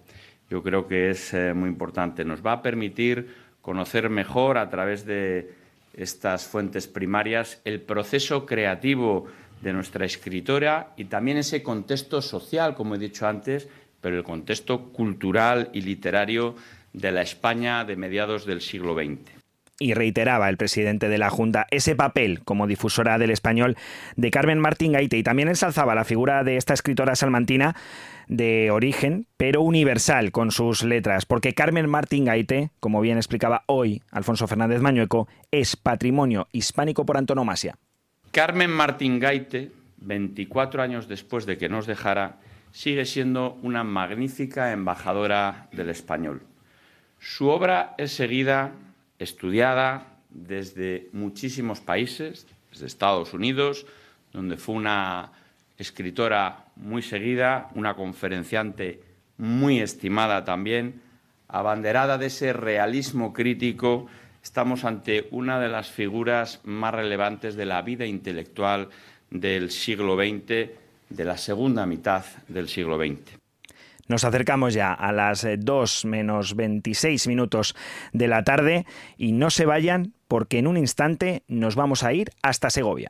Yo 0.50 0.62
creo 0.62 0.88
que 0.88 1.12
es 1.12 1.34
eh, 1.34 1.54
muy 1.54 1.70
importante. 1.70 2.26
Nos 2.26 2.46
va 2.46 2.54
a 2.54 2.62
permitir 2.62 3.34
conocer 3.62 4.10
mejor, 4.10 4.58
a 4.58 4.70
través 4.70 5.06
de 5.06 5.54
estas 5.94 6.48
fuentes 6.48 6.88
primarias, 6.88 7.62
el 7.64 7.82
proceso 7.82 8.46
creativo 8.46 9.28
de 9.62 9.74
nuestra 9.74 10.06
escritora 10.06 10.94
y 10.98 11.06
también 11.06 11.38
ese 11.38 11.64
contexto 11.64 12.22
social, 12.22 12.76
como 12.76 12.96
he 12.96 13.00
dicho 13.00 13.28
antes, 13.28 13.68
pero 14.02 14.18
el 14.18 14.24
contexto 14.24 14.92
cultural 14.92 15.70
y 15.74 15.82
literario 15.82 16.56
de 16.94 17.12
la 17.12 17.22
España 17.22 17.86
de 17.86 17.96
mediados 17.96 18.46
del 18.46 18.62
siglo 18.62 18.96
XX 18.96 19.42
y 19.82 19.96
reiteraba 19.96 20.48
el 20.48 20.58
presidente 20.58 21.10
de 21.10 21.18
la 21.18 21.32
Junta 21.32 21.66
ese 21.72 21.96
papel 21.96 22.44
como 22.44 22.68
difusora 22.68 23.18
del 23.18 23.32
español 23.32 23.76
de 24.16 24.30
Carmen 24.30 24.60
Martín 24.60 24.92
Gaite 24.92 25.18
y 25.18 25.24
también 25.24 25.48
ensalzaba 25.48 25.96
la 25.96 26.06
figura 26.06 26.44
de 26.44 26.58
esta 26.58 26.76
escritora 26.76 27.16
salmantina 27.16 27.76
de 28.28 28.70
origen, 28.70 29.26
pero 29.38 29.62
universal 29.62 30.32
con 30.32 30.52
sus 30.52 30.84
letras, 30.84 31.26
porque 31.26 31.54
Carmen 31.54 31.90
Martín 31.90 32.26
Gaite, 32.26 32.70
como 32.80 33.02
bien 33.02 33.18
explicaba 33.18 33.64
hoy 33.66 34.04
Alfonso 34.12 34.48
Fernández 34.48 34.82
Mañueco, 34.82 35.28
es 35.50 35.76
patrimonio 35.76 36.48
hispánico 36.52 37.06
por 37.06 37.18
antonomasia. 37.18 37.78
Carmen 38.32 38.72
Martín 38.72 39.20
Gaite, 39.20 39.72
24 39.98 40.82
años 40.82 41.10
después 41.10 41.46
de 41.46 41.58
que 41.58 41.68
nos 41.68 41.86
dejara, 41.86 42.38
sigue 42.72 43.06
siendo 43.06 43.60
una 43.62 43.84
magnífica 43.84 44.72
embajadora 44.72 45.68
del 45.74 45.90
español. 45.90 46.42
Su 47.20 47.50
obra 47.50 47.94
es 47.98 48.14
seguida, 48.14 48.72
estudiada 49.20 50.08
desde 50.30 51.10
muchísimos 51.12 51.82
países, 51.82 52.48
desde 52.72 52.86
Estados 52.86 53.34
Unidos, 53.34 53.86
donde 54.32 54.56
fue 54.56 54.76
una 54.76 55.34
escritora 55.78 56.68
muy 56.78 57.02
seguida, 57.02 57.70
una 57.76 57.96
conferenciante 57.96 59.02
muy 59.38 59.82
estimada 59.82 60.46
también, 60.46 61.02
abanderada 61.50 62.18
de 62.18 62.28
ese 62.28 62.54
realismo 62.54 63.34
crítico, 63.34 64.08
estamos 64.44 64.86
ante 64.86 65.28
una 65.32 65.60
de 65.60 65.70
las 65.70 65.90
figuras 65.90 66.62
más 66.64 66.94
relevantes 66.94 67.56
de 67.56 67.66
la 67.66 67.82
vida 67.82 68.06
intelectual 68.06 68.90
del 69.30 69.72
siglo 69.72 70.16
XX, 70.16 70.70
de 71.10 71.26
la 71.26 71.38
segunda 71.38 71.86
mitad 71.86 72.26
del 72.48 72.68
siglo 72.68 72.98
XX. 72.98 73.40
Nos 74.08 74.26
acercamos 74.26 74.74
ya 74.74 74.94
a 74.94 75.12
las 75.14 75.48
2 75.58 76.06
menos 76.06 76.56
26 76.56 77.28
minutos 77.28 77.76
de 78.12 78.28
la 78.28 78.44
tarde 78.44 78.86
y 79.18 79.32
no 79.32 79.50
se 79.50 79.66
vayan 79.66 80.14
porque 80.28 80.60
en 80.60 80.68
un 80.68 80.78
instante 80.78 81.44
nos 81.48 81.76
vamos 81.76 82.04
a 82.04 82.14
ir 82.14 82.32
hasta 82.42 82.70
Segovia. 82.70 83.10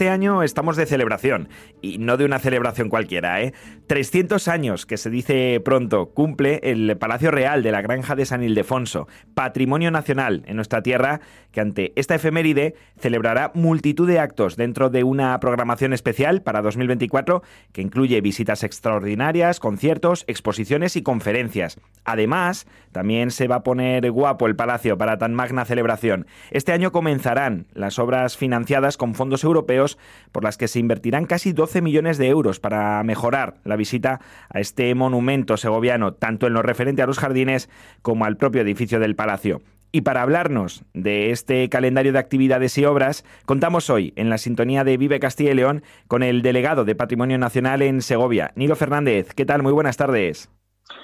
Este 0.00 0.08
año 0.08 0.42
estamos 0.42 0.78
de 0.78 0.86
celebración, 0.86 1.50
y 1.82 1.98
no 1.98 2.16
de 2.16 2.24
una 2.24 2.38
celebración 2.38 2.88
cualquiera, 2.88 3.42
¿eh? 3.42 3.52
300 3.86 4.48
años, 4.48 4.86
que 4.86 4.96
se 4.96 5.10
dice 5.10 5.60
pronto, 5.62 6.14
cumple 6.14 6.58
el 6.62 6.96
Palacio 6.96 7.30
Real 7.30 7.62
de 7.62 7.70
la 7.70 7.82
Granja 7.82 8.16
de 8.16 8.24
San 8.24 8.42
Ildefonso, 8.42 9.08
patrimonio 9.34 9.90
nacional 9.90 10.42
en 10.46 10.56
nuestra 10.56 10.82
tierra, 10.82 11.20
que 11.52 11.60
ante 11.60 11.92
esta 11.96 12.14
efeméride 12.14 12.76
celebrará 12.98 13.52
multitud 13.54 14.08
de 14.08 14.20
actos 14.20 14.56
dentro 14.56 14.88
de 14.88 15.04
una 15.04 15.38
programación 15.38 15.92
especial 15.92 16.40
para 16.40 16.62
2024 16.62 17.42
que 17.72 17.82
incluye 17.82 18.20
visitas 18.22 18.62
extraordinarias, 18.64 19.60
conciertos, 19.60 20.24
exposiciones 20.28 20.96
y 20.96 21.02
conferencias. 21.02 21.78
Además, 22.04 22.66
también 22.92 23.30
se 23.30 23.48
va 23.48 23.56
a 23.56 23.62
poner 23.64 24.10
guapo 24.10 24.46
el 24.46 24.56
palacio 24.56 24.96
para 24.96 25.18
tan 25.18 25.34
magna 25.34 25.66
celebración. 25.66 26.26
Este 26.52 26.72
año 26.72 26.90
comenzarán 26.90 27.66
las 27.74 27.98
obras 27.98 28.38
financiadas 28.38 28.96
con 28.96 29.14
fondos 29.14 29.44
europeos 29.44 29.89
por 30.32 30.44
las 30.44 30.56
que 30.56 30.68
se 30.68 30.78
invertirán 30.78 31.26
casi 31.26 31.52
12 31.52 31.82
millones 31.82 32.18
de 32.18 32.28
euros 32.28 32.60
para 32.60 33.02
mejorar 33.02 33.54
la 33.64 33.76
visita 33.76 34.20
a 34.48 34.60
este 34.60 34.94
monumento 34.94 35.56
segoviano, 35.56 36.14
tanto 36.14 36.46
en 36.46 36.54
lo 36.54 36.62
referente 36.62 37.02
a 37.02 37.06
los 37.06 37.18
jardines 37.18 37.68
como 38.02 38.24
al 38.24 38.36
propio 38.36 38.62
edificio 38.62 39.00
del 39.00 39.16
palacio. 39.16 39.62
Y 39.92 40.02
para 40.02 40.22
hablarnos 40.22 40.84
de 40.94 41.30
este 41.30 41.68
calendario 41.68 42.12
de 42.12 42.20
actividades 42.20 42.78
y 42.78 42.84
obras, 42.84 43.24
contamos 43.44 43.90
hoy 43.90 44.12
en 44.14 44.30
la 44.30 44.38
sintonía 44.38 44.84
de 44.84 44.96
Vive 44.96 45.18
Castilla 45.18 45.50
y 45.50 45.54
León 45.54 45.82
con 46.06 46.22
el 46.22 46.42
delegado 46.42 46.84
de 46.84 46.94
Patrimonio 46.94 47.38
Nacional 47.38 47.82
en 47.82 48.00
Segovia, 48.00 48.52
Nilo 48.54 48.76
Fernández. 48.76 49.34
¿Qué 49.34 49.44
tal? 49.44 49.62
Muy 49.64 49.72
buenas 49.72 49.96
tardes. 49.96 50.48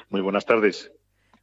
Muy 0.09 0.21
buenas 0.21 0.47
tardes. 0.47 0.93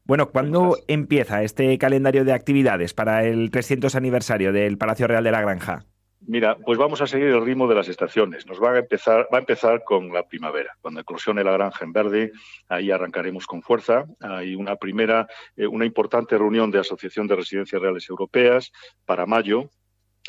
Bueno, 0.05 0.29
¿cuándo 0.29 0.77
empieza 0.87 1.43
este 1.43 1.77
calendario 1.77 2.23
de 2.23 2.33
actividades 2.33 2.93
para 2.93 3.25
el 3.25 3.51
300 3.51 3.95
aniversario 3.95 4.51
del 4.53 4.77
Palacio 4.77 5.07
Real 5.07 5.23
de 5.23 5.31
la 5.31 5.41
Granja? 5.41 5.85
Mira, 6.25 6.57
pues 6.57 6.77
vamos 6.77 7.01
a 7.01 7.07
seguir 7.07 7.27
el 7.27 7.45
ritmo 7.45 7.67
de 7.67 7.75
las 7.75 7.89
estaciones. 7.89 8.45
Nos 8.45 8.61
va 8.61 8.71
a 8.71 8.79
empezar, 8.79 9.27
va 9.33 9.37
a 9.37 9.41
empezar 9.41 9.83
con 9.83 10.11
la 10.13 10.25
primavera, 10.27 10.77
cuando 10.81 11.01
eclosione 11.01 11.43
la 11.43 11.51
granja 11.51 11.83
en 11.83 11.91
verde. 11.91 12.31
Ahí 12.69 12.91
arrancaremos 12.91 13.45
con 13.45 13.61
fuerza. 13.61 14.05
Hay 14.21 14.55
una 14.55 14.75
primera, 14.77 15.27
eh, 15.57 15.67
una 15.67 15.85
importante 15.85 16.37
reunión 16.37 16.71
de 16.71 16.79
Asociación 16.79 17.27
de 17.27 17.35
Residencias 17.35 17.81
Reales 17.81 18.09
Europeas 18.09 18.71
para 19.05 19.25
mayo. 19.25 19.69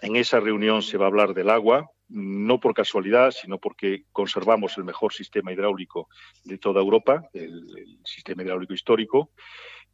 En 0.03 0.17
esa 0.17 0.41
reunión 0.41 0.83
se 0.83 0.99
va 0.99 1.05
a 1.05 1.09
hablar 1.09 1.33
del 1.33 1.51
agua, 1.51 1.89
no 2.09 2.59
por 2.59 2.75
casualidad, 2.75 3.31
sino 3.31 3.59
porque 3.59 4.05
conservamos 4.11 4.77
el 4.77 4.85
mejor 4.85 5.13
sistema 5.13 5.53
hidráulico 5.53 6.09
de 6.45 6.59
toda 6.59 6.81
Europa, 6.81 7.23
el 7.33 7.99
sistema 8.05 8.43
hidráulico 8.43 8.75
histórico 8.75 9.31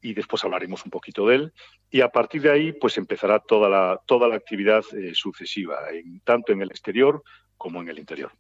y 0.01 0.15
después 0.15 0.45
hablaremos 0.45 0.85
un 0.85 0.91
poquito 0.91 1.27
de 1.27 1.37
él. 1.37 1.53
Y 1.91 2.01
a 2.01 2.09
partir 2.09 2.43
de 2.43 2.51
ahí, 2.51 2.73
pues 2.73 2.99
empezará 2.99 3.39
toda 3.41 3.69
la, 3.69 4.01
toda 4.07 4.29
la 4.29 4.37
actividad 4.37 4.83
eh, 4.97 5.13
sucesiva, 5.15 5.79
tanto 6.25 6.53
en 6.53 6.63
el 6.63 6.71
exterior 6.71 7.23
como 7.57 7.81
en 7.83 7.89
el 7.89 7.99
interior. 7.99 8.33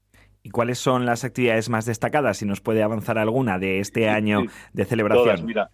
¿Y 0.42 0.50
cuáles 0.50 0.78
son 0.78 1.04
las 1.04 1.24
actividades 1.24 1.68
más 1.68 1.84
destacadas? 1.84 2.38
Si 2.38 2.46
nos 2.46 2.61
puede 2.61 2.82
avanzar 2.82 3.18
alguna 3.18 3.58
de 3.58 3.80
este 3.80 4.08
año 4.08 4.44
de 4.72 4.84
celebración. 4.86 5.44
mira, 5.44 5.68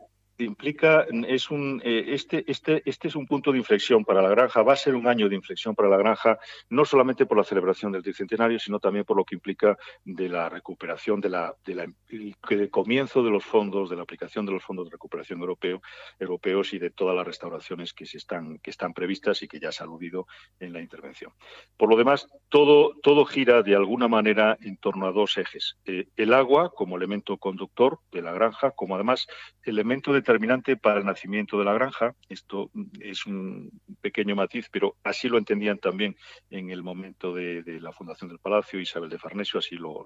implica 0.44 1.06
es 1.28 1.50
un 1.50 1.80
eh, 1.84 2.04
este 2.08 2.44
este 2.50 2.82
este 2.84 3.08
es 3.08 3.16
un 3.16 3.26
punto 3.26 3.52
de 3.52 3.58
inflexión 3.58 4.04
para 4.04 4.20
la 4.20 4.28
granja 4.28 4.62
va 4.62 4.74
a 4.74 4.76
ser 4.76 4.94
un 4.94 5.06
año 5.06 5.28
de 5.28 5.34
inflexión 5.34 5.74
para 5.74 5.88
la 5.88 5.96
granja 5.96 6.38
no 6.68 6.84
solamente 6.84 7.26
por 7.26 7.38
la 7.38 7.44
celebración 7.44 7.92
del 7.92 8.02
tricentenario 8.02 8.58
sino 8.58 8.78
también 8.78 9.04
por 9.04 9.16
lo 9.16 9.24
que 9.24 9.34
implica 9.34 9.78
de 10.04 10.28
la 10.28 10.48
recuperación 10.48 11.20
de 11.20 11.30
la 11.30 11.54
de 11.64 11.74
la 11.74 11.86
el 12.08 12.70
comienzo 12.70 13.22
de 13.22 13.30
los 13.30 13.44
fondos 13.44 13.88
de 13.88 13.96
la 13.96 14.02
aplicación 14.02 14.44
de 14.44 14.52
los 14.52 14.62
fondos 14.62 14.86
de 14.86 14.92
recuperación 14.92 15.40
europeo 15.40 15.80
europeos 16.18 16.74
y 16.74 16.78
de 16.78 16.90
todas 16.90 17.16
las 17.16 17.26
restauraciones 17.26 17.94
que 17.94 18.04
se 18.04 18.18
están 18.18 18.58
que 18.58 18.70
están 18.70 18.92
previstas 18.92 19.42
y 19.42 19.48
que 19.48 19.58
ya 19.58 19.72
se 19.72 19.82
ha 19.82 19.86
aludido 19.86 20.26
en 20.60 20.72
la 20.72 20.80
intervención. 20.80 21.32
Por 21.76 21.88
lo 21.88 21.96
demás 21.96 22.28
todo 22.48 22.92
todo 23.02 23.24
gira 23.24 23.62
de 23.62 23.74
alguna 23.74 24.08
manera 24.08 24.58
en 24.60 24.76
torno 24.76 25.06
a 25.06 25.12
dos 25.12 25.38
ejes 25.38 25.78
eh, 25.86 26.08
el 26.16 26.34
agua 26.34 26.72
como 26.74 26.96
elemento 26.96 27.38
conductor 27.38 28.00
de 28.12 28.22
la 28.22 28.32
granja 28.32 28.72
como 28.72 28.96
además 28.96 29.26
elemento 29.62 30.12
de 30.12 30.25
determinante 30.26 30.76
para 30.76 30.98
el 30.98 31.06
nacimiento 31.06 31.56
de 31.56 31.64
la 31.64 31.72
granja. 31.72 32.16
Esto 32.28 32.70
es 32.98 33.26
un 33.26 33.70
pequeño 34.00 34.34
matiz, 34.34 34.68
pero 34.72 34.96
así 35.04 35.28
lo 35.28 35.38
entendían 35.38 35.78
también 35.78 36.16
en 36.50 36.70
el 36.70 36.82
momento 36.82 37.32
de, 37.32 37.62
la 37.80 37.92
fundación 37.92 38.28
del 38.28 38.40
palacio. 38.40 38.80
Isabel 38.80 39.08
de 39.08 39.20
Farnesio 39.20 39.60
así 39.60 39.76
lo, 39.76 40.04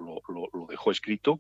dejó 0.69 0.91
escrito. 0.91 1.39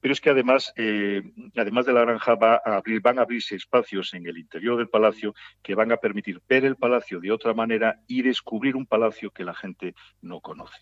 Pero 0.00 0.14
es 0.14 0.20
que 0.22 0.30
además, 0.30 0.72
eh, 0.76 1.22
además 1.56 1.84
de 1.84 1.92
la 1.92 2.00
granja, 2.00 2.34
va 2.34 2.62
van 3.02 3.18
a 3.18 3.22
abrirse 3.22 3.54
espacios 3.54 4.14
en 4.14 4.26
el 4.26 4.38
interior 4.38 4.78
del 4.78 4.88
palacio 4.88 5.34
que 5.62 5.74
van 5.74 5.92
a 5.92 5.98
permitir 5.98 6.40
ver 6.48 6.64
el 6.64 6.76
palacio 6.76 7.20
de 7.20 7.32
otra 7.32 7.52
manera 7.52 8.00
y 8.06 8.22
descubrir 8.22 8.76
un 8.76 8.86
palacio 8.86 9.30
que 9.30 9.44
la 9.44 9.54
gente 9.54 9.94
no 10.22 10.40
conoce. 10.40 10.80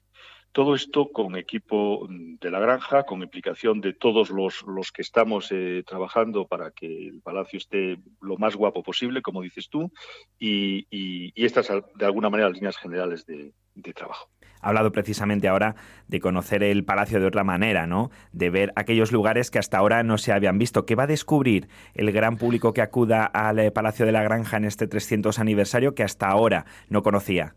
Todo 0.52 0.74
esto 0.74 1.12
con 1.12 1.36
equipo 1.36 2.08
de 2.08 2.50
la 2.50 2.58
granja, 2.58 3.04
con 3.04 3.22
implicación 3.22 3.80
de 3.80 3.92
todos 3.92 4.30
los, 4.30 4.62
los 4.62 4.90
que 4.90 5.02
estamos 5.02 5.48
eh, 5.52 5.84
trabajando 5.86 6.46
para 6.46 6.72
que 6.72 7.08
el 7.08 7.20
palacio 7.20 7.58
esté 7.58 7.98
lo 8.20 8.36
más 8.36 8.56
guapo 8.56 8.82
posible, 8.82 9.22
como 9.22 9.42
dices 9.42 9.68
tú, 9.68 9.92
y, 10.38 11.32
estas, 11.36 11.68
de 11.68 12.04
alguna 12.04 12.30
manera, 12.30 12.48
las 12.48 12.56
líneas 12.56 12.76
generales 12.76 13.26
de, 13.26 13.52
trabajo 13.94 14.28
ha 14.60 14.68
hablado 14.68 14.92
precisamente 14.92 15.48
ahora 15.48 15.74
de 16.06 16.20
conocer 16.20 16.62
el 16.62 16.84
palacio 16.84 17.18
de 17.18 17.26
otra 17.26 17.44
manera, 17.44 17.86
¿no? 17.86 18.10
De 18.32 18.50
ver 18.50 18.72
aquellos 18.76 19.10
lugares 19.10 19.50
que 19.50 19.58
hasta 19.58 19.78
ahora 19.78 20.02
no 20.02 20.18
se 20.18 20.32
habían 20.32 20.58
visto. 20.58 20.84
¿Qué 20.84 20.96
va 20.96 21.04
a 21.04 21.06
descubrir 21.06 21.68
el 21.94 22.12
gran 22.12 22.36
público 22.36 22.74
que 22.74 22.82
acuda 22.82 23.24
al 23.24 23.58
eh, 23.58 23.70
Palacio 23.70 24.04
de 24.04 24.12
la 24.12 24.22
Granja 24.22 24.58
en 24.58 24.66
este 24.66 24.86
300 24.86 25.38
aniversario 25.38 25.94
que 25.94 26.02
hasta 26.02 26.28
ahora 26.28 26.66
no 26.90 27.02
conocía? 27.02 27.56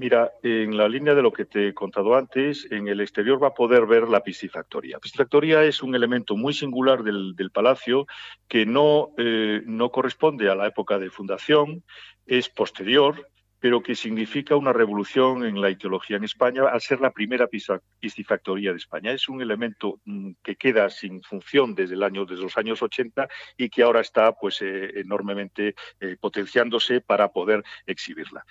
Mira, 0.00 0.30
en 0.44 0.76
la 0.76 0.88
línea 0.88 1.12
de 1.16 1.22
lo 1.22 1.32
que 1.32 1.44
te 1.44 1.66
he 1.66 1.74
contado 1.74 2.14
antes, 2.14 2.70
en 2.70 2.86
el 2.86 3.00
exterior 3.00 3.42
va 3.42 3.48
a 3.48 3.54
poder 3.54 3.84
ver 3.84 4.08
la 4.08 4.22
piscifactoría. 4.22 4.94
La 4.94 5.00
piscifactoría 5.00 5.64
es 5.64 5.82
un 5.82 5.92
elemento 5.92 6.36
muy 6.36 6.54
singular 6.54 7.02
del, 7.02 7.50
palacio 7.52 8.06
que 8.46 8.64
no, 8.64 9.08
eh, 9.18 9.60
no 9.66 9.90
corresponde 9.90 10.48
a 10.48 10.54
la 10.54 10.68
época 10.68 11.00
de 11.00 11.10
fundación, 11.10 11.82
es 12.26 12.48
posterior, 12.48 13.26
pero 13.58 13.82
que 13.82 13.96
significa 13.96 14.54
una 14.54 14.72
revolución 14.72 15.44
en 15.44 15.60
la 15.60 15.68
ideología 15.68 16.16
en 16.16 16.22
España 16.22 16.62
al 16.68 16.80
ser 16.80 17.00
la 17.00 17.10
primera 17.10 17.48
piscifactoría 17.48 18.70
de 18.70 18.78
España. 18.78 19.10
Es 19.10 19.28
un 19.28 19.42
elemento 19.42 20.00
mm, 20.04 20.30
que 20.44 20.54
queda 20.54 20.90
sin 20.90 21.24
función 21.24 21.74
desde 21.74 21.94
el 21.94 22.04
año 22.04 22.24
desde 22.24 22.44
los 22.44 22.56
años 22.56 22.80
80 22.82 23.26
y 23.56 23.68
que 23.68 23.82
ahora 23.82 24.00
está 24.00 24.30
pues 24.30 24.62
eh, 24.62 25.00
enormemente 25.00 25.74
eh, 25.98 26.16
potenciándose 26.20 27.00
para 27.00 27.32
poder 27.32 27.64
exhibirla. 27.84 28.44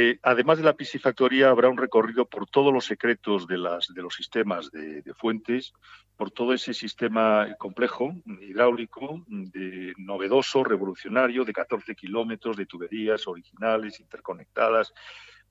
Eh, 0.00 0.20
además 0.22 0.58
de 0.58 0.64
la 0.64 0.76
piscifactoría, 0.76 1.50
habrá 1.50 1.68
un 1.68 1.76
recorrido 1.76 2.24
por 2.24 2.48
todos 2.48 2.72
los 2.72 2.84
secretos 2.84 3.48
de, 3.48 3.58
las, 3.58 3.88
de 3.92 4.00
los 4.00 4.14
sistemas 4.14 4.70
de, 4.70 5.02
fuentes, 5.16 5.72
por 6.16 6.30
todo 6.30 6.52
ese 6.52 6.72
sistema 6.72 7.48
complejo, 7.58 8.14
hidráulico, 8.40 9.24
de, 9.26 9.94
novedoso, 9.96 10.62
revolucionario, 10.62 11.44
de 11.44 11.52
14 11.52 11.96
kilómetros 11.96 12.56
de 12.56 12.66
tuberías 12.66 13.26
originales, 13.26 13.98
interconectadas, 13.98 14.94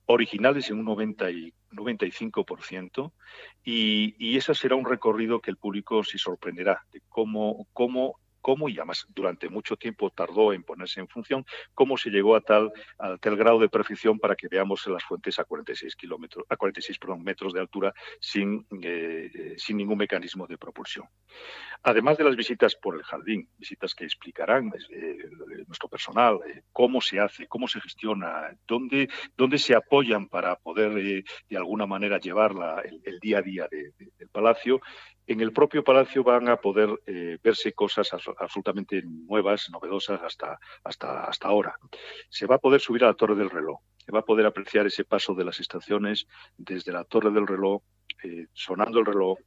originales 0.06 0.70
en 0.70 0.78
un 0.78 0.86
90 0.86 1.30
y 1.30 1.52
95%, 1.72 3.12
y, 3.62 4.14
y 4.18 4.38
ese 4.38 4.54
será 4.54 4.76
un 4.76 4.86
recorrido 4.86 5.42
que 5.42 5.50
el 5.50 5.58
público 5.58 6.02
se 6.04 6.16
sorprenderá 6.16 6.86
de 6.90 7.02
cómo, 7.10 7.66
cómo 7.74 8.18
cómo, 8.48 8.70
y 8.70 8.78
además 8.78 9.04
durante 9.10 9.50
mucho 9.50 9.76
tiempo 9.76 10.08
tardó 10.08 10.54
en 10.54 10.62
ponerse 10.62 11.00
en 11.00 11.08
función, 11.08 11.44
cómo 11.74 11.98
se 11.98 12.08
llegó 12.08 12.34
a 12.34 12.40
tal, 12.40 12.72
grado 13.20 13.58
de 13.58 13.68
perfección 13.68 14.18
para 14.18 14.36
que 14.36 14.48
veamos 14.48 14.86
las 14.86 15.04
fuentes 15.04 15.38
a 15.38 15.44
46 15.44 15.94
kilómetros, 15.94 16.46
a 16.48 16.56
46 16.56 16.98
metros 17.18 17.52
de 17.52 17.60
altura 17.60 17.92
sin, 18.18 18.66
eh, 18.82 19.54
sin 19.58 19.76
ningún 19.76 19.98
mecanismo 19.98 20.46
de 20.46 20.56
propulsión. 20.56 21.04
Además 21.82 22.16
de 22.16 22.24
las 22.24 22.36
visitas 22.36 22.74
por 22.74 22.94
el 22.94 23.02
jardín, 23.02 23.50
visitas 23.58 23.94
que 23.94 24.04
explicarán 24.04 24.72
eh, 24.92 25.18
nuestro 25.66 25.90
personal 25.90 26.40
eh, 26.46 26.62
cómo 26.72 27.02
se 27.02 27.20
hace, 27.20 27.46
cómo 27.48 27.68
se 27.68 27.82
gestiona, 27.82 28.56
dónde 28.66 29.58
se 29.58 29.74
apoyan 29.74 30.26
para 30.26 30.56
poder 30.56 30.94
de 30.94 31.56
alguna 31.58 31.84
manera 31.84 32.18
llevar 32.18 32.52
el, 33.04 33.18
día 33.20 33.38
a 33.38 33.42
día 33.42 33.68
del 33.70 34.28
palacio, 34.32 34.80
en 35.28 35.42
el 35.42 35.52
propio 35.52 35.84
palacio 35.84 36.24
van 36.24 36.48
a 36.48 36.56
poder 36.56 36.88
eh, 37.06 37.36
verse 37.42 37.74
cosas 37.74 38.10
absolutamente 38.38 39.02
nuevas, 39.04 39.68
novedosas 39.70 40.22
hasta, 40.22 40.58
hasta, 40.82 41.24
hasta 41.24 41.48
ahora. 41.48 41.76
Se 42.30 42.46
va 42.46 42.56
a 42.56 42.58
poder 42.58 42.80
subir 42.80 43.04
a 43.04 43.08
la 43.08 43.14
torre 43.14 43.34
del 43.34 43.50
reloj, 43.50 43.78
se 43.98 44.10
va 44.10 44.20
a 44.20 44.24
poder 44.24 44.46
apreciar 44.46 44.86
ese 44.86 45.04
paso 45.04 45.34
de 45.34 45.44
las 45.44 45.60
estaciones 45.60 46.26
desde 46.56 46.92
la 46.92 47.04
torre 47.04 47.30
del 47.30 47.46
reloj, 47.46 47.82
eh, 48.24 48.46
sonando 48.54 49.00
el 49.00 49.06
reloj, 49.06 49.38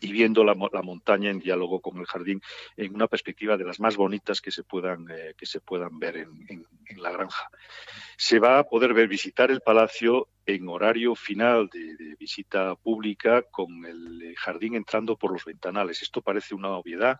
y 0.00 0.12
viendo 0.12 0.44
la, 0.44 0.54
montaña 0.54 1.30
en 1.30 1.38
diálogo 1.38 1.80
con 1.80 1.96
el 1.98 2.06
jardín 2.06 2.40
en 2.76 2.94
una 2.94 3.06
perspectiva 3.06 3.56
de 3.56 3.64
las 3.64 3.80
más 3.80 3.96
bonitas 3.96 4.40
que 4.40 4.50
se 4.50 4.62
puedan, 4.62 5.06
eh, 5.10 5.34
que 5.36 5.46
se 5.46 5.60
puedan 5.60 5.98
ver 5.98 6.18
en, 6.18 6.66
la 6.98 7.10
granja. 7.10 7.48
Se 8.16 8.38
va 8.38 8.58
a 8.58 8.64
poder 8.64 8.94
ver 8.94 9.08
visitar 9.08 9.50
el 9.50 9.60
palacio 9.60 10.28
en 10.46 10.68
horario 10.68 11.14
final 11.16 11.68
de, 11.68 12.14
visita 12.18 12.74
pública 12.76 13.42
con 13.42 13.84
el 13.84 14.34
jardín 14.36 14.74
entrando 14.74 15.16
por 15.16 15.32
los 15.32 15.44
ventanales. 15.44 16.02
Esto 16.02 16.22
parece 16.22 16.54
una 16.54 16.70
obviedad, 16.70 17.18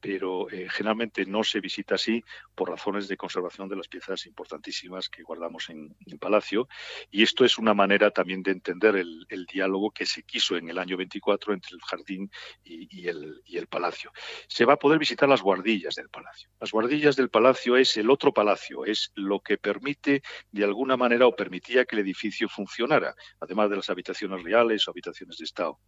pero 0.00 0.48
eh, 0.50 0.68
generalmente 0.70 1.26
no 1.26 1.42
se 1.44 1.60
visita 1.60 1.96
así 1.96 2.22
por 2.54 2.70
razones 2.70 3.08
de 3.08 3.16
conservación 3.16 3.68
de 3.68 3.76
las 3.76 3.88
piezas 3.88 4.26
importantísimas 4.26 5.08
que 5.08 5.22
guardamos 5.22 5.68
en 5.70 5.94
el 6.06 6.18
palacio. 6.18 6.68
Y 7.10 7.22
esto 7.22 7.44
es 7.44 7.58
una 7.58 7.74
manera 7.74 8.10
también 8.10 8.42
de 8.42 8.52
entender 8.52 8.96
el, 8.96 9.26
diálogo 9.52 9.90
que 9.90 10.06
se 10.06 10.22
quiso 10.24 10.56
en 10.56 10.68
el 10.68 10.78
año 10.78 10.96
24 10.96 11.54
entre 11.54 11.74
el 11.74 11.80
jardín 11.80 12.30
y 12.64 13.08
el 13.08 13.66
palacio. 13.68 14.12
Se 14.46 14.64
va 14.64 14.74
a 14.74 14.78
poder 14.78 14.98
visitar 14.98 15.28
las 15.28 15.42
guardillas 15.42 15.94
del 15.94 16.10
palacio. 16.10 16.50
Las 16.60 16.70
guardillas 16.70 17.16
del 17.16 17.30
palacio 17.30 17.76
es 17.76 17.96
el 17.96 18.10
otro 18.10 18.32
palacio, 18.32 18.84
es 18.84 19.10
lo 19.14 19.40
que 19.40 19.56
permite 19.56 20.22
de 20.50 20.64
alguna 20.64 20.96
manera 20.96 21.26
o 21.26 21.36
permitía 21.36 21.84
que 21.84 21.96
el 21.96 22.02
edificio 22.02 22.48
funcionara 22.48 23.14
además 23.40 23.70
de 23.70 23.76
las 23.76 23.90
habitaciones 23.90 24.42
reales 24.42 24.86
o 24.86 24.90
habitaciones 24.90 25.38
de 25.38 25.44
Estado. 25.44 25.78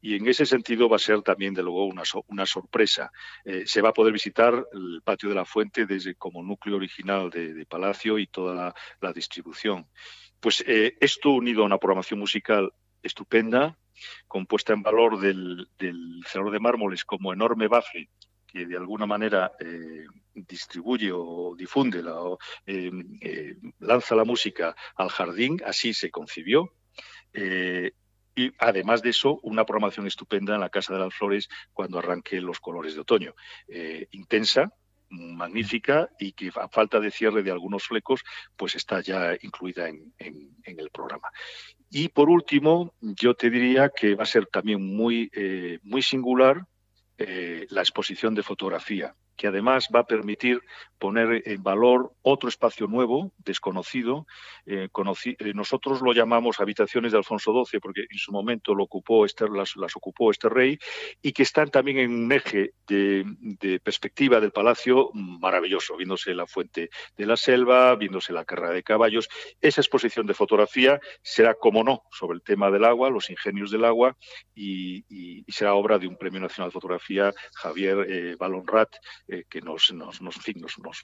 Y 0.00 0.16
en 0.16 0.26
ese 0.26 0.44
sentido 0.46 0.88
va 0.88 0.96
a 0.96 0.98
ser 0.98 1.22
también, 1.22 1.54
de 1.54 1.62
luego, 1.62 1.86
una, 1.86 2.02
una 2.26 2.44
sorpresa. 2.44 3.12
Eh, 3.44 3.62
se 3.66 3.80
va 3.80 3.90
a 3.90 3.92
poder 3.92 4.12
visitar 4.12 4.52
el 4.72 5.00
patio 5.04 5.28
de 5.28 5.36
la 5.36 5.44
fuente 5.44 5.86
desde 5.86 6.16
como 6.16 6.42
núcleo 6.42 6.76
original 6.76 7.30
de, 7.30 7.64
Palacio 7.66 8.18
y 8.18 8.26
toda 8.26 8.74
la, 9.00 9.12
distribución. 9.12 9.88
Pues 10.40 10.64
eh, 10.66 10.96
esto 11.00 11.30
unido 11.30 11.62
a 11.62 11.66
una 11.66 11.78
programación 11.78 12.18
musical 12.18 12.72
estupenda, 13.00 13.78
compuesta 14.26 14.72
en 14.72 14.82
valor 14.82 15.20
del, 15.20 15.68
del 15.78 16.24
cerro 16.26 16.50
de 16.50 16.58
mármoles 16.58 17.04
como 17.04 17.32
enorme 17.32 17.68
bafle 17.68 18.10
que 18.52 18.66
de 18.66 18.76
alguna 18.76 19.06
manera 19.06 19.52
eh, 19.58 20.04
distribuye 20.34 21.10
o 21.12 21.54
difunde, 21.56 22.02
la, 22.02 22.16
eh, 22.66 22.90
eh, 23.20 23.56
lanza 23.78 24.14
la 24.14 24.24
música 24.24 24.76
al 24.96 25.08
jardín, 25.08 25.60
así 25.64 25.94
se 25.94 26.10
concibió. 26.10 26.74
y 28.34 28.50
además 28.58 29.02
de 29.02 29.10
eso, 29.10 29.40
una 29.42 29.64
programación 29.64 30.06
estupenda 30.06 30.54
en 30.54 30.60
la 30.60 30.70
Casa 30.70 30.94
de 30.94 31.00
las 31.00 31.14
Flores 31.14 31.48
cuando 31.72 31.98
arranque 31.98 32.40
los 32.40 32.60
colores 32.60 32.94
de 32.94 33.00
otoño. 33.00 33.34
intensa, 34.10 34.70
magnífica 35.08 36.08
y 36.18 36.32
que 36.32 36.50
a 36.54 36.68
falta 36.68 36.98
de 36.98 37.10
cierre 37.10 37.42
de 37.42 37.50
algunos 37.50 37.84
flecos, 37.84 38.22
pues 38.56 38.74
está 38.74 39.02
ya 39.02 39.34
incluida 39.42 39.88
en, 39.88 40.14
en 40.18 40.80
el 40.80 40.90
programa. 40.90 41.28
Y 41.90 42.08
por 42.08 42.30
último, 42.30 42.94
yo 43.00 43.34
te 43.34 43.50
diría 43.50 43.90
que 43.90 44.14
va 44.14 44.22
a 44.24 44.34
ser 44.34 44.46
también 44.46 44.80
muy, 44.82 45.30
muy 45.82 46.02
singular 46.02 46.66
eh, 47.26 47.66
la 47.70 47.80
exposición 47.80 48.34
de 48.34 48.42
fotografía 48.42 49.14
que 49.36 49.46
además 49.48 49.88
va 49.94 50.00
a 50.00 50.06
permitir 50.06 50.60
poner 51.02 51.42
en 51.46 51.64
valor 51.64 52.12
otro 52.22 52.48
espacio 52.48 52.86
nuevo, 52.86 53.32
desconocido. 53.38 54.24
Eh, 54.66 54.88
eh, 55.24 55.52
nosotros 55.52 56.00
lo 56.00 56.12
llamamos 56.12 56.60
habitaciones 56.60 57.10
de 57.10 57.18
Alfonso 57.18 57.52
XII 57.64 57.80
porque 57.80 58.02
en 58.08 58.18
su 58.18 58.30
momento 58.30 58.72
lo 58.72 58.84
ocupó 58.84 59.26
las, 59.26 59.96
ocupó 59.96 60.30
este 60.30 60.48
rey 60.48 60.78
y 61.20 61.32
que 61.32 61.42
están 61.42 61.70
también 61.70 61.98
en 61.98 62.12
un 62.12 62.30
eje 62.30 62.74
de, 62.86 63.80
perspectiva 63.82 64.38
del 64.38 64.52
palacio 64.52 65.10
maravilloso, 65.12 65.96
viéndose 65.96 66.34
la 66.34 66.46
fuente 66.46 66.88
de 67.16 67.26
la 67.26 67.36
selva, 67.36 67.96
viéndose 67.96 68.32
la 68.32 68.44
carrera 68.44 68.72
de 68.72 68.84
caballos. 68.84 69.28
Esa 69.60 69.80
exposición 69.80 70.26
de 70.28 70.34
fotografía 70.34 71.00
será, 71.20 71.54
como 71.54 71.82
no, 71.82 72.04
sobre 72.12 72.36
el 72.36 72.42
tema 72.42 72.70
del 72.70 72.84
agua, 72.84 73.10
los 73.10 73.28
ingenios 73.28 73.72
del 73.72 73.86
agua 73.86 74.16
y, 74.54 75.02
será 75.48 75.74
obra 75.74 75.98
de 75.98 76.06
un 76.06 76.16
Premio 76.16 76.40
Nacional 76.40 76.70
de 76.70 76.74
Fotografía, 76.74 77.34
Javier 77.54 78.06
eh, 78.08 78.36
Balonrat, 78.38 78.88
eh, 79.28 79.44
que 79.48 79.60
nos, 79.60 79.92
nos, 79.92 80.20
nos, 80.20 80.36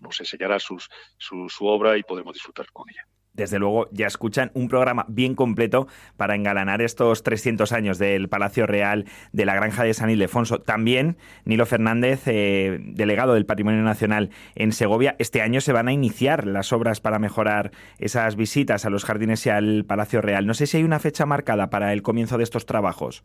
nos 0.00 0.20
enseñará 0.20 0.58
sus, 0.58 0.88
su, 1.16 1.48
su 1.48 1.66
obra 1.66 1.96
y 1.96 2.02
podremos 2.02 2.34
disfrutar 2.34 2.66
con 2.72 2.88
ella 2.90 3.06
desde 3.38 3.58
luego 3.58 3.88
ya 3.92 4.06
escuchan 4.06 4.50
un 4.52 4.68
programa 4.68 5.06
bien 5.08 5.34
completo 5.34 5.86
para 6.16 6.34
engalanar 6.34 6.82
estos 6.82 7.22
300 7.22 7.72
años 7.72 7.98
del 7.98 8.28
Palacio 8.28 8.66
Real 8.66 9.06
de 9.32 9.46
la 9.46 9.54
Granja 9.54 9.84
de 9.84 9.94
San 9.94 10.10
Ildefonso. 10.10 10.60
También 10.60 11.16
Nilo 11.44 11.64
Fernández, 11.64 12.22
eh, 12.26 12.78
delegado 12.80 13.34
del 13.34 13.46
Patrimonio 13.46 13.82
Nacional 13.82 14.30
en 14.56 14.72
Segovia, 14.72 15.16
este 15.18 15.40
año 15.40 15.60
se 15.60 15.72
van 15.72 15.88
a 15.88 15.92
iniciar 15.92 16.46
las 16.46 16.72
obras 16.72 17.00
para 17.00 17.18
mejorar 17.18 17.70
esas 17.98 18.36
visitas 18.36 18.84
a 18.84 18.90
los 18.90 19.04
jardines 19.04 19.46
y 19.46 19.50
al 19.50 19.84
Palacio 19.86 20.20
Real. 20.20 20.44
No 20.44 20.54
sé 20.54 20.66
si 20.66 20.76
hay 20.76 20.82
una 20.82 20.98
fecha 20.98 21.24
marcada 21.24 21.70
para 21.70 21.92
el 21.92 22.02
comienzo 22.02 22.38
de 22.38 22.44
estos 22.44 22.66
trabajos. 22.66 23.24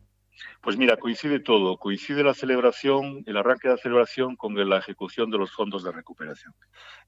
Pues 0.60 0.76
mira, 0.76 0.96
coincide 0.96 1.40
todo. 1.40 1.76
Coincide 1.78 2.22
la 2.22 2.34
celebración, 2.34 3.22
el 3.26 3.36
arranque 3.36 3.68
de 3.68 3.74
la 3.74 3.80
celebración 3.80 4.36
con 4.36 4.54
la 4.68 4.78
ejecución 4.78 5.30
de 5.30 5.38
los 5.38 5.52
fondos 5.52 5.84
de 5.84 5.92
recuperación. 5.92 6.54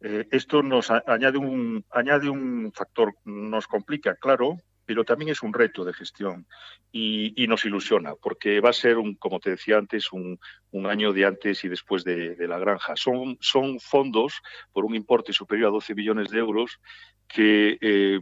Eh, 0.01 0.27
esto 0.31 0.63
nos 0.63 0.91
añade 0.91 1.39
un, 1.39 1.85
añade 1.91 2.29
un 2.29 2.73
factor, 2.75 3.15
nos 3.25 3.67
complica, 3.67 4.15
claro, 4.17 4.59
pero 4.87 5.05
también 5.05 5.31
es 5.31 5.43
un 5.43 5.53
reto 5.53 5.85
de 5.85 5.93
gestión 5.93 6.47
y, 6.93 7.47
nos 7.49 7.65
ilusiona, 7.65 8.15
porque 8.15 8.61
va 8.61 8.71
a 8.71 8.73
ser, 8.73 8.97
un, 8.97 9.17
como 9.17 9.41
te 9.41 9.51
decía 9.51 9.77
antes, 9.77 10.13
un, 10.13 10.39
año 10.87 11.13
de 11.13 11.25
antes 11.25 11.65
y 11.65 11.69
después 11.69 12.05
de, 12.05 12.37
la 12.47 12.59
granja. 12.59 12.95
Son, 12.97 13.37
son 13.41 13.81
fondos 13.81 14.41
por 14.73 14.85
un 14.85 14.95
importe 14.95 15.33
superior 15.33 15.69
a 15.69 15.73
12 15.73 15.95
billones 15.95 16.29
de 16.31 16.39
euros 16.39 16.79
que 17.27 17.77
eh, 17.81 18.21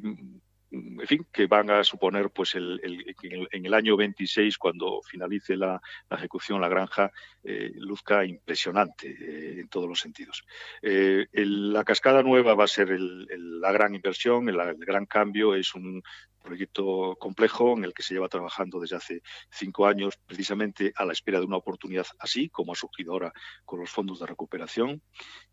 en 0.74 1.06
fin, 1.06 1.26
que 1.32 1.46
van 1.46 1.70
a 1.70 1.84
suponer 1.84 2.30
pues 2.30 2.54
el, 2.54 2.80
en 3.22 3.66
el 3.66 3.74
año 3.74 3.96
26, 3.96 4.58
cuando 4.58 5.00
finalice 5.02 5.56
la, 5.56 5.80
ejecución, 6.10 6.60
la 6.60 6.68
granja, 6.68 7.12
eh, 7.42 7.72
luzca 7.76 8.24
impresionante 8.24 9.08
eh, 9.08 9.60
en 9.60 9.68
todos 9.68 9.88
los 9.88 10.00
sentidos. 10.00 10.44
Eh, 10.82 11.26
la 11.32 11.84
cascada 11.84 12.22
nueva 12.22 12.54
va 12.54 12.64
a 12.64 12.68
ser 12.68 12.88
la 12.98 13.72
gran 13.72 13.94
inversión, 13.94 14.48
el, 14.48 14.58
el 14.60 14.84
gran 14.84 15.06
cambio, 15.06 15.54
es 15.54 15.74
un, 15.74 16.02
proyecto 16.44 17.16
complejo 17.18 17.76
en 17.76 17.84
el 17.84 17.94
que 17.94 18.04
se 18.04 18.14
lleva 18.14 18.28
trabajando 18.28 18.78
desde 18.78 18.96
hace 18.96 19.22
cinco 19.50 19.86
años, 19.86 20.16
precisamente 20.24 20.92
a 20.94 21.04
la 21.04 21.12
espera 21.12 21.40
de 21.40 21.46
una 21.46 21.56
oportunidad 21.56 22.06
así, 22.18 22.50
como 22.50 22.72
ha 22.72 22.76
surgido 22.76 23.12
ahora 23.12 23.32
con 23.64 23.80
los 23.80 23.90
fondos 23.90 24.20
de 24.20 24.26
recuperación. 24.26 25.02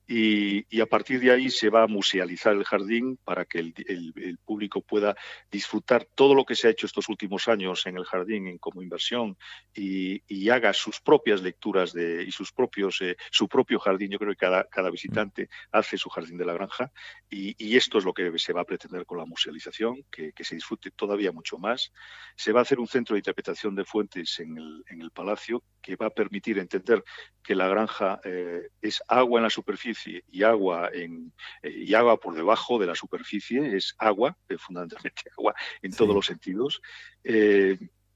Y, 0.08 0.82
a 0.82 0.86
partir 0.88 1.22
de 1.22 1.32
ahí 1.32 1.50
se 1.50 1.70
va 1.70 1.84
a 1.84 1.88
musealizar 1.88 2.54
el 2.54 2.66
jardín 2.66 3.18
para 3.24 3.46
que 3.46 3.60
el, 3.60 4.38
público 4.44 4.82
pueda 4.82 5.16
disfrutar 5.50 6.06
todo 6.16 6.36
lo 6.36 6.44
que 6.44 6.56
se 6.56 6.68
ha 6.68 6.72
hecho 6.72 6.86
estos 6.86 7.08
últimos 7.08 7.48
años 7.48 7.86
en 7.86 7.96
el 7.96 8.04
jardín 8.04 8.48
en, 8.48 8.58
como 8.58 8.82
inversión 8.82 9.38
y, 9.74 10.22
haga 10.50 10.74
sus 10.74 11.00
propias 11.00 11.42
lecturas 11.42 11.94
de, 11.94 12.24
y 12.24 12.32
sus 12.32 12.52
propios, 12.52 13.00
eh, 13.00 13.16
su 13.32 13.48
propio 13.48 13.80
jardín. 13.80 14.12
Yo 14.12 14.20
creo 14.20 14.32
que 14.32 14.38
cada, 14.46 14.66
cada 14.66 14.89
visitante 14.89 15.48
hace 15.72 15.98
su 15.98 16.10
jardín 16.10 16.38
de 16.38 16.46
la 16.46 16.54
granja 16.54 16.92
y, 17.30 17.78
esto 17.78 18.00
es 18.00 18.04
lo 18.04 18.14
que 18.14 18.38
se 18.38 18.52
va 18.52 18.62
a 18.62 18.66
pretender 18.66 19.06
con 19.06 19.18
la 19.18 19.26
musealización, 19.26 20.04
que, 20.12 20.34
que 20.34 20.44
se 20.44 20.56
disfrute 20.56 20.80
todavía 20.89 21.32
mucho 21.32 21.59
más. 21.59 21.91
Se 22.36 22.51
va 22.51 22.59
a 22.59 22.63
hacer 22.63 22.79
un 22.79 22.88
centro 22.88 23.13
de 23.13 23.19
interpretación 23.19 23.75
de 23.75 23.86
fuentes 23.86 24.39
en 24.39 24.57
el, 24.57 24.84
en 24.88 25.01
el 25.01 25.11
Palacio 25.11 25.63
que 25.82 25.95
va 25.95 26.07
a 26.07 26.09
permitir 26.09 26.57
entender 26.57 27.03
que 27.43 27.53
la 27.53 27.67
granja 27.67 28.19
eh, 28.23 28.69
es 28.82 29.03
agua 29.07 29.39
en 29.39 29.43
la 29.43 29.49
superficie 29.51 30.23
y 30.32 30.43
agua, 30.43 30.89
en, 30.91 31.34
eh, 31.61 31.84
y 31.86 31.93
agua 31.93 32.19
por 32.19 32.34
debajo 32.34 32.79
de 32.79 32.88
la 32.88 32.95
superficie, 32.95 33.75
es 33.75 33.93
agua, 33.99 34.36
eh, 34.49 34.57
fundamentalmente 34.57 35.23
agua 35.38 35.53
en 35.84 35.91
todos 35.91 36.15
los 36.15 36.25
sentidos 36.25 36.82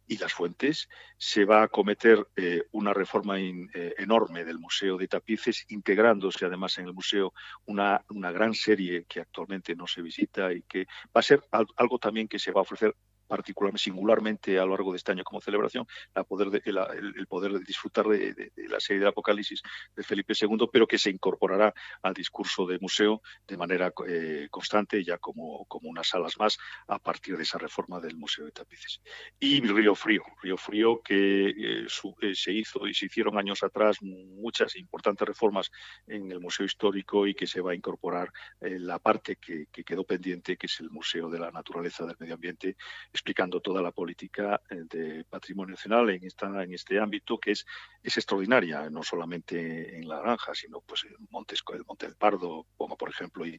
y 0.08 0.18
las 0.18 0.34
fuentes, 0.34 0.89
se 1.18 1.45
va 1.45 1.64
a 1.64 1.68
cometer 1.68 2.28
eh, 2.36 2.64
una 2.72 2.93
reforma 2.93 3.39
eh, 3.39 3.95
enorme 3.97 4.43
del 4.43 4.60
Museo 4.60 4.97
de 4.97 5.08
Tapices, 5.08 5.66
integrándose 5.70 6.45
además 6.45 6.78
en 6.78 6.86
el 6.86 6.93
museo 6.93 7.34
una, 7.66 8.03
una 8.10 8.32
gran 8.32 8.53
serie 8.53 9.06
que 9.06 9.22
actualmente 9.22 9.76
no 9.76 9.88
se 9.88 10.01
visita 10.01 10.53
y 10.53 10.62
que 10.64 10.86
va 11.16 11.20
a 11.20 11.22
ser 11.22 11.41
algo 11.51 11.99
también 11.99 12.28
que 12.28 12.39
se 12.39 12.51
va 12.51 12.62
a 12.62 12.64
ofrecer 12.64 12.95
particularmente, 13.28 13.84
singularmente 13.84 14.60
a 14.60 14.66
lo 14.66 14.72
largo 14.72 14.92
de 14.92 14.98
este 14.98 15.12
año 15.12 15.24
como 15.24 15.42
celebración, 15.42 15.86
el, 16.16 17.28
poder 17.28 17.54
de 17.54 17.60
disfrutar 17.60 18.06
de, 18.08 18.52
la 18.70 18.80
serie 18.80 19.02
de 19.02 19.08
Apocalipsis 19.08 19.62
de 19.96 20.04
Felipe 20.04 20.34
II, 20.40 20.68
pero 20.72 20.88
que 20.88 20.98
se 20.98 21.10
incorporará 21.10 21.74
al 22.02 22.14
discurso 22.14 22.66
de 22.66 22.80
museo 22.80 23.22
de 23.48 23.58
manera 23.58 23.94
eh, 24.08 24.48
constante, 24.50 25.04
ya 25.04 25.18
como, 25.18 25.66
unas 25.84 26.08
salas 26.08 26.38
más, 26.40 26.58
a 26.88 27.00
partir 27.00 27.38
de 27.38 27.44
esa 27.44 27.58
reforma 27.58 28.00
del 28.00 28.18
Museo 28.18 28.46
de 28.46 28.52
Tapices. 28.52 29.02
Y 29.40 29.62
Río 29.62 29.96
Frío, 29.96 30.24
Río 30.42 30.58
Frío 30.58 31.02
que 31.04 31.50
eh, 31.50 31.88
eh, 32.22 32.36
se 32.36 32.52
hizo 32.52 32.88
y 32.88 32.94
se 32.94 33.06
hicieron 33.06 33.38
años 33.38 33.64
atrás 33.64 33.98
muchas 34.02 34.76
importantes 34.76 35.28
reformas 35.28 35.72
en 36.08 36.32
el 36.32 36.40
Museo 36.40 36.66
Histórico 36.66 37.28
y 37.28 37.36
que 37.36 37.48
se 37.48 37.62
va 37.62 37.72
a 37.72 37.76
incorporar 37.76 38.32
la 38.60 39.00
parte 39.00 39.38
que 39.38 39.68
quedó 39.84 40.04
pendiente, 40.04 40.58
que 40.58 40.68
es 40.68 40.80
el 40.80 40.90
Museo 40.90 41.30
de 41.30 41.40
la 41.40 41.52
Naturaleza 41.52 42.06
del 42.06 42.16
Medio 42.20 42.36
Ambiente, 42.36 42.76
explicando 43.16 43.61
toda 43.61 43.82
la 43.82 43.91
política 43.91 44.61
eh, 44.70 44.84
de 44.89 45.24
patrimonio 45.26 45.74
nacional 45.74 46.09
en, 46.09 46.24
esta, 46.26 46.63
en 46.63 46.74
este 46.74 46.99
ámbito 46.99 47.38
que 47.38 47.51
es, 47.51 47.66
extraordinaria, 48.03 48.89
no 48.89 49.01
solamente 49.03 49.97
en 49.97 50.07
la 50.07 50.20
granja, 50.20 50.53
sino 50.53 50.82
pues 50.82 51.05
en 51.05 51.16
Montes, 51.32 51.63
el 51.74 51.84
Monte 51.86 52.05
del 52.05 52.16
Pardo, 52.16 52.68
como 52.78 52.95
por 52.97 53.09
ejemplo, 53.09 53.45
y, 53.45 53.57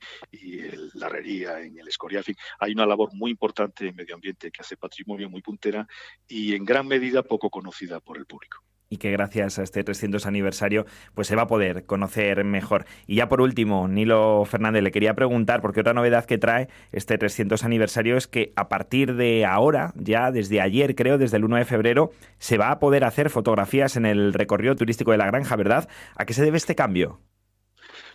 la 0.94 1.06
Herrería, 1.06 1.60
en 1.60 1.78
el 1.78 1.88
Escorial. 1.88 2.24
hay 2.60 2.72
una 2.72 2.86
labor 2.86 3.12
muy 3.14 3.30
importante 3.30 3.88
en 3.88 3.96
medio 3.96 4.14
ambiente 4.14 4.50
que 4.50 4.62
hace 4.62 4.76
patrimonio 4.76 5.28
muy 5.28 5.42
puntera 5.42 5.86
y 6.28 6.54
en 6.54 6.64
gran 6.64 6.86
medida 6.86 7.22
poco 7.22 7.50
conocida 7.50 8.00
por 8.00 8.18
el 8.18 8.26
público 8.26 8.62
y 8.88 8.98
que 8.98 9.10
gracias 9.10 9.58
a 9.58 9.62
este 9.62 9.82
300 9.84 10.26
aniversario 10.26 10.86
pues 11.14 11.26
se 11.28 11.36
va 11.36 11.42
a 11.42 11.46
poder 11.46 11.84
conocer 11.86 12.44
mejor. 12.44 12.86
Y 13.06 13.16
ya 13.16 13.28
por 13.28 13.40
último, 13.40 13.88
Nilo 13.88 14.44
Fernández, 14.44 14.82
le 14.82 14.92
quería 14.92 15.14
preguntar, 15.14 15.60
porque 15.60 15.80
otra 15.80 15.94
novedad 15.94 16.24
que 16.24 16.38
trae 16.38 16.68
este 16.92 17.18
300 17.18 17.64
aniversario 17.64 18.16
es 18.16 18.26
que 18.26 18.52
a 18.56 18.68
partir 18.68 19.14
de 19.14 19.44
ahora, 19.44 19.92
ya 19.96 20.30
desde 20.30 20.60
ayer 20.60 20.94
creo, 20.94 21.18
desde 21.18 21.36
el 21.36 21.44
1 21.44 21.56
de 21.56 21.64
febrero, 21.64 22.10
se 22.38 22.58
va 22.58 22.70
a 22.70 22.78
poder 22.78 23.04
hacer 23.04 23.30
fotografías 23.30 23.96
en 23.96 24.06
el 24.06 24.32
recorrido 24.32 24.76
turístico 24.76 25.12
de 25.12 25.18
la 25.18 25.26
granja, 25.26 25.56
¿verdad? 25.56 25.88
¿A 26.16 26.24
qué 26.24 26.34
se 26.34 26.44
debe 26.44 26.56
este 26.56 26.74
cambio? 26.74 27.20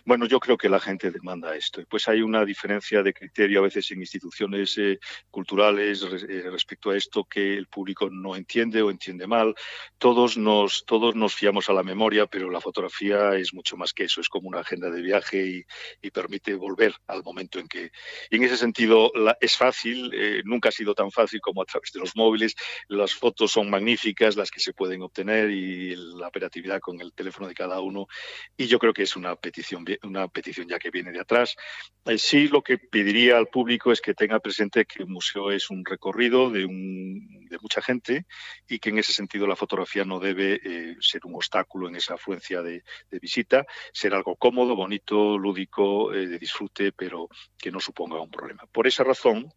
Bueno, 0.04 0.26
yo 0.26 0.40
creo 0.40 0.56
que 0.56 0.68
la 0.68 0.80
gente 0.80 1.12
demanda 1.12 1.54
esto. 1.54 1.82
Pues 1.88 2.08
hay 2.08 2.22
una 2.22 2.44
diferencia 2.44 3.04
de 3.04 3.12
criterio 3.12 3.60
a 3.60 3.62
veces 3.62 3.88
en 3.92 4.00
instituciones 4.00 4.76
eh, 4.78 4.98
culturales 5.30 6.02
eh, 6.02 6.42
respecto 6.50 6.90
a 6.90 6.96
esto 6.96 7.24
que 7.24 7.56
el 7.56 7.68
público 7.68 8.10
no 8.10 8.34
entiende 8.34 8.82
o 8.82 8.90
entiende 8.90 9.28
mal. 9.28 9.54
Todos 9.98 10.36
nos, 10.36 10.84
todos 10.86 11.14
nos 11.14 11.34
fiamos 11.36 11.68
a 11.68 11.72
la 11.72 11.84
memoria, 11.84 12.26
pero 12.26 12.50
la 12.50 12.60
fotografía 12.60 13.36
es 13.36 13.54
mucho 13.54 13.76
más 13.76 13.92
que 13.92 14.04
eso. 14.04 14.20
Es 14.20 14.28
como 14.28 14.48
una 14.48 14.60
agenda 14.60 14.90
de 14.90 15.02
viaje 15.02 15.64
y, 16.00 16.10
permite 16.10 16.54
volver 16.54 16.94
al 17.06 17.22
momento 17.22 17.58
en 17.58 17.68
que. 17.68 17.90
Y 18.28 18.36
en 18.36 18.42
ese 18.42 18.58
sentido 18.58 19.10
es 19.40 19.56
fácil, 19.56 20.10
eh, 20.12 20.42
nunca 20.44 20.68
ha 20.68 20.72
sido 20.72 20.94
tan 20.94 21.10
fácil 21.10 21.40
como 21.40 21.62
a 21.62 21.64
través 21.64 21.90
de 21.92 22.00
los 22.00 22.14
móviles. 22.16 22.54
Las 22.88 23.14
fotos 23.14 23.50
son 23.52 23.70
magníficas, 23.70 24.36
las 24.36 24.50
que 24.50 24.60
se 24.60 24.74
pueden 24.74 25.00
obtener 25.00 25.50
y 25.50 25.96
la 25.96 26.28
operatividad 26.28 26.80
con 26.80 27.00
el 27.00 27.14
teléfono 27.14 27.48
de 27.48 27.54
cada 27.54 27.80
uno. 27.80 28.08
Y 28.56 28.66
yo 28.66 28.78
creo 28.78 28.92
que 28.92 29.04
es 29.04 29.16
una 29.16 29.36
petición 29.36 29.84
una 30.02 30.28
petición 30.28 30.68
ya 30.68 30.78
que 30.78 30.90
viene 30.90 31.12
de 31.12 31.20
atrás. 31.20 31.56
Eh, 32.04 32.18
sí, 32.18 32.48
lo 32.48 32.62
que 32.62 32.78
pediría 32.78 33.36
al 33.36 33.46
público 33.46 33.92
es 33.92 34.00
que 34.00 34.14
tenga 34.14 34.40
presente 34.40 34.84
que 34.84 35.02
el 35.02 35.08
museo 35.08 35.50
es 35.50 35.70
un 35.70 35.84
recorrido 35.84 36.50
de, 36.50 36.60
de 36.62 37.58
mucha 37.60 37.80
gente 37.82 38.26
y 38.68 38.78
que 38.78 38.90
en 38.90 38.98
ese 38.98 39.12
sentido 39.12 39.46
la 39.46 39.56
fotografía 39.56 40.04
no 40.04 40.18
debe 40.18 40.60
eh, 40.64 40.96
ser 41.00 41.24
un 41.24 41.34
obstáculo 41.34 41.88
en 41.88 41.96
esa 41.96 42.14
afluencia 42.14 42.62
de, 42.62 42.82
visita, 43.20 43.64
ser 43.92 44.14
algo 44.14 44.36
cómodo, 44.36 44.74
bonito, 44.74 45.38
lúdico, 45.38 46.12
eh, 46.12 46.26
de 46.26 46.38
disfrute, 46.38 46.92
pero 46.92 47.28
que 47.58 47.70
no 47.70 47.80
suponga 47.80 48.20
un 48.20 48.30
problema. 48.30 48.66
Por 48.72 48.86
esa 48.86 49.04
razón, 49.04 49.52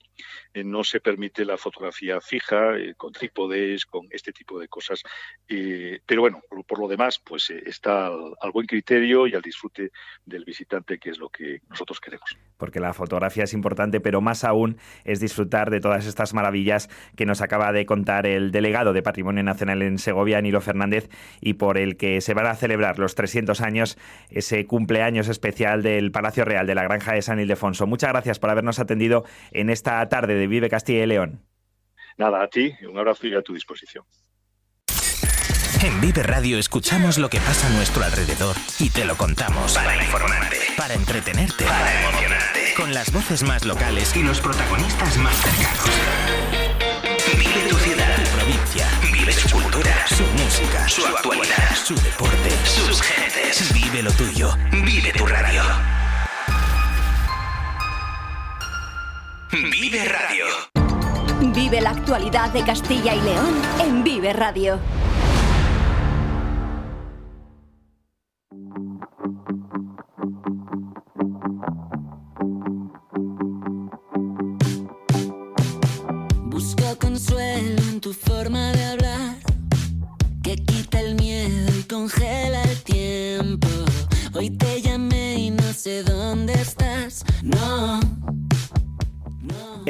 no 0.54 0.84
se 0.84 1.00
permite 1.00 1.46
la 1.46 1.58
fotografía 1.58 2.22
fija, 2.22 2.74
con 2.98 3.12
trípodes, 3.12 3.86
con 3.86 4.08
este 4.12 4.32
tipo 4.32 4.60
de 4.60 4.68
cosas. 4.68 5.04
pero 5.48 6.22
bueno, 6.22 6.42
por, 6.68 6.80
lo 6.80 6.88
demás, 6.88 7.20
pues 7.20 7.50
está 7.50 8.08
al 8.08 8.52
buen 8.52 8.68
criterio 8.68 9.28
y 9.28 9.36
al 9.36 9.42
disfrute 9.42 9.92
del 10.26 10.46
visitante, 10.46 10.98
que 10.98 11.10
es 11.10 11.18
lo 11.18 11.30
que 11.30 11.62
nosotros 11.70 12.00
queremos. 12.00 12.38
Porque 12.58 12.80
la 12.80 12.94
fotografía 12.94 13.44
es 13.44 13.54
importante, 13.54 14.00
pero 14.00 14.22
más 14.22 14.44
aún 14.44 14.78
es 15.04 15.20
disfrutar 15.20 15.70
de 15.70 15.80
todas 15.80 16.06
estas 16.06 16.34
maravillas 16.34 16.90
que 17.16 17.26
nos 17.26 17.42
acaba 17.42 17.72
de 17.72 17.86
contar 17.86 18.26
el 18.26 18.52
delegado 18.52 18.94
de 18.94 19.02
Patrimonio 19.02 19.44
Nacional 19.44 19.82
en 19.82 19.98
Segovia, 19.98 20.42
Nilo 20.42 20.62
Fernández, 20.62 21.10
y 21.42 21.54
por 21.54 21.78
el 21.78 21.98
que 21.98 22.22
se 22.22 22.34
van 22.34 22.48
a 22.48 22.56
celebrar 22.56 23.00
los 23.00 23.16
300 23.16 23.62
años, 23.62 23.98
ese 24.30 24.66
cumpleaños 24.66 25.28
especial 25.28 25.84
del 25.84 26.12
Palacio 26.12 26.46
Real 26.46 26.68
de 26.68 26.76
la 26.76 26.84
Granja 26.84 27.14
de 27.14 27.22
San 27.22 27.40
Ildefonso. 27.40 27.88
Muchas 27.88 28.12
gracias 28.12 28.40
por 28.40 28.50
habernos 28.50 28.80
atendido 28.80 29.26
en 29.52 29.70
esta 29.70 30.05
tarde 30.10 30.36
de 30.36 30.48
Vive 30.48 30.70
Castilla 30.70 31.04
y 31.04 31.08
León. 31.08 31.42
Nada, 32.18 32.44
a 32.44 32.48
ti, 32.48 32.74
un 32.90 32.98
abrazo 32.98 33.28
y 33.28 33.36
a 33.36 33.42
tu 33.42 33.54
disposición. 33.54 34.06
En 35.84 36.02
Vive 36.02 36.24
Radio 36.24 36.58
escuchamos 36.58 37.18
lo 37.18 37.30
que 37.30 37.40
pasa 37.40 37.68
a 37.68 37.70
nuestro 37.72 38.04
alrededor 38.04 38.56
y 38.80 38.90
te 38.90 39.06
lo 39.06 39.16
contamos. 39.18 39.74
Para 39.74 39.96
informarte, 39.96 40.58
para 40.78 40.94
entretenerte, 40.94 41.66
para 41.66 42.02
emocionarte. 42.02 42.74
Con 42.76 42.94
las 42.94 43.12
voces 43.12 43.44
más 43.44 43.66
locales 43.66 44.16
y 44.16 44.24
los 44.24 44.40
protagonistas 44.40 45.18
más 45.18 45.36
cercanos. 45.36 45.90
Vive 47.38 47.70
tu 47.70 47.76
ciudad, 47.78 48.16
tu 48.16 48.38
provincia. 48.38 48.88
Vive 49.14 49.32
su 49.34 49.50
cultura, 49.50 50.08
su 50.08 50.24
música, 50.24 50.88
su 50.88 51.06
actualidad, 51.06 51.76
su 51.76 51.96
deporte, 51.96 52.50
sus 52.64 53.02
gentes. 53.02 53.74
Vive 53.74 54.02
lo 54.02 54.12
tuyo. 54.14 54.56
Vive 54.72 55.12
tu 55.12 55.26
radio. 55.26 55.62
Vive 59.56 60.04
Radio. 60.04 60.46
Vive 61.54 61.80
la 61.80 61.92
actualidad 61.92 62.52
de 62.52 62.62
Castilla 62.66 63.16
y 63.16 63.22
León 63.22 63.62
en 63.80 64.04
Vive 64.04 64.34
Radio. 64.34 64.82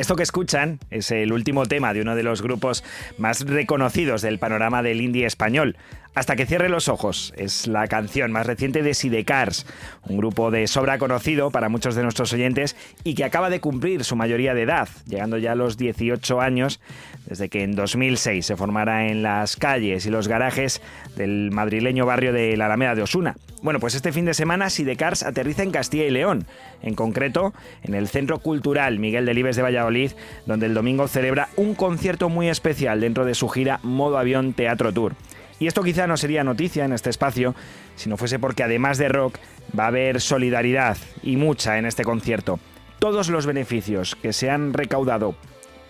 Esto 0.05 0.15
que 0.15 0.21
escuchan 0.21 0.79
es 0.91 1.09
el 1.09 1.33
último 1.33 1.65
tema 1.65 1.91
de 1.91 2.01
uno 2.01 2.15
de 2.15 2.21
los 2.21 2.43
grupos 2.43 2.83
más 3.17 3.41
reconocidos 3.41 4.21
del 4.21 4.37
panorama 4.37 4.83
del 4.83 5.01
indie 5.01 5.25
español. 5.25 5.77
Hasta 6.13 6.35
que 6.35 6.45
cierre 6.45 6.69
los 6.69 6.89
ojos 6.89 7.33
es 7.37 7.65
la 7.65 7.87
canción 7.87 8.31
más 8.31 8.45
reciente 8.45 8.83
de 8.83 8.93
Sidecars, 8.93 9.65
un 10.03 10.17
grupo 10.17 10.51
de 10.51 10.67
sobra 10.67 10.99
conocido 10.99 11.49
para 11.49 11.69
muchos 11.69 11.95
de 11.95 12.03
nuestros 12.03 12.31
oyentes 12.33 12.75
y 13.03 13.15
que 13.15 13.23
acaba 13.23 13.49
de 13.49 13.61
cumplir 13.61 14.03
su 14.03 14.15
mayoría 14.15 14.53
de 14.53 14.61
edad, 14.61 14.87
llegando 15.07 15.39
ya 15.39 15.53
a 15.53 15.55
los 15.55 15.75
18 15.75 16.39
años, 16.39 16.79
desde 17.25 17.49
que 17.49 17.63
en 17.63 17.75
2006 17.75 18.45
se 18.45 18.55
formara 18.55 19.07
en 19.07 19.23
las 19.23 19.55
calles 19.55 20.05
y 20.05 20.09
los 20.09 20.27
garajes 20.27 20.81
del 21.15 21.51
madrileño 21.51 22.05
barrio 22.05 22.33
de 22.33 22.55
la 22.57 22.65
Alameda 22.65 22.95
de 22.95 23.01
Osuna. 23.01 23.35
Bueno, 23.61 23.79
pues 23.79 23.95
este 23.95 24.11
fin 24.11 24.25
de 24.25 24.33
semana 24.33 24.69
Sidecars 24.69 25.23
aterriza 25.23 25.63
en 25.63 25.71
Castilla 25.71 26.05
y 26.05 26.11
León, 26.11 26.45
en 26.81 26.93
concreto 26.93 27.53
en 27.83 27.95
el 27.95 28.07
Centro 28.07 28.39
Cultural 28.39 28.99
Miguel 28.99 29.25
Delibes 29.25 29.55
de 29.55 29.63
Valladolid, 29.63 30.11
donde 30.45 30.67
el 30.67 30.73
domingo 30.73 31.07
celebra 31.07 31.49
un 31.55 31.73
concierto 31.73 32.29
muy 32.29 32.49
especial 32.49 33.01
dentro 33.01 33.25
de 33.25 33.35
su 33.35 33.49
gira 33.49 33.79
Modo 33.81 34.17
Avión 34.17 34.53
Teatro 34.53 34.93
Tour. 34.93 35.15
Y 35.59 35.67
esto 35.67 35.83
quizá 35.83 36.05
no 36.05 36.17
sería 36.17 36.43
noticia 36.43 36.85
en 36.85 36.93
este 36.93 37.09
espacio 37.09 37.55
si 37.95 38.09
no 38.09 38.17
fuese 38.17 38.39
porque 38.39 38.63
además 38.63 38.97
de 38.97 39.09
rock 39.09 39.39
va 39.77 39.85
a 39.85 39.87
haber 39.87 40.19
solidaridad 40.21 40.97
y 41.23 41.37
mucha 41.37 41.77
en 41.77 41.85
este 41.85 42.03
concierto. 42.03 42.59
Todos 42.99 43.29
los 43.29 43.45
beneficios 43.45 44.15
que 44.15 44.33
se 44.33 44.49
han 44.49 44.73
recaudado 44.73 45.35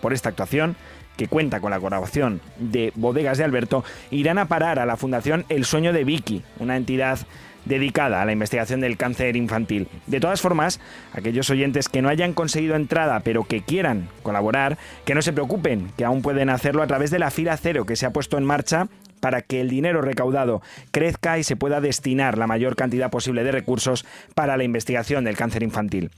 por 0.00 0.12
esta 0.12 0.28
actuación 0.28 0.76
que 1.16 1.28
cuenta 1.28 1.60
con 1.60 1.70
la 1.70 1.80
colaboración 1.80 2.40
de 2.58 2.92
Bodegas 2.94 3.38
de 3.38 3.44
Alberto, 3.44 3.84
irán 4.10 4.38
a 4.38 4.46
parar 4.46 4.78
a 4.78 4.86
la 4.86 4.96
Fundación 4.96 5.44
El 5.48 5.64
Sueño 5.64 5.92
de 5.92 6.04
Vicky, 6.04 6.42
una 6.58 6.76
entidad 6.76 7.18
dedicada 7.66 8.22
a 8.22 8.24
la 8.24 8.32
investigación 8.32 8.80
del 8.80 8.96
cáncer 8.96 9.36
infantil. 9.36 9.88
De 10.06 10.20
todas 10.20 10.40
formas, 10.40 10.80
aquellos 11.12 11.50
oyentes 11.50 11.88
que 11.88 12.00
no 12.00 12.08
hayan 12.08 12.32
conseguido 12.32 12.76
entrada 12.76 13.20
pero 13.20 13.44
que 13.44 13.62
quieran 13.62 14.08
colaborar, 14.22 14.78
que 15.04 15.14
no 15.14 15.22
se 15.22 15.32
preocupen, 15.32 15.90
que 15.96 16.04
aún 16.04 16.22
pueden 16.22 16.48
hacerlo 16.48 16.82
a 16.82 16.86
través 16.86 17.10
de 17.10 17.18
la 17.18 17.30
fila 17.30 17.56
cero 17.56 17.84
que 17.84 17.96
se 17.96 18.06
ha 18.06 18.12
puesto 18.12 18.38
en 18.38 18.44
marcha 18.44 18.88
para 19.20 19.42
que 19.42 19.60
el 19.60 19.68
dinero 19.68 20.02
recaudado 20.02 20.62
crezca 20.92 21.38
y 21.38 21.42
se 21.42 21.56
pueda 21.56 21.80
destinar 21.80 22.38
la 22.38 22.46
mayor 22.46 22.76
cantidad 22.76 23.10
posible 23.10 23.44
de 23.44 23.52
recursos 23.52 24.06
para 24.34 24.56
la 24.56 24.64
investigación 24.64 25.24
del 25.24 25.36
cáncer 25.36 25.62
infantil. 25.62 26.10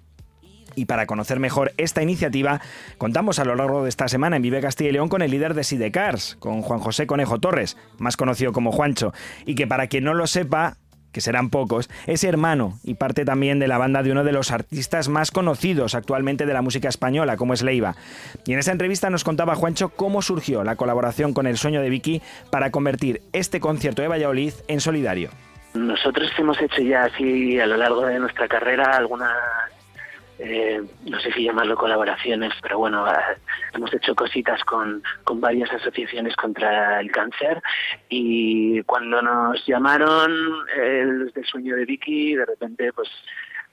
Y 0.78 0.84
para 0.84 1.06
conocer 1.06 1.40
mejor 1.40 1.72
esta 1.76 2.04
iniciativa, 2.04 2.60
contamos 2.98 3.40
a 3.40 3.44
lo 3.44 3.56
largo 3.56 3.82
de 3.82 3.88
esta 3.88 4.06
semana 4.06 4.36
en 4.36 4.42
Vive 4.42 4.60
Castilla 4.60 4.90
y 4.90 4.92
León 4.92 5.08
con 5.08 5.22
el 5.22 5.32
líder 5.32 5.54
de 5.54 5.64
Sidecars, 5.64 6.36
con 6.38 6.62
Juan 6.62 6.78
José 6.78 7.08
Conejo 7.08 7.40
Torres, 7.40 7.76
más 7.98 8.16
conocido 8.16 8.52
como 8.52 8.70
Juancho, 8.70 9.12
y 9.44 9.56
que 9.56 9.66
para 9.66 9.88
quien 9.88 10.04
no 10.04 10.14
lo 10.14 10.28
sepa, 10.28 10.76
que 11.10 11.20
serán 11.20 11.50
pocos, 11.50 11.90
es 12.06 12.22
hermano 12.22 12.78
y 12.84 12.94
parte 12.94 13.24
también 13.24 13.58
de 13.58 13.66
la 13.66 13.76
banda 13.76 14.04
de 14.04 14.12
uno 14.12 14.22
de 14.22 14.30
los 14.30 14.52
artistas 14.52 15.08
más 15.08 15.32
conocidos 15.32 15.96
actualmente 15.96 16.46
de 16.46 16.54
la 16.54 16.62
música 16.62 16.88
española, 16.88 17.36
como 17.36 17.54
es 17.54 17.62
Leiva. 17.62 17.96
Y 18.46 18.52
en 18.52 18.60
esa 18.60 18.70
entrevista 18.70 19.10
nos 19.10 19.24
contaba 19.24 19.56
Juancho 19.56 19.88
cómo 19.88 20.22
surgió 20.22 20.62
la 20.62 20.76
colaboración 20.76 21.34
con 21.34 21.48
El 21.48 21.58
Sueño 21.58 21.80
de 21.80 21.90
Vicky 21.90 22.22
para 22.52 22.70
convertir 22.70 23.22
este 23.32 23.58
concierto 23.58 24.00
de 24.00 24.06
Valladolid 24.06 24.52
en 24.68 24.80
solidario. 24.80 25.30
Nosotros 25.74 26.30
hemos 26.38 26.60
hecho 26.62 26.82
ya 26.82 27.02
así 27.02 27.58
a 27.58 27.66
lo 27.66 27.76
largo 27.76 28.06
de 28.06 28.20
nuestra 28.20 28.46
carrera 28.46 28.96
algunas 28.96 29.32
eh, 30.38 30.80
no 31.04 31.18
sé 31.20 31.32
si 31.32 31.44
llamarlo 31.44 31.76
colaboraciones, 31.76 32.52
pero 32.62 32.78
bueno, 32.78 33.04
ah, 33.04 33.34
hemos 33.74 33.92
hecho 33.92 34.14
cositas 34.14 34.62
con, 34.64 35.02
con 35.24 35.40
varias 35.40 35.72
asociaciones 35.72 36.36
contra 36.36 37.00
el 37.00 37.10
cáncer 37.10 37.60
y 38.08 38.82
cuando 38.84 39.20
nos 39.20 39.66
llamaron 39.66 40.30
eh, 40.76 41.02
los 41.06 41.34
del 41.34 41.44
sueño 41.44 41.74
de 41.74 41.84
Vicky, 41.84 42.36
de 42.36 42.46
repente 42.46 42.92
pues 42.92 43.08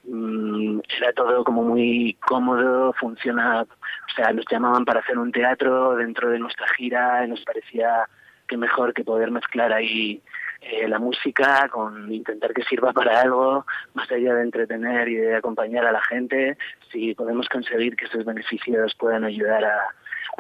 mm, 0.05 0.80
era 0.97 1.13
todo 1.13 1.43
como 1.43 1.63
muy 1.63 2.18
cómodo, 2.26 2.93
funciona, 2.93 3.61
o 3.61 4.16
sea, 4.16 4.34
nos 4.34 4.45
llamaban 4.49 4.86
para 4.86 5.01
hacer 5.01 5.20
un 5.20 5.32
teatro 5.32 5.95
dentro 5.95 6.30
de 6.30 6.39
nuestra 6.39 6.68
gira 6.76 7.26
y 7.26 7.30
nos 7.30 7.41
parecía 7.41 8.07
que 8.47 8.57
mejor 8.57 8.93
que 8.93 9.03
poder 9.03 9.30
mezclar 9.30 9.72
ahí 9.72 10.22
eh, 10.68 10.88
la 10.88 10.97
música, 10.97 11.70
con 11.70 12.11
intentar 12.11 12.51
que 12.51 12.63
sirva 12.63 12.91
para 12.91 13.22
algo, 13.22 13.66
más 13.93 14.11
allá 14.11 14.34
de 14.34 14.41
entretener 14.41 15.07
y 15.07 15.16
de 15.16 15.36
acompañar 15.36 15.86
a 15.86 15.91
la 15.91 16.01
gente, 16.01 16.57
si 16.91 17.13
podemos 17.13 17.47
conseguir 17.49 17.95
que 17.95 18.05
esos 18.05 18.26
beneficios 18.26 18.95
puedan 18.95 19.24
ayudar 19.26 19.63
a, 19.63 19.93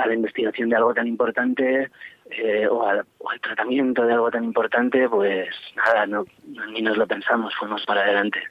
la 0.03 0.13
investigación 0.13 0.69
de 0.69 0.75
algo 0.77 0.95
tan 0.95 1.07
importante 1.07 1.91
eh, 2.31 2.67
o, 2.67 2.87
al, 2.87 3.05
tratamiento 3.39 4.03
de 4.03 4.13
algo 4.13 4.31
tan 4.31 4.43
importante, 4.43 5.07
pues 5.07 5.47
nada, 5.75 6.07
no, 6.07 6.25
ni 6.71 6.81
nos 6.81 6.97
lo 6.97 7.05
pensamos, 7.05 7.53
fuimos 7.55 7.85
para 7.85 8.01
adelante 8.01 8.41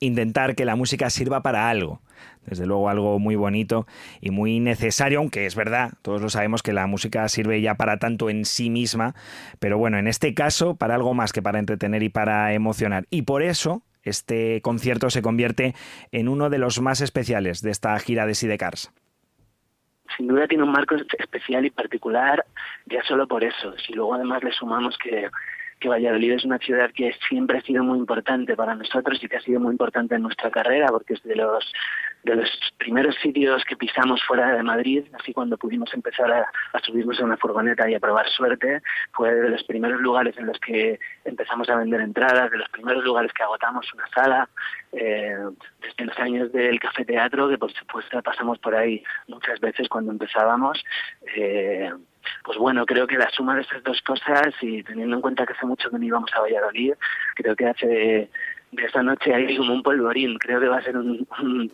intentar 0.00 0.54
que 0.54 0.64
la 0.64 0.76
música 0.76 1.10
sirva 1.10 1.42
para 1.42 1.70
algo. 1.70 2.00
Desde 2.46 2.66
luego 2.66 2.88
algo 2.88 3.18
muy 3.18 3.36
bonito 3.36 3.86
y 4.20 4.30
muy 4.30 4.60
necesario, 4.60 5.18
aunque 5.18 5.46
es 5.46 5.54
verdad, 5.54 5.92
todos 6.02 6.20
lo 6.22 6.30
sabemos 6.30 6.62
que 6.62 6.72
la 6.72 6.86
música 6.86 7.28
sirve 7.28 7.60
ya 7.60 7.74
para 7.74 7.98
tanto 7.98 8.30
en 8.30 8.44
sí 8.44 8.70
misma, 8.70 9.14
pero 9.58 9.78
bueno, 9.78 9.98
en 9.98 10.08
este 10.08 10.34
caso 10.34 10.74
para 10.74 10.94
algo 10.94 11.14
más 11.14 11.32
que 11.32 11.42
para 11.42 11.58
entretener 11.58 12.02
y 12.02 12.08
para 12.08 12.52
emocionar. 12.54 13.06
Y 13.10 13.22
por 13.22 13.42
eso 13.42 13.82
este 14.02 14.62
concierto 14.62 15.10
se 15.10 15.22
convierte 15.22 15.74
en 16.12 16.28
uno 16.28 16.48
de 16.48 16.58
los 16.58 16.80
más 16.80 17.02
especiales 17.02 17.60
de 17.60 17.70
esta 17.70 17.98
gira 17.98 18.26
de 18.26 18.34
Sidecars 18.34 18.90
sin 20.16 20.28
duda 20.28 20.46
tiene 20.46 20.64
un 20.64 20.72
marco 20.72 20.96
especial 20.96 21.64
y 21.64 21.70
particular 21.70 22.44
ya 22.86 23.02
solo 23.04 23.26
por 23.26 23.44
eso. 23.44 23.76
Si 23.78 23.92
luego 23.92 24.14
además 24.14 24.42
le 24.42 24.52
sumamos 24.52 24.98
que 24.98 25.28
que 25.80 25.88
Valladolid 25.88 26.32
es 26.32 26.44
una 26.44 26.58
ciudad 26.58 26.90
que 26.94 27.12
siempre 27.28 27.58
ha 27.58 27.62
sido 27.62 27.82
muy 27.82 27.98
importante 27.98 28.54
para 28.54 28.74
nosotros 28.74 29.18
y 29.22 29.28
que 29.28 29.36
ha 29.36 29.40
sido 29.40 29.58
muy 29.58 29.72
importante 29.72 30.14
en 30.14 30.22
nuestra 30.22 30.50
carrera, 30.50 30.88
porque 30.88 31.14
es 31.14 31.22
de 31.22 31.36
los 31.36 31.72
de 32.22 32.36
los 32.36 32.50
primeros 32.76 33.14
sitios 33.16 33.64
que 33.64 33.76
pisamos 33.76 34.22
fuera 34.24 34.54
de 34.54 34.62
Madrid, 34.62 35.04
así 35.18 35.32
cuando 35.32 35.56
pudimos 35.56 35.92
empezar 35.94 36.30
a, 36.30 36.46
subirnos 36.82 37.18
a 37.20 37.24
una 37.24 37.36
furgoneta 37.36 37.88
y 37.88 37.94
a 37.94 38.00
probar 38.00 38.28
suerte, 38.28 38.82
fue 39.12 39.34
de 39.34 39.48
los 39.48 39.64
primeros 39.64 40.00
lugares 40.00 40.36
en 40.36 40.46
los 40.46 40.58
que 40.58 40.98
empezamos 41.24 41.68
a 41.70 41.76
vender 41.76 42.00
entradas, 42.00 42.50
de 42.50 42.58
los 42.58 42.68
primeros 42.68 43.04
lugares 43.04 43.32
que 43.32 43.42
agotamos 43.42 43.90
una 43.94 44.06
sala, 44.08 44.48
eh, 44.92 45.34
desde 45.80 46.04
los 46.04 46.18
años 46.18 46.52
del 46.52 46.78
café 46.78 47.04
teatro, 47.04 47.48
que 47.48 47.58
por 47.58 47.72
supuesto 47.72 48.22
pasamos 48.22 48.58
por 48.58 48.74
ahí 48.74 49.02
muchas 49.28 49.58
veces 49.60 49.88
cuando 49.88 50.12
empezábamos. 50.12 50.82
Eh, 51.36 51.90
pues 52.44 52.58
bueno, 52.58 52.86
creo 52.86 53.06
que 53.06 53.16
la 53.16 53.30
suma 53.30 53.56
de 53.56 53.62
esas 53.62 53.82
dos 53.82 54.00
cosas 54.02 54.54
y 54.60 54.82
teniendo 54.82 55.16
en 55.16 55.22
cuenta 55.22 55.46
que 55.46 55.52
hace 55.52 55.66
mucho 55.66 55.90
que 55.90 55.98
no 55.98 56.04
íbamos 56.04 56.30
a 56.34 56.40
Valladolid, 56.40 56.94
creo 57.34 57.56
que 57.56 57.66
hace 57.66 57.86
de, 57.86 58.30
esta 58.78 59.02
noche 59.02 59.34
ahí 59.34 59.56
como 59.56 59.72
un 59.72 59.82
polvorín. 59.82 60.38
Creo 60.38 60.60
que 60.60 60.68
va 60.68 60.78
a 60.78 60.82
ser 60.82 60.96
un, 60.96 61.26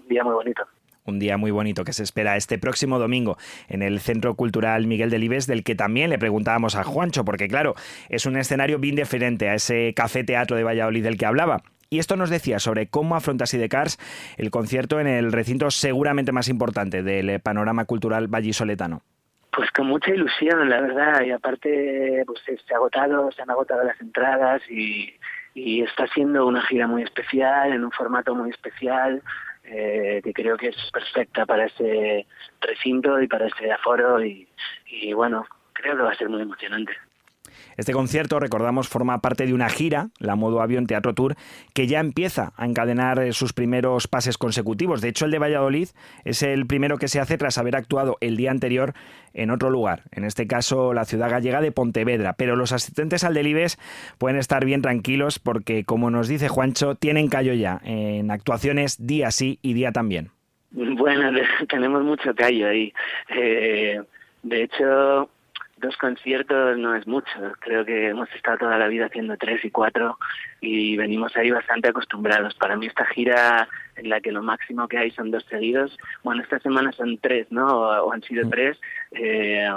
día 0.09 0.25
muy 0.25 0.35
bonito 0.35 0.67
un 1.05 1.21
día 1.21 1.37
muy 1.37 1.53
bonito 1.53 1.85
que 1.85 1.93
se 1.93 2.03
espera 2.03 2.37
este 2.37 2.59
próximo 2.59 2.99
domingo 2.99 3.39
en 3.69 3.83
el 3.83 4.01
Centro 4.01 4.35
Cultural 4.35 4.89
Miguel 4.89 5.09
Delibes, 5.09 5.47
del 5.47 5.63
que 5.63 5.77
también 5.77 6.11
le 6.11 6.19
preguntábamos 6.19 6.75
a 6.75 6.83
Juancho, 6.83 7.25
porque 7.25 7.47
claro, 7.47 7.77
es 8.09 8.27
un 8.27 8.37
escenario 8.37 8.81
bien 8.81 8.97
diferente 8.97 9.49
a 9.49 9.55
ese 9.55 9.95
café 9.95 10.25
teatro 10.25 10.57
de 10.57 10.65
Valladolid 10.65 11.05
del 11.05 11.17
que 11.17 11.27
hablaba. 11.27 11.63
Y 11.91 12.01
esto 12.01 12.17
nos 12.17 12.31
decía 12.31 12.59
sobre 12.59 12.89
cómo 12.89 13.15
afronta 13.15 13.47
Sidecars 13.47 13.99
el 14.37 14.51
concierto 14.51 14.99
en 14.99 15.07
el 15.07 15.31
recinto 15.31 15.71
seguramente 15.71 16.33
más 16.33 16.49
importante 16.49 17.03
del 17.03 17.41
panorama 17.41 17.85
cultural 17.85 18.27
vallisoletano. 18.27 19.03
Pues 19.57 19.71
con 19.71 19.87
mucha 19.87 20.11
ilusión, 20.11 20.69
la 20.69 20.83
verdad, 20.83 21.23
y 21.23 21.31
aparte 21.31 22.23
pues 22.27 22.43
se, 22.45 22.75
ha 22.75 22.77
agotado, 22.77 23.33
se 23.33 23.41
han 23.41 23.49
agotado 23.49 23.85
las 23.85 23.99
entradas 24.03 24.61
y, 24.71 25.15
está 25.55 26.07
siendo 26.09 26.47
una 26.47 26.61
gira 26.61 26.87
muy 26.87 27.03
especial, 27.03 27.73
en 27.73 27.83
un 27.83 27.91
formato 27.91 28.35
muy 28.35 28.51
especial, 28.51 29.23
eh, 29.65 30.21
que 30.23 30.35
creo 30.35 30.59
que 30.59 30.69
es 30.69 30.77
perfecta 30.93 31.47
para 31.47 31.65
ese 31.65 32.27
recinto 32.61 33.23
y 33.23 33.27
para 33.27 33.47
ese 33.47 33.73
aforo 33.73 34.23
y 34.23 34.47
bueno, 35.15 35.47
creo 35.73 35.97
que 35.97 36.03
va 36.03 36.13
a 36.13 36.17
ser 36.17 36.29
muy 36.29 36.43
emocionante. 36.43 36.93
Este 37.77 37.93
concierto, 37.93 38.41
recordamos, 38.41 38.89
forma 38.89 39.21
parte 39.21 39.47
de 39.47 39.55
una 39.55 39.69
gira, 39.69 40.09
la 40.19 40.35
Modo 40.35 40.61
Avión 40.63 40.87
Teatro 40.87 41.15
Tour, 41.15 41.37
que 41.75 41.87
ya 41.87 42.01
empieza 42.01 42.53
a 42.57 42.65
encadenar 42.65 43.19
eh, 43.19 43.33
sus 43.33 43.53
primeros 43.53 44.09
pases 44.09 44.39
consecutivos. 44.39 45.01
De 45.01 45.09
hecho, 45.09 45.27
el 45.27 45.31
de 45.31 45.39
Valladolid 45.39 45.89
es 46.25 46.43
el 46.43 46.67
primero 46.67 46.99
que 46.99 47.09
se 47.09 47.21
hace 47.21 47.39
tras 47.39 47.59
haber 47.59 47.77
actuado 47.77 48.17
el 48.21 48.37
día 48.37 48.51
anterior 48.51 48.95
en 49.35 49.51
otro 49.51 49.69
lugar, 49.69 50.05
en 50.13 50.25
este 50.25 50.47
caso 50.47 50.95
la 50.95 51.05
ciudad 51.05 51.31
gallega 51.31 51.61
de 51.61 51.71
Pontevedra. 51.71 52.33
Pero 52.33 52.57
los 52.57 52.73
asistentes 52.73 53.23
al 53.25 53.35
Delibes 53.35 53.79
pueden 54.19 54.39
estar 54.39 54.65
bien 54.65 54.81
tranquilos 54.81 55.39
porque, 55.39 55.85
como 55.85 56.11
nos 56.11 56.29
dice 56.29 56.49
Juancho, 56.49 56.95
tienen 56.95 57.29
callo 57.29 57.53
ya 57.53 57.81
en 57.85 58.31
actuaciones 58.31 59.07
día 59.07 59.31
sí 59.31 59.59
y 59.61 59.75
día 59.75 59.93
también. 59.93 60.31
Bueno, 60.71 61.31
tenemos 61.69 62.03
mucho 62.03 62.35
callo 62.35 62.69
ahí. 62.69 62.93
Eh, 63.29 64.01
de 64.43 64.63
hecho, 64.63 65.29
dos 65.77 65.97
conciertos 65.97 66.79
no 66.79 66.95
es 66.95 67.07
mucho. 67.07 67.31
Creo 67.61 67.85
que 67.85 68.09
hemos 68.09 68.33
estado 68.35 68.59
toda 68.59 68.79
la 68.79 68.89
vida 68.89 69.07
haciendo 69.07 69.37
tres 69.37 69.65
y 69.65 69.71
cuatro 69.71 70.19
y 70.61 70.97
venimos 70.97 71.37
ahí 71.37 71.51
bastante 71.51 71.89
acostumbrados. 71.89 72.55
Para 72.55 72.77
mí 72.77 72.87
esta 72.87 73.05
gira 73.07 73.69
en 73.97 74.09
la 74.09 74.21
que 74.21 74.33
lo 74.33 74.43
máximo 74.43 74.89
que 74.89 74.99
hay 74.99 75.11
son 75.11 75.31
dos 75.31 75.45
seguidos, 75.45 75.97
bueno, 76.23 76.43
esta 76.43 76.59
semana 76.61 76.93
son 76.93 77.19
tres, 77.19 77.47
¿no? 77.51 77.67
O, 77.67 78.13
han 78.13 78.23
sido 78.23 78.47
mm. 78.47 78.51
tres. 78.51 78.81
Eh, 79.13 79.69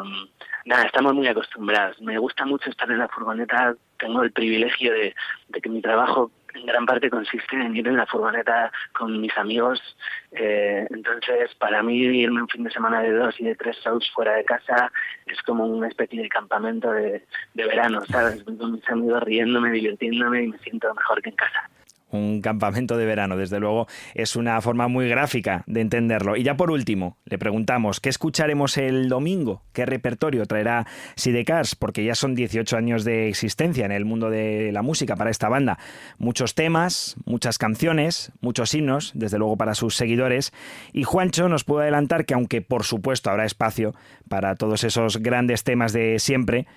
nada, 0.65 0.83
estamos 0.83 1.13
muy 1.13 1.27
acostumbrados. 1.27 2.01
Me 2.01 2.17
gusta 2.17 2.45
mucho 2.45 2.69
estar 2.69 2.89
en 2.89 2.99
la 2.99 3.07
furgoneta. 3.07 3.75
Tengo 3.97 4.23
el 4.23 4.31
privilegio 4.31 4.93
de, 4.93 5.15
de 5.49 5.61
que 5.61 5.69
mi 5.69 5.81
trabajo 5.81 6.31
en 6.53 6.65
gran 6.65 6.85
parte 6.85 7.09
consiste 7.09 7.55
en 7.55 7.75
ir 7.75 7.87
en 7.87 7.97
la 7.97 8.05
furgoneta 8.05 8.71
con 8.93 9.19
mis 9.19 9.35
amigos. 9.37 9.79
Eh, 10.31 10.87
entonces, 10.89 11.53
para 11.55 11.83
mí, 11.83 11.97
irme 11.97 12.41
un 12.41 12.47
fin 12.47 12.63
de 12.63 12.71
semana 12.71 13.01
de 13.01 13.11
dos 13.11 13.39
y 13.39 13.45
de 13.45 13.55
tres 13.55 13.77
shows 13.83 14.09
fuera 14.11 14.35
de 14.35 14.45
casa 14.45 14.91
es 15.25 15.41
como 15.43 15.65
una 15.65 15.87
especie 15.87 16.21
de 16.21 16.29
campamento 16.29 16.91
de, 16.91 17.25
de 17.53 17.65
verano, 17.65 18.01
¿sabes? 18.09 18.43
con 18.43 18.73
mis 18.73 18.89
amigos 18.89 19.23
riéndome, 19.23 19.71
divirtiéndome 19.71 20.43
y 20.43 20.47
me 20.49 20.57
siento 20.59 20.93
mejor 20.93 21.21
que 21.21 21.29
en 21.29 21.35
casa 21.35 21.69
un 22.11 22.41
campamento 22.41 22.97
de 22.97 23.05
verano. 23.05 23.37
Desde 23.37 23.59
luego 23.59 23.87
es 24.13 24.35
una 24.35 24.59
forma 24.61 24.87
muy 24.87 25.07
gráfica 25.09 25.63
de 25.67 25.81
entenderlo. 25.81 26.35
Y 26.35 26.43
ya 26.43 26.55
por 26.55 26.71
último, 26.71 27.17
le 27.25 27.37
preguntamos, 27.37 27.99
¿qué 27.99 28.09
escucharemos 28.09 28.77
el 28.77 29.09
domingo? 29.09 29.63
¿Qué 29.73 29.85
repertorio 29.85 30.45
traerá 30.45 30.87
Sidecars? 31.15 31.75
Porque 31.75 32.03
ya 32.03 32.15
son 32.15 32.35
18 32.35 32.77
años 32.77 33.03
de 33.03 33.29
existencia 33.29 33.85
en 33.85 33.91
el 33.91 34.05
mundo 34.05 34.29
de 34.29 34.71
la 34.71 34.81
música 34.81 35.15
para 35.15 35.29
esta 35.29 35.49
banda. 35.49 35.77
Muchos 36.17 36.55
temas, 36.55 37.15
muchas 37.25 37.57
canciones, 37.57 38.31
muchos 38.41 38.73
himnos, 38.73 39.11
desde 39.15 39.37
luego 39.37 39.57
para 39.57 39.75
sus 39.75 39.95
seguidores. 39.95 40.53
Y 40.93 41.03
Juancho 41.03 41.49
nos 41.49 41.63
puede 41.63 41.83
adelantar 41.83 42.25
que 42.25 42.33
aunque 42.33 42.61
por 42.61 42.83
supuesto 42.83 43.29
habrá 43.29 43.45
espacio 43.45 43.93
para 44.27 44.55
todos 44.55 44.83
esos 44.83 45.17
grandes 45.17 45.63
temas 45.63 45.93
de 45.93 46.19
siempre, 46.19 46.67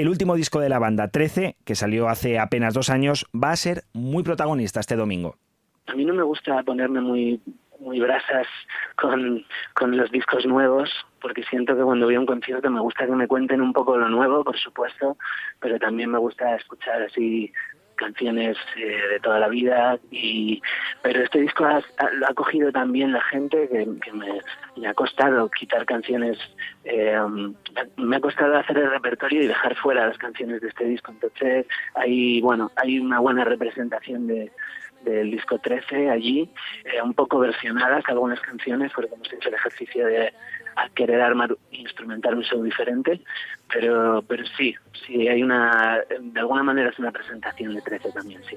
el 0.00 0.08
último 0.08 0.34
disco 0.34 0.60
de 0.60 0.68
la 0.68 0.78
banda, 0.78 1.08
13, 1.08 1.56
que 1.64 1.74
salió 1.74 2.08
hace 2.08 2.38
apenas 2.38 2.74
dos 2.74 2.90
años, 2.90 3.26
va 3.34 3.50
a 3.50 3.56
ser 3.56 3.84
muy 3.92 4.22
protagonista 4.22 4.80
este 4.80 4.96
domingo. 4.96 5.36
A 5.86 5.94
mí 5.94 6.04
no 6.04 6.14
me 6.14 6.22
gusta 6.22 6.62
ponerme 6.62 7.00
muy 7.00 7.40
muy 7.80 7.98
brasas 7.98 8.46
con, 8.96 9.44
con 9.74 9.96
los 9.96 10.10
discos 10.10 10.44
nuevos, 10.46 10.90
porque 11.20 11.42
siento 11.44 11.74
que 11.76 11.82
cuando 11.82 12.06
voy 12.06 12.14
a 12.14 12.20
un 12.20 12.26
concierto 12.26 12.70
me 12.70 12.80
gusta 12.80 13.06
que 13.06 13.12
me 13.12 13.26
cuenten 13.26 13.60
un 13.60 13.72
poco 13.72 13.96
lo 13.96 14.08
nuevo, 14.08 14.44
por 14.44 14.58
supuesto, 14.58 15.16
pero 15.60 15.78
también 15.78 16.10
me 16.10 16.18
gusta 16.18 16.56
escuchar 16.56 17.02
así 17.02 17.52
canciones 18.00 18.56
eh, 18.76 19.00
de 19.12 19.20
toda 19.20 19.38
la 19.38 19.48
vida 19.48 19.98
y 20.10 20.60
pero 21.02 21.22
este 21.22 21.40
disco 21.40 21.64
ha, 21.64 21.82
lo 22.12 22.26
ha 22.26 22.34
cogido 22.34 22.72
también 22.72 23.12
la 23.12 23.22
gente 23.22 23.68
que, 23.68 24.12
me, 24.12 24.88
ha 24.88 24.94
costado 24.94 25.48
quitar 25.50 25.84
canciones 25.84 26.38
eh, 26.84 27.16
me 27.96 28.16
ha 28.16 28.20
costado 28.20 28.56
hacer 28.56 28.78
el 28.78 28.90
repertorio 28.90 29.42
y 29.42 29.46
dejar 29.46 29.76
fuera 29.76 30.08
las 30.08 30.18
canciones 30.18 30.60
de 30.62 30.68
este 30.68 30.84
disco. 30.84 31.12
Entonces 31.12 31.66
hay 31.94 32.40
bueno 32.40 32.72
hay 32.76 32.98
una 32.98 33.20
buena 33.20 33.44
representación 33.44 34.26
de 34.26 34.50
del 35.04 35.30
disco 35.30 35.58
13 35.58 36.10
allí, 36.10 36.50
eh, 36.84 37.00
un 37.02 37.14
poco 37.14 37.38
versionadas 37.38 38.04
algunas 38.08 38.40
canciones, 38.40 38.92
porque 38.94 39.14
hemos 39.14 39.32
hecho 39.32 39.48
el 39.48 39.54
ejercicio 39.54 40.06
de 40.06 40.32
querer 40.94 41.20
armar, 41.20 41.56
instrumentar 41.70 42.34
un 42.34 42.42
show 42.42 42.62
diferente, 42.62 43.20
pero, 43.72 44.22
pero 44.26 44.44
sí, 44.56 44.74
sí, 45.06 45.28
hay 45.28 45.42
una, 45.42 46.00
de 46.20 46.40
alguna 46.40 46.62
manera 46.62 46.90
es 46.90 46.98
una 46.98 47.12
presentación 47.12 47.74
de 47.74 47.82
13 47.82 48.12
también, 48.12 48.42
sí. 48.44 48.56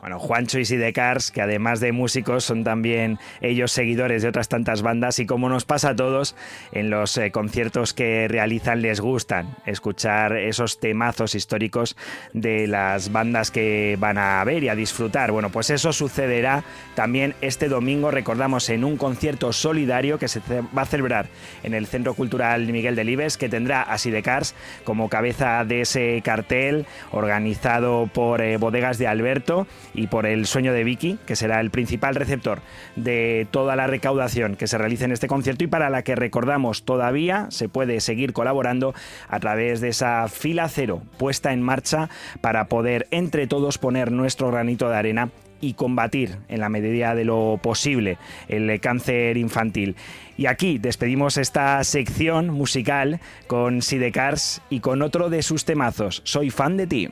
Bueno, 0.00 0.20
Juancho 0.20 0.60
y 0.60 0.64
Sidecars, 0.64 1.32
que 1.32 1.42
además 1.42 1.80
de 1.80 1.90
músicos 1.90 2.44
son 2.44 2.62
también 2.62 3.18
ellos 3.40 3.72
seguidores 3.72 4.22
de 4.22 4.28
otras 4.28 4.48
tantas 4.48 4.82
bandas 4.82 5.18
y 5.18 5.26
como 5.26 5.48
nos 5.48 5.64
pasa 5.64 5.90
a 5.90 5.96
todos, 5.96 6.36
en 6.70 6.88
los 6.88 7.18
eh, 7.18 7.32
conciertos 7.32 7.94
que 7.94 8.28
realizan 8.28 8.80
les 8.80 9.00
gustan 9.00 9.56
escuchar 9.66 10.36
esos 10.36 10.78
temazos 10.78 11.34
históricos 11.34 11.96
de 12.32 12.68
las 12.68 13.10
bandas 13.10 13.50
que 13.50 13.96
van 13.98 14.18
a 14.18 14.44
ver 14.44 14.62
y 14.62 14.68
a 14.68 14.76
disfrutar. 14.76 15.32
Bueno, 15.32 15.50
pues 15.50 15.68
eso 15.70 15.92
sucederá 15.92 16.62
también 16.94 17.34
este 17.40 17.68
domingo, 17.68 18.12
recordamos, 18.12 18.70
en 18.70 18.84
un 18.84 18.98
concierto 18.98 19.52
solidario 19.52 20.18
que 20.20 20.28
se 20.28 20.40
va 20.76 20.82
a 20.82 20.86
celebrar 20.86 21.26
en 21.64 21.74
el 21.74 21.88
Centro 21.88 22.14
Cultural 22.14 22.66
Miguel 22.68 22.94
Delibes, 22.94 23.36
que 23.36 23.48
tendrá 23.48 23.82
a 23.82 23.98
Sidecars 23.98 24.54
como 24.84 25.08
cabeza 25.08 25.64
de 25.64 25.80
ese 25.80 26.22
cartel 26.24 26.86
organizado 27.10 28.08
por 28.12 28.40
eh, 28.42 28.58
Bodegas 28.58 28.98
de 28.98 29.08
Alberto 29.08 29.66
y 29.98 30.06
por 30.06 30.26
el 30.26 30.46
sueño 30.46 30.72
de 30.72 30.84
Vicky, 30.84 31.18
que 31.26 31.36
será 31.36 31.60
el 31.60 31.70
principal 31.70 32.14
receptor 32.14 32.60
de 32.96 33.46
toda 33.50 33.74
la 33.76 33.86
recaudación 33.86 34.54
que 34.54 34.68
se 34.68 34.78
realice 34.78 35.04
en 35.04 35.12
este 35.12 35.26
concierto 35.26 35.64
y 35.64 35.66
para 35.66 35.90
la 35.90 36.02
que 36.02 36.14
recordamos 36.14 36.84
todavía 36.84 37.46
se 37.50 37.68
puede 37.68 38.00
seguir 38.00 38.32
colaborando 38.32 38.94
a 39.28 39.40
través 39.40 39.80
de 39.80 39.88
esa 39.88 40.28
fila 40.28 40.68
cero 40.68 41.02
puesta 41.18 41.52
en 41.52 41.62
marcha 41.62 42.08
para 42.40 42.66
poder 42.68 43.08
entre 43.10 43.46
todos 43.46 43.78
poner 43.78 44.12
nuestro 44.12 44.50
granito 44.50 44.88
de 44.88 44.96
arena 44.96 45.30
y 45.60 45.74
combatir 45.74 46.36
en 46.48 46.60
la 46.60 46.68
medida 46.68 47.16
de 47.16 47.24
lo 47.24 47.58
posible 47.60 48.18
el 48.46 48.80
cáncer 48.80 49.36
infantil. 49.36 49.96
Y 50.36 50.46
aquí 50.46 50.78
despedimos 50.78 51.36
esta 51.36 51.82
sección 51.82 52.50
musical 52.50 53.18
con 53.48 53.82
Sidecars 53.82 54.62
y 54.70 54.78
con 54.78 55.02
otro 55.02 55.30
de 55.30 55.42
sus 55.42 55.64
temazos, 55.64 56.20
Soy 56.24 56.50
fan 56.50 56.76
de 56.76 56.86
ti. 56.86 57.08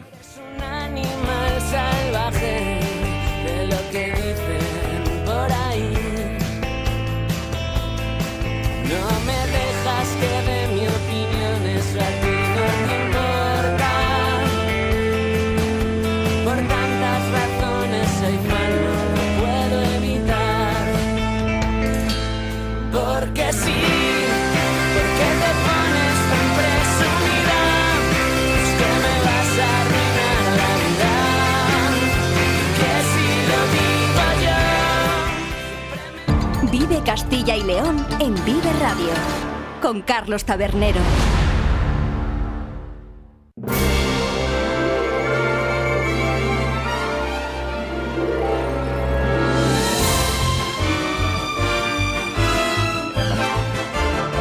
Y 37.46 37.62
León 37.62 38.04
en 38.18 38.34
Vive 38.44 38.72
Radio 38.80 39.10
con 39.80 40.02
Carlos 40.02 40.44
Tabernero. 40.44 41.00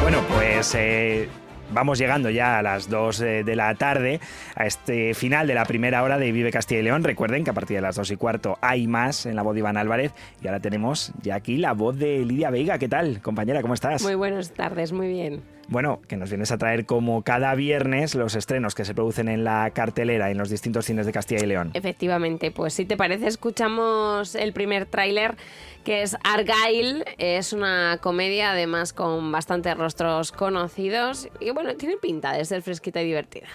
Bueno, 0.02 0.24
pues 0.34 0.74
eh, 0.74 1.30
vamos 1.72 1.98
llegando 1.98 2.30
ya 2.30 2.60
a 2.60 2.62
las 2.62 2.90
2 2.90 3.22
eh, 3.22 3.44
de 3.44 3.56
la 3.56 3.74
tarde, 3.76 4.20
a 4.56 4.66
este 4.66 5.14
final 5.14 5.48
de 5.48 5.54
la 5.54 5.66
primera 5.66 6.04
hora 6.04 6.18
de 6.18 6.32
Vive 6.32 6.52
Castilla 6.52 6.82
y 6.82 6.84
León. 6.84 7.04
Recuerden 7.04 7.44
que 7.44 7.50
a 7.50 7.54
partir 7.54 7.78
de 7.78 7.82
las 7.82 7.96
2 7.96 8.12
y 8.12 8.16
cuarto 8.18 8.58
hay 8.62 8.88
más 8.88 9.26
en 9.26 9.36
la 9.36 9.42
voz 9.42 9.54
de 9.54 9.60
Iván 9.60 9.78
Álvarez 9.78 10.14
y 10.42 10.48
ahora 10.48 10.60
tenemos 10.60 11.12
ya 11.22 11.36
aquí 11.36 11.58
la 11.58 11.74
voz 11.74 11.98
de 11.98 12.26
Lidia 12.26 12.50
Veiga. 12.50 12.78
¿Qué 12.78 12.88
tal, 12.88 13.22
compañera? 13.22 13.62
¿Cómo 13.62 13.74
estás? 13.74 14.04
Muy 14.04 14.16
buenas 14.16 14.52
tardes, 14.52 14.92
muy 14.92 15.08
bien. 15.08 15.55
Bueno, 15.68 16.00
que 16.08 16.16
nos 16.16 16.30
vienes 16.30 16.52
a 16.52 16.58
traer 16.58 16.86
como 16.86 17.24
cada 17.24 17.56
viernes 17.56 18.14
los 18.14 18.36
estrenos 18.36 18.76
que 18.76 18.86
se 18.86 18.94
producen 18.94 19.28
en 19.30 19.44
la 19.44 19.72
cartelera 19.72 20.30
en 20.30 20.38
los 20.38 20.50
distintos 20.50 20.86
cines 20.86 21.06
de 21.06 21.12
Castilla 21.12 21.44
y 21.44 21.48
León. 21.48 21.72
Efectivamente, 21.74 22.52
pues 22.52 22.74
si 22.74 22.86
te 22.86 22.98
parece, 22.98 23.28
escuchamos 23.28 24.36
el 24.36 24.54
primer 24.54 24.86
tráiler 24.86 25.36
que 25.84 26.04
es 26.04 26.16
Argyle. 26.24 27.04
Es 27.18 27.52
una 27.52 27.98
comedia 28.02 28.52
además 28.52 28.94
con 28.94 29.32
bastantes 29.32 29.76
rostros 29.76 30.32
conocidos 30.32 31.30
y 31.40 31.50
bueno, 31.52 31.76
tiene 31.76 31.98
pinta 31.98 32.34
de 32.34 32.46
ser 32.46 32.62
fresquita 32.62 33.02
y 33.02 33.06
divertida. 33.06 33.48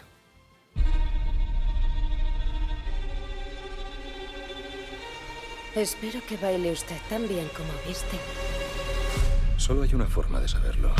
Espero 5.76 6.20
que 6.28 6.36
baile 6.36 6.72
usted 6.72 6.96
tan 7.08 7.28
bien 7.28 7.48
como 7.56 7.68
viste. 7.86 8.16
Solo 9.56 9.82
hay 9.82 9.94
una 9.94 10.06
forma 10.06 10.40
de 10.40 10.48
saberlo. 10.48 10.92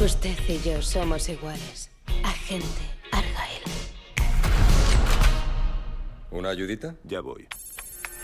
Usted 0.00 0.38
y 0.46 0.60
yo 0.60 0.80
somos 0.80 1.28
iguales. 1.28 1.90
Agente 2.22 2.82
Argyle. 3.10 3.64
¿Una 6.30 6.50
ayudita? 6.50 6.94
Ya 7.02 7.20
voy. 7.20 7.48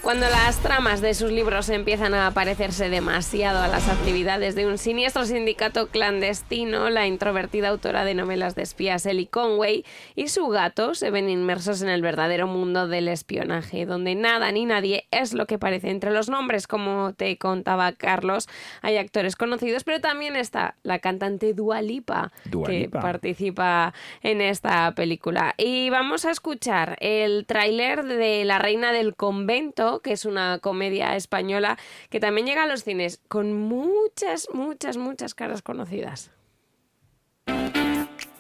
Cuando 0.05 0.29
las 0.29 0.59
tramas 0.59 1.01
de 1.01 1.15
sus 1.15 1.33
libros 1.33 1.71
empiezan 1.71 2.13
a 2.13 2.31
parecerse 2.33 2.91
demasiado 2.91 3.61
a 3.61 3.69
las 3.69 3.89
actividades 3.89 4.55
de 4.55 4.67
un 4.67 4.77
siniestro 4.77 5.25
sindicato 5.25 5.89
clandestino, 5.89 6.91
la 6.91 7.07
introvertida 7.07 7.71
autora 7.71 8.05
de 8.05 8.13
novelas 8.13 8.55
de 8.55 8.65
espías 8.65 9.07
Ellie 9.07 9.29
Conway 9.29 9.83
y 10.15 10.29
su 10.29 10.49
gato 10.49 10.95
se 10.95 11.11
ven 11.11 11.31
inmersos 11.31 11.81
en 11.81 11.89
el 11.89 12.03
verdadero 12.03 12.47
mundo 12.47 12.87
del 12.87 13.09
espionaje, 13.09 13.87
donde 13.87 14.15
nada 14.15 14.53
ni 14.53 14.67
nadie 14.67 15.07
es 15.11 15.33
lo 15.33 15.47
que 15.47 15.59
parece. 15.59 15.89
Entre 15.89 16.11
los 16.11 16.29
nombres, 16.29 16.67
como 16.67 17.15
te 17.15 17.39
contaba 17.39 17.93
Carlos, 17.93 18.47
hay 18.83 18.99
actores 18.99 19.37
conocidos, 19.37 19.85
pero 19.85 20.03
también 20.03 20.37
está 20.37 20.75
la 20.83 20.99
cantante 20.99 21.55
Dua 21.55 21.81
Lipa, 21.81 22.31
que 22.67 22.91
participa 22.91 23.95
en 24.23 24.43
esta 24.43 24.93
película. 24.95 25.55
Y 25.57 25.89
vamos 25.89 26.27
a 26.27 26.31
escuchar 26.31 26.99
el 27.01 27.47
tráiler 27.47 28.05
de 28.05 28.45
La 28.45 28.59
Reina 28.59 28.93
del 28.93 29.17
Convento, 29.17 29.94
que 30.01 30.13
es 30.13 30.25
una 30.25 30.59
comedia 30.59 31.17
española 31.17 31.79
que 32.11 32.21
también 32.21 32.47
llega 32.47 32.65
a 32.65 32.67
los 32.67 32.85
cines 32.85 33.21
con 33.29 33.53
muchas, 33.53 34.49
muchas, 34.53 34.97
muchas 34.97 35.35
caras 35.35 35.63
conocidas. 35.63 36.31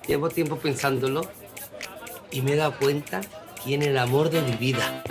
Llevo 0.07 0.29
tiempo 0.29 0.57
pensándolo 0.57 1.23
y 2.31 2.43
me 2.43 2.53
he 2.53 2.57
dado 2.57 2.77
cuenta 2.79 3.21
quién 3.63 3.83
es 3.83 3.89
el 3.89 3.99
amor 3.99 4.31
de 4.31 4.43
mi 4.43 4.53
vida. 4.57 5.03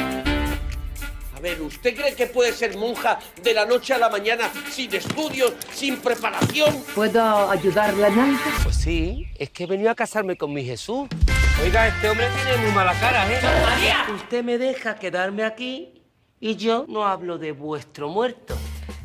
A 1.35 1.39
ver, 1.39 1.61
¿usted 1.61 1.95
cree 1.95 2.15
que 2.15 2.27
puede 2.27 2.53
ser 2.53 2.77
monja 2.77 3.19
de 3.41 3.53
la 3.53 3.65
noche 3.65 3.93
a 3.93 3.97
la 3.97 4.09
mañana 4.09 4.51
sin 4.69 4.93
estudios, 4.93 5.53
sin 5.73 5.97
preparación? 5.97 6.83
¿Puedo 6.95 7.49
ayudarla 7.49 8.07
en 8.07 8.37
Pues 8.63 8.75
sí, 8.75 9.27
es 9.37 9.49
que 9.49 9.63
he 9.63 9.67
venido 9.67 9.89
a 9.89 9.95
casarme 9.95 10.37
con 10.37 10.53
mi 10.53 10.63
Jesús. 10.63 11.07
Oiga, 11.61 11.87
este 11.87 12.09
hombre 12.09 12.27
tiene 12.43 12.61
muy 12.63 12.71
mala 12.71 12.93
cara, 12.99 13.31
¿eh? 13.31 13.39
¡María! 13.41 14.05
Usted 14.15 14.43
me 14.43 14.57
deja 14.57 14.95
quedarme 14.95 15.43
aquí 15.43 16.02
y 16.43 16.57
yo 16.57 16.85
no 16.89 17.05
hablo 17.05 17.37
de 17.37 17.53
vuestro 17.53 18.09
muerto. 18.09 18.57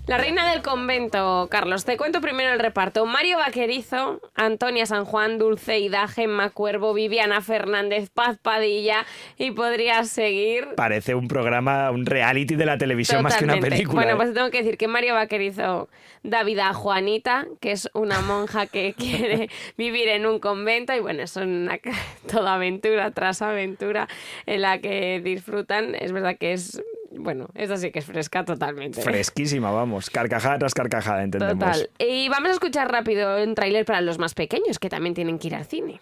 La 0.08 0.18
reina 0.18 0.50
del 0.50 0.60
convento, 0.60 1.46
Carlos. 1.50 1.84
Te 1.84 1.96
cuento 1.96 2.20
primero 2.20 2.52
el 2.52 2.58
reparto. 2.58 3.06
Mario 3.06 3.36
Vaquerizo, 3.36 4.20
Antonia 4.34 4.86
San 4.86 5.04
Juan, 5.04 5.38
Dulce 5.38 5.78
Ida, 5.78 6.08
Gemma 6.08 6.50
Cuervo, 6.50 6.94
Viviana 6.94 7.40
Fernández, 7.40 8.10
Paz 8.10 8.38
Padilla 8.42 9.06
y 9.36 9.52
podrías 9.52 10.08
seguir. 10.08 10.66
Parece 10.76 11.14
un 11.14 11.28
programa, 11.28 11.92
un 11.92 12.06
reality 12.06 12.56
de 12.56 12.66
la 12.66 12.76
televisión 12.76 13.22
más 13.22 13.36
que 13.36 13.44
una 13.44 13.60
película. 13.60 14.02
Bueno, 14.02 14.12
¿eh? 14.12 14.16
pues 14.16 14.34
tengo 14.34 14.50
que 14.50 14.62
decir 14.62 14.76
que 14.76 14.88
Mario 14.88 15.14
Vaquerizo 15.14 15.88
da 16.24 16.42
vida 16.42 16.70
a 16.70 16.74
Juanita, 16.74 17.46
que 17.60 17.70
es 17.70 17.88
una 17.94 18.20
monja 18.20 18.66
que 18.66 18.94
quiere 18.98 19.48
vivir 19.76 20.08
en 20.08 20.26
un 20.26 20.40
convento 20.40 20.92
y 20.92 21.00
bueno, 21.00 21.22
es 21.22 21.36
una 21.36 21.78
toda 22.32 22.54
aventura 22.54 23.12
tras 23.12 23.42
aventura 23.42 24.08
en 24.46 24.62
la 24.62 24.78
que 24.78 25.20
disfrutan. 25.22 25.94
Es 25.94 26.10
verdad 26.10 26.36
que 26.36 26.54
es 26.54 26.82
Bueno, 27.18 27.48
esta 27.54 27.76
sí 27.76 27.90
que 27.90 27.98
es 27.98 28.04
fresca 28.04 28.44
totalmente. 28.44 29.02
Fresquísima, 29.02 29.70
vamos. 29.70 30.10
Carcajada 30.10 30.58
tras 30.58 30.74
carcajada, 30.74 31.24
entendemos. 31.24 31.58
Total. 31.58 31.90
Y 31.98 32.28
vamos 32.28 32.50
a 32.50 32.52
escuchar 32.52 32.90
rápido 32.90 33.42
un 33.42 33.54
tráiler 33.54 33.84
para 33.84 34.00
los 34.00 34.18
más 34.18 34.34
pequeños, 34.34 34.78
que 34.78 34.88
también 34.88 35.14
tienen 35.14 35.38
que 35.38 35.48
ir 35.48 35.54
al 35.54 35.64
cine. 35.64 36.00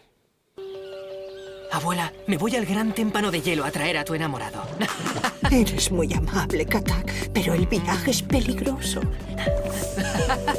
Abuela, 1.73 2.13
me 2.27 2.39
voy 2.39 2.55
al 2.57 2.65
gran 2.65 2.93
témpano 2.93 3.31
de 3.31 3.41
hielo 3.41 3.65
a 3.65 3.71
traer 3.71 3.99
a 3.99 4.05
tu 4.05 4.15
enamorado. 4.15 4.63
Eres 5.51 5.91
muy 5.91 6.13
amable, 6.15 6.65
Katak, 6.65 7.31
pero 7.33 7.55
el 7.55 7.67
viaje 7.67 8.11
es 8.11 8.23
peligroso. 8.23 9.01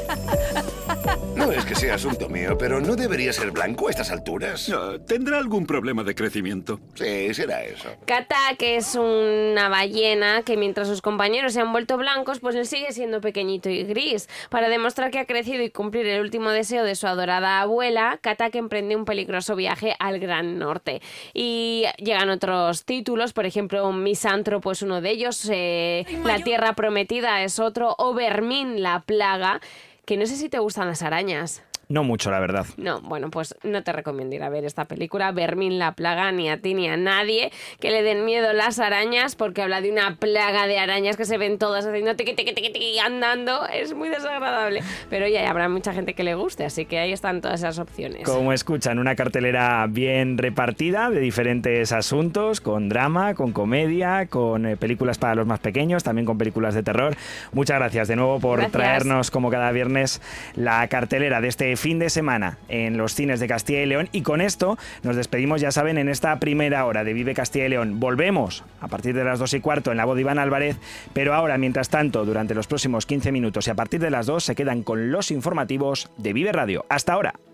No 1.48 1.54
es 1.54 1.64
que 1.64 1.74
sea 1.74 1.94
asunto 1.94 2.28
mío, 2.28 2.58
pero 2.58 2.78
¿no 2.78 2.94
debería 2.94 3.32
ser 3.32 3.52
blanco 3.52 3.88
a 3.88 3.90
estas 3.90 4.10
alturas? 4.10 4.70
¿Tendrá 5.06 5.38
algún 5.38 5.64
problema 5.66 6.04
de 6.04 6.14
crecimiento? 6.14 6.78
Sí, 6.92 7.32
será 7.32 7.64
eso. 7.64 7.88
Katak 8.04 8.60
es 8.60 8.94
una 8.94 9.70
ballena 9.70 10.42
que 10.42 10.58
mientras 10.58 10.88
sus 10.88 11.00
compañeros 11.00 11.54
se 11.54 11.62
han 11.62 11.72
vuelto 11.72 11.96
blancos, 11.96 12.40
pues 12.40 12.54
él 12.54 12.66
sigue 12.66 12.92
siendo 12.92 13.22
pequeñito 13.22 13.70
y 13.70 13.84
gris. 13.84 14.28
Para 14.50 14.68
demostrar 14.68 15.10
que 15.10 15.20
ha 15.20 15.24
crecido 15.24 15.62
y 15.62 15.70
cumplir 15.70 16.06
el 16.08 16.20
último 16.20 16.50
deseo 16.50 16.84
de 16.84 16.94
su 16.94 17.06
adorada 17.06 17.62
abuela, 17.62 18.18
Katak 18.20 18.54
emprende 18.56 18.94
un 18.94 19.06
peligroso 19.06 19.56
viaje 19.56 19.96
al 19.98 20.18
Gran 20.18 20.58
Norte. 20.58 21.00
Y 21.32 21.84
llegan 21.96 22.28
otros 22.28 22.84
títulos, 22.84 23.32
por 23.32 23.46
ejemplo, 23.46 23.90
Misántropo 23.90 24.72
es 24.72 24.82
uno 24.82 25.00
de 25.00 25.10
ellos, 25.12 25.48
eh, 25.50 26.04
La 26.24 26.40
Tierra 26.40 26.74
Prometida 26.74 27.42
es 27.42 27.58
otro, 27.58 27.94
o 27.96 28.12
Vermín, 28.12 28.82
la 28.82 29.00
plaga, 29.00 29.62
que 30.08 30.16
no 30.16 30.24
sé 30.24 30.36
si 30.36 30.48
te 30.48 30.58
gustan 30.58 30.88
las 30.88 31.02
arañas. 31.02 31.62
No 31.88 32.04
mucho, 32.04 32.30
la 32.30 32.38
verdad. 32.38 32.66
No, 32.76 33.00
bueno, 33.00 33.30
pues 33.30 33.54
no 33.62 33.82
te 33.82 33.92
recomiendo 33.92 34.36
ir 34.36 34.42
a 34.42 34.50
ver 34.50 34.64
esta 34.64 34.84
película, 34.84 35.32
Vermín 35.32 35.78
la 35.78 35.92
plaga, 35.92 36.30
ni 36.32 36.50
a 36.50 36.60
ti 36.60 36.74
ni 36.74 36.86
a 36.88 36.98
nadie 36.98 37.50
que 37.80 37.90
le 37.90 38.02
den 38.02 38.26
miedo 38.26 38.52
las 38.52 38.78
arañas, 38.78 39.36
porque 39.36 39.62
habla 39.62 39.80
de 39.80 39.90
una 39.90 40.16
plaga 40.16 40.66
de 40.66 40.78
arañas 40.78 41.16
que 41.16 41.24
se 41.24 41.38
ven 41.38 41.56
todas 41.58 41.86
haciendo 41.86 42.14
tiqui, 42.14 42.34
tiqui, 42.34 42.52
tiqui, 42.52 42.72
tiqui, 42.72 42.98
andando. 42.98 43.66
Es 43.68 43.94
muy 43.94 44.10
desagradable. 44.10 44.82
Pero 45.08 45.28
ya 45.28 45.48
habrá 45.48 45.70
mucha 45.70 45.94
gente 45.94 46.12
que 46.12 46.24
le 46.24 46.34
guste, 46.34 46.66
así 46.66 46.84
que 46.84 46.98
ahí 46.98 47.12
están 47.12 47.40
todas 47.40 47.60
esas 47.60 47.78
opciones. 47.78 48.24
Como 48.24 48.52
escuchan, 48.52 48.98
una 48.98 49.16
cartelera 49.16 49.86
bien 49.88 50.36
repartida 50.36 51.08
de 51.08 51.20
diferentes 51.20 51.92
asuntos, 51.92 52.60
con 52.60 52.90
drama, 52.90 53.34
con 53.34 53.52
comedia, 53.52 54.26
con 54.26 54.66
eh, 54.66 54.76
películas 54.76 55.16
para 55.16 55.34
los 55.34 55.46
más 55.46 55.60
pequeños, 55.60 56.04
también 56.04 56.26
con 56.26 56.36
películas 56.36 56.74
de 56.74 56.82
terror. 56.82 57.16
Muchas 57.52 57.78
gracias 57.78 58.08
de 58.08 58.16
nuevo 58.16 58.40
por 58.40 58.58
Gracias. 58.58 58.72
traernos, 58.72 59.30
como 59.30 59.50
cada 59.50 59.72
viernes, 59.72 60.20
la 60.54 60.86
cartelera 60.88 61.40
de 61.40 61.48
este 61.48 61.77
fin 61.78 61.98
de 61.98 62.10
semana 62.10 62.58
en 62.68 62.96
los 62.96 63.14
cines 63.14 63.40
de 63.40 63.48
Castilla 63.48 63.82
y 63.82 63.86
León. 63.86 64.08
Y 64.12 64.22
con 64.22 64.40
esto 64.40 64.76
nos 65.02 65.16
despedimos, 65.16 65.60
ya 65.60 65.70
saben, 65.70 65.98
en 65.98 66.08
esta 66.08 66.38
primera 66.40 66.84
hora 66.84 67.04
de 67.04 67.12
Vive 67.12 67.34
Castilla 67.34 67.66
y 67.66 67.70
León. 67.70 68.00
Volvemos 68.00 68.64
a 68.80 68.88
partir 68.88 69.14
de 69.14 69.24
las 69.24 69.38
dos 69.38 69.54
y 69.54 69.60
cuarto 69.60 69.90
en 69.90 69.96
la 69.96 70.04
voz 70.04 70.16
de 70.16 70.22
Iván 70.22 70.38
Álvarez, 70.38 70.76
pero 71.12 71.34
ahora, 71.34 71.58
mientras 71.58 71.88
tanto, 71.88 72.24
durante 72.24 72.54
los 72.54 72.66
próximos 72.66 73.06
15 73.06 73.32
minutos 73.32 73.66
y 73.66 73.70
a 73.70 73.74
partir 73.74 74.00
de 74.00 74.10
las 74.10 74.26
2 74.26 74.44
se 74.44 74.54
quedan 74.54 74.82
con 74.82 75.10
los 75.10 75.30
informativos 75.30 76.10
de 76.16 76.32
Vive 76.32 76.52
Radio. 76.52 76.84
Hasta 76.88 77.12
ahora. 77.12 77.47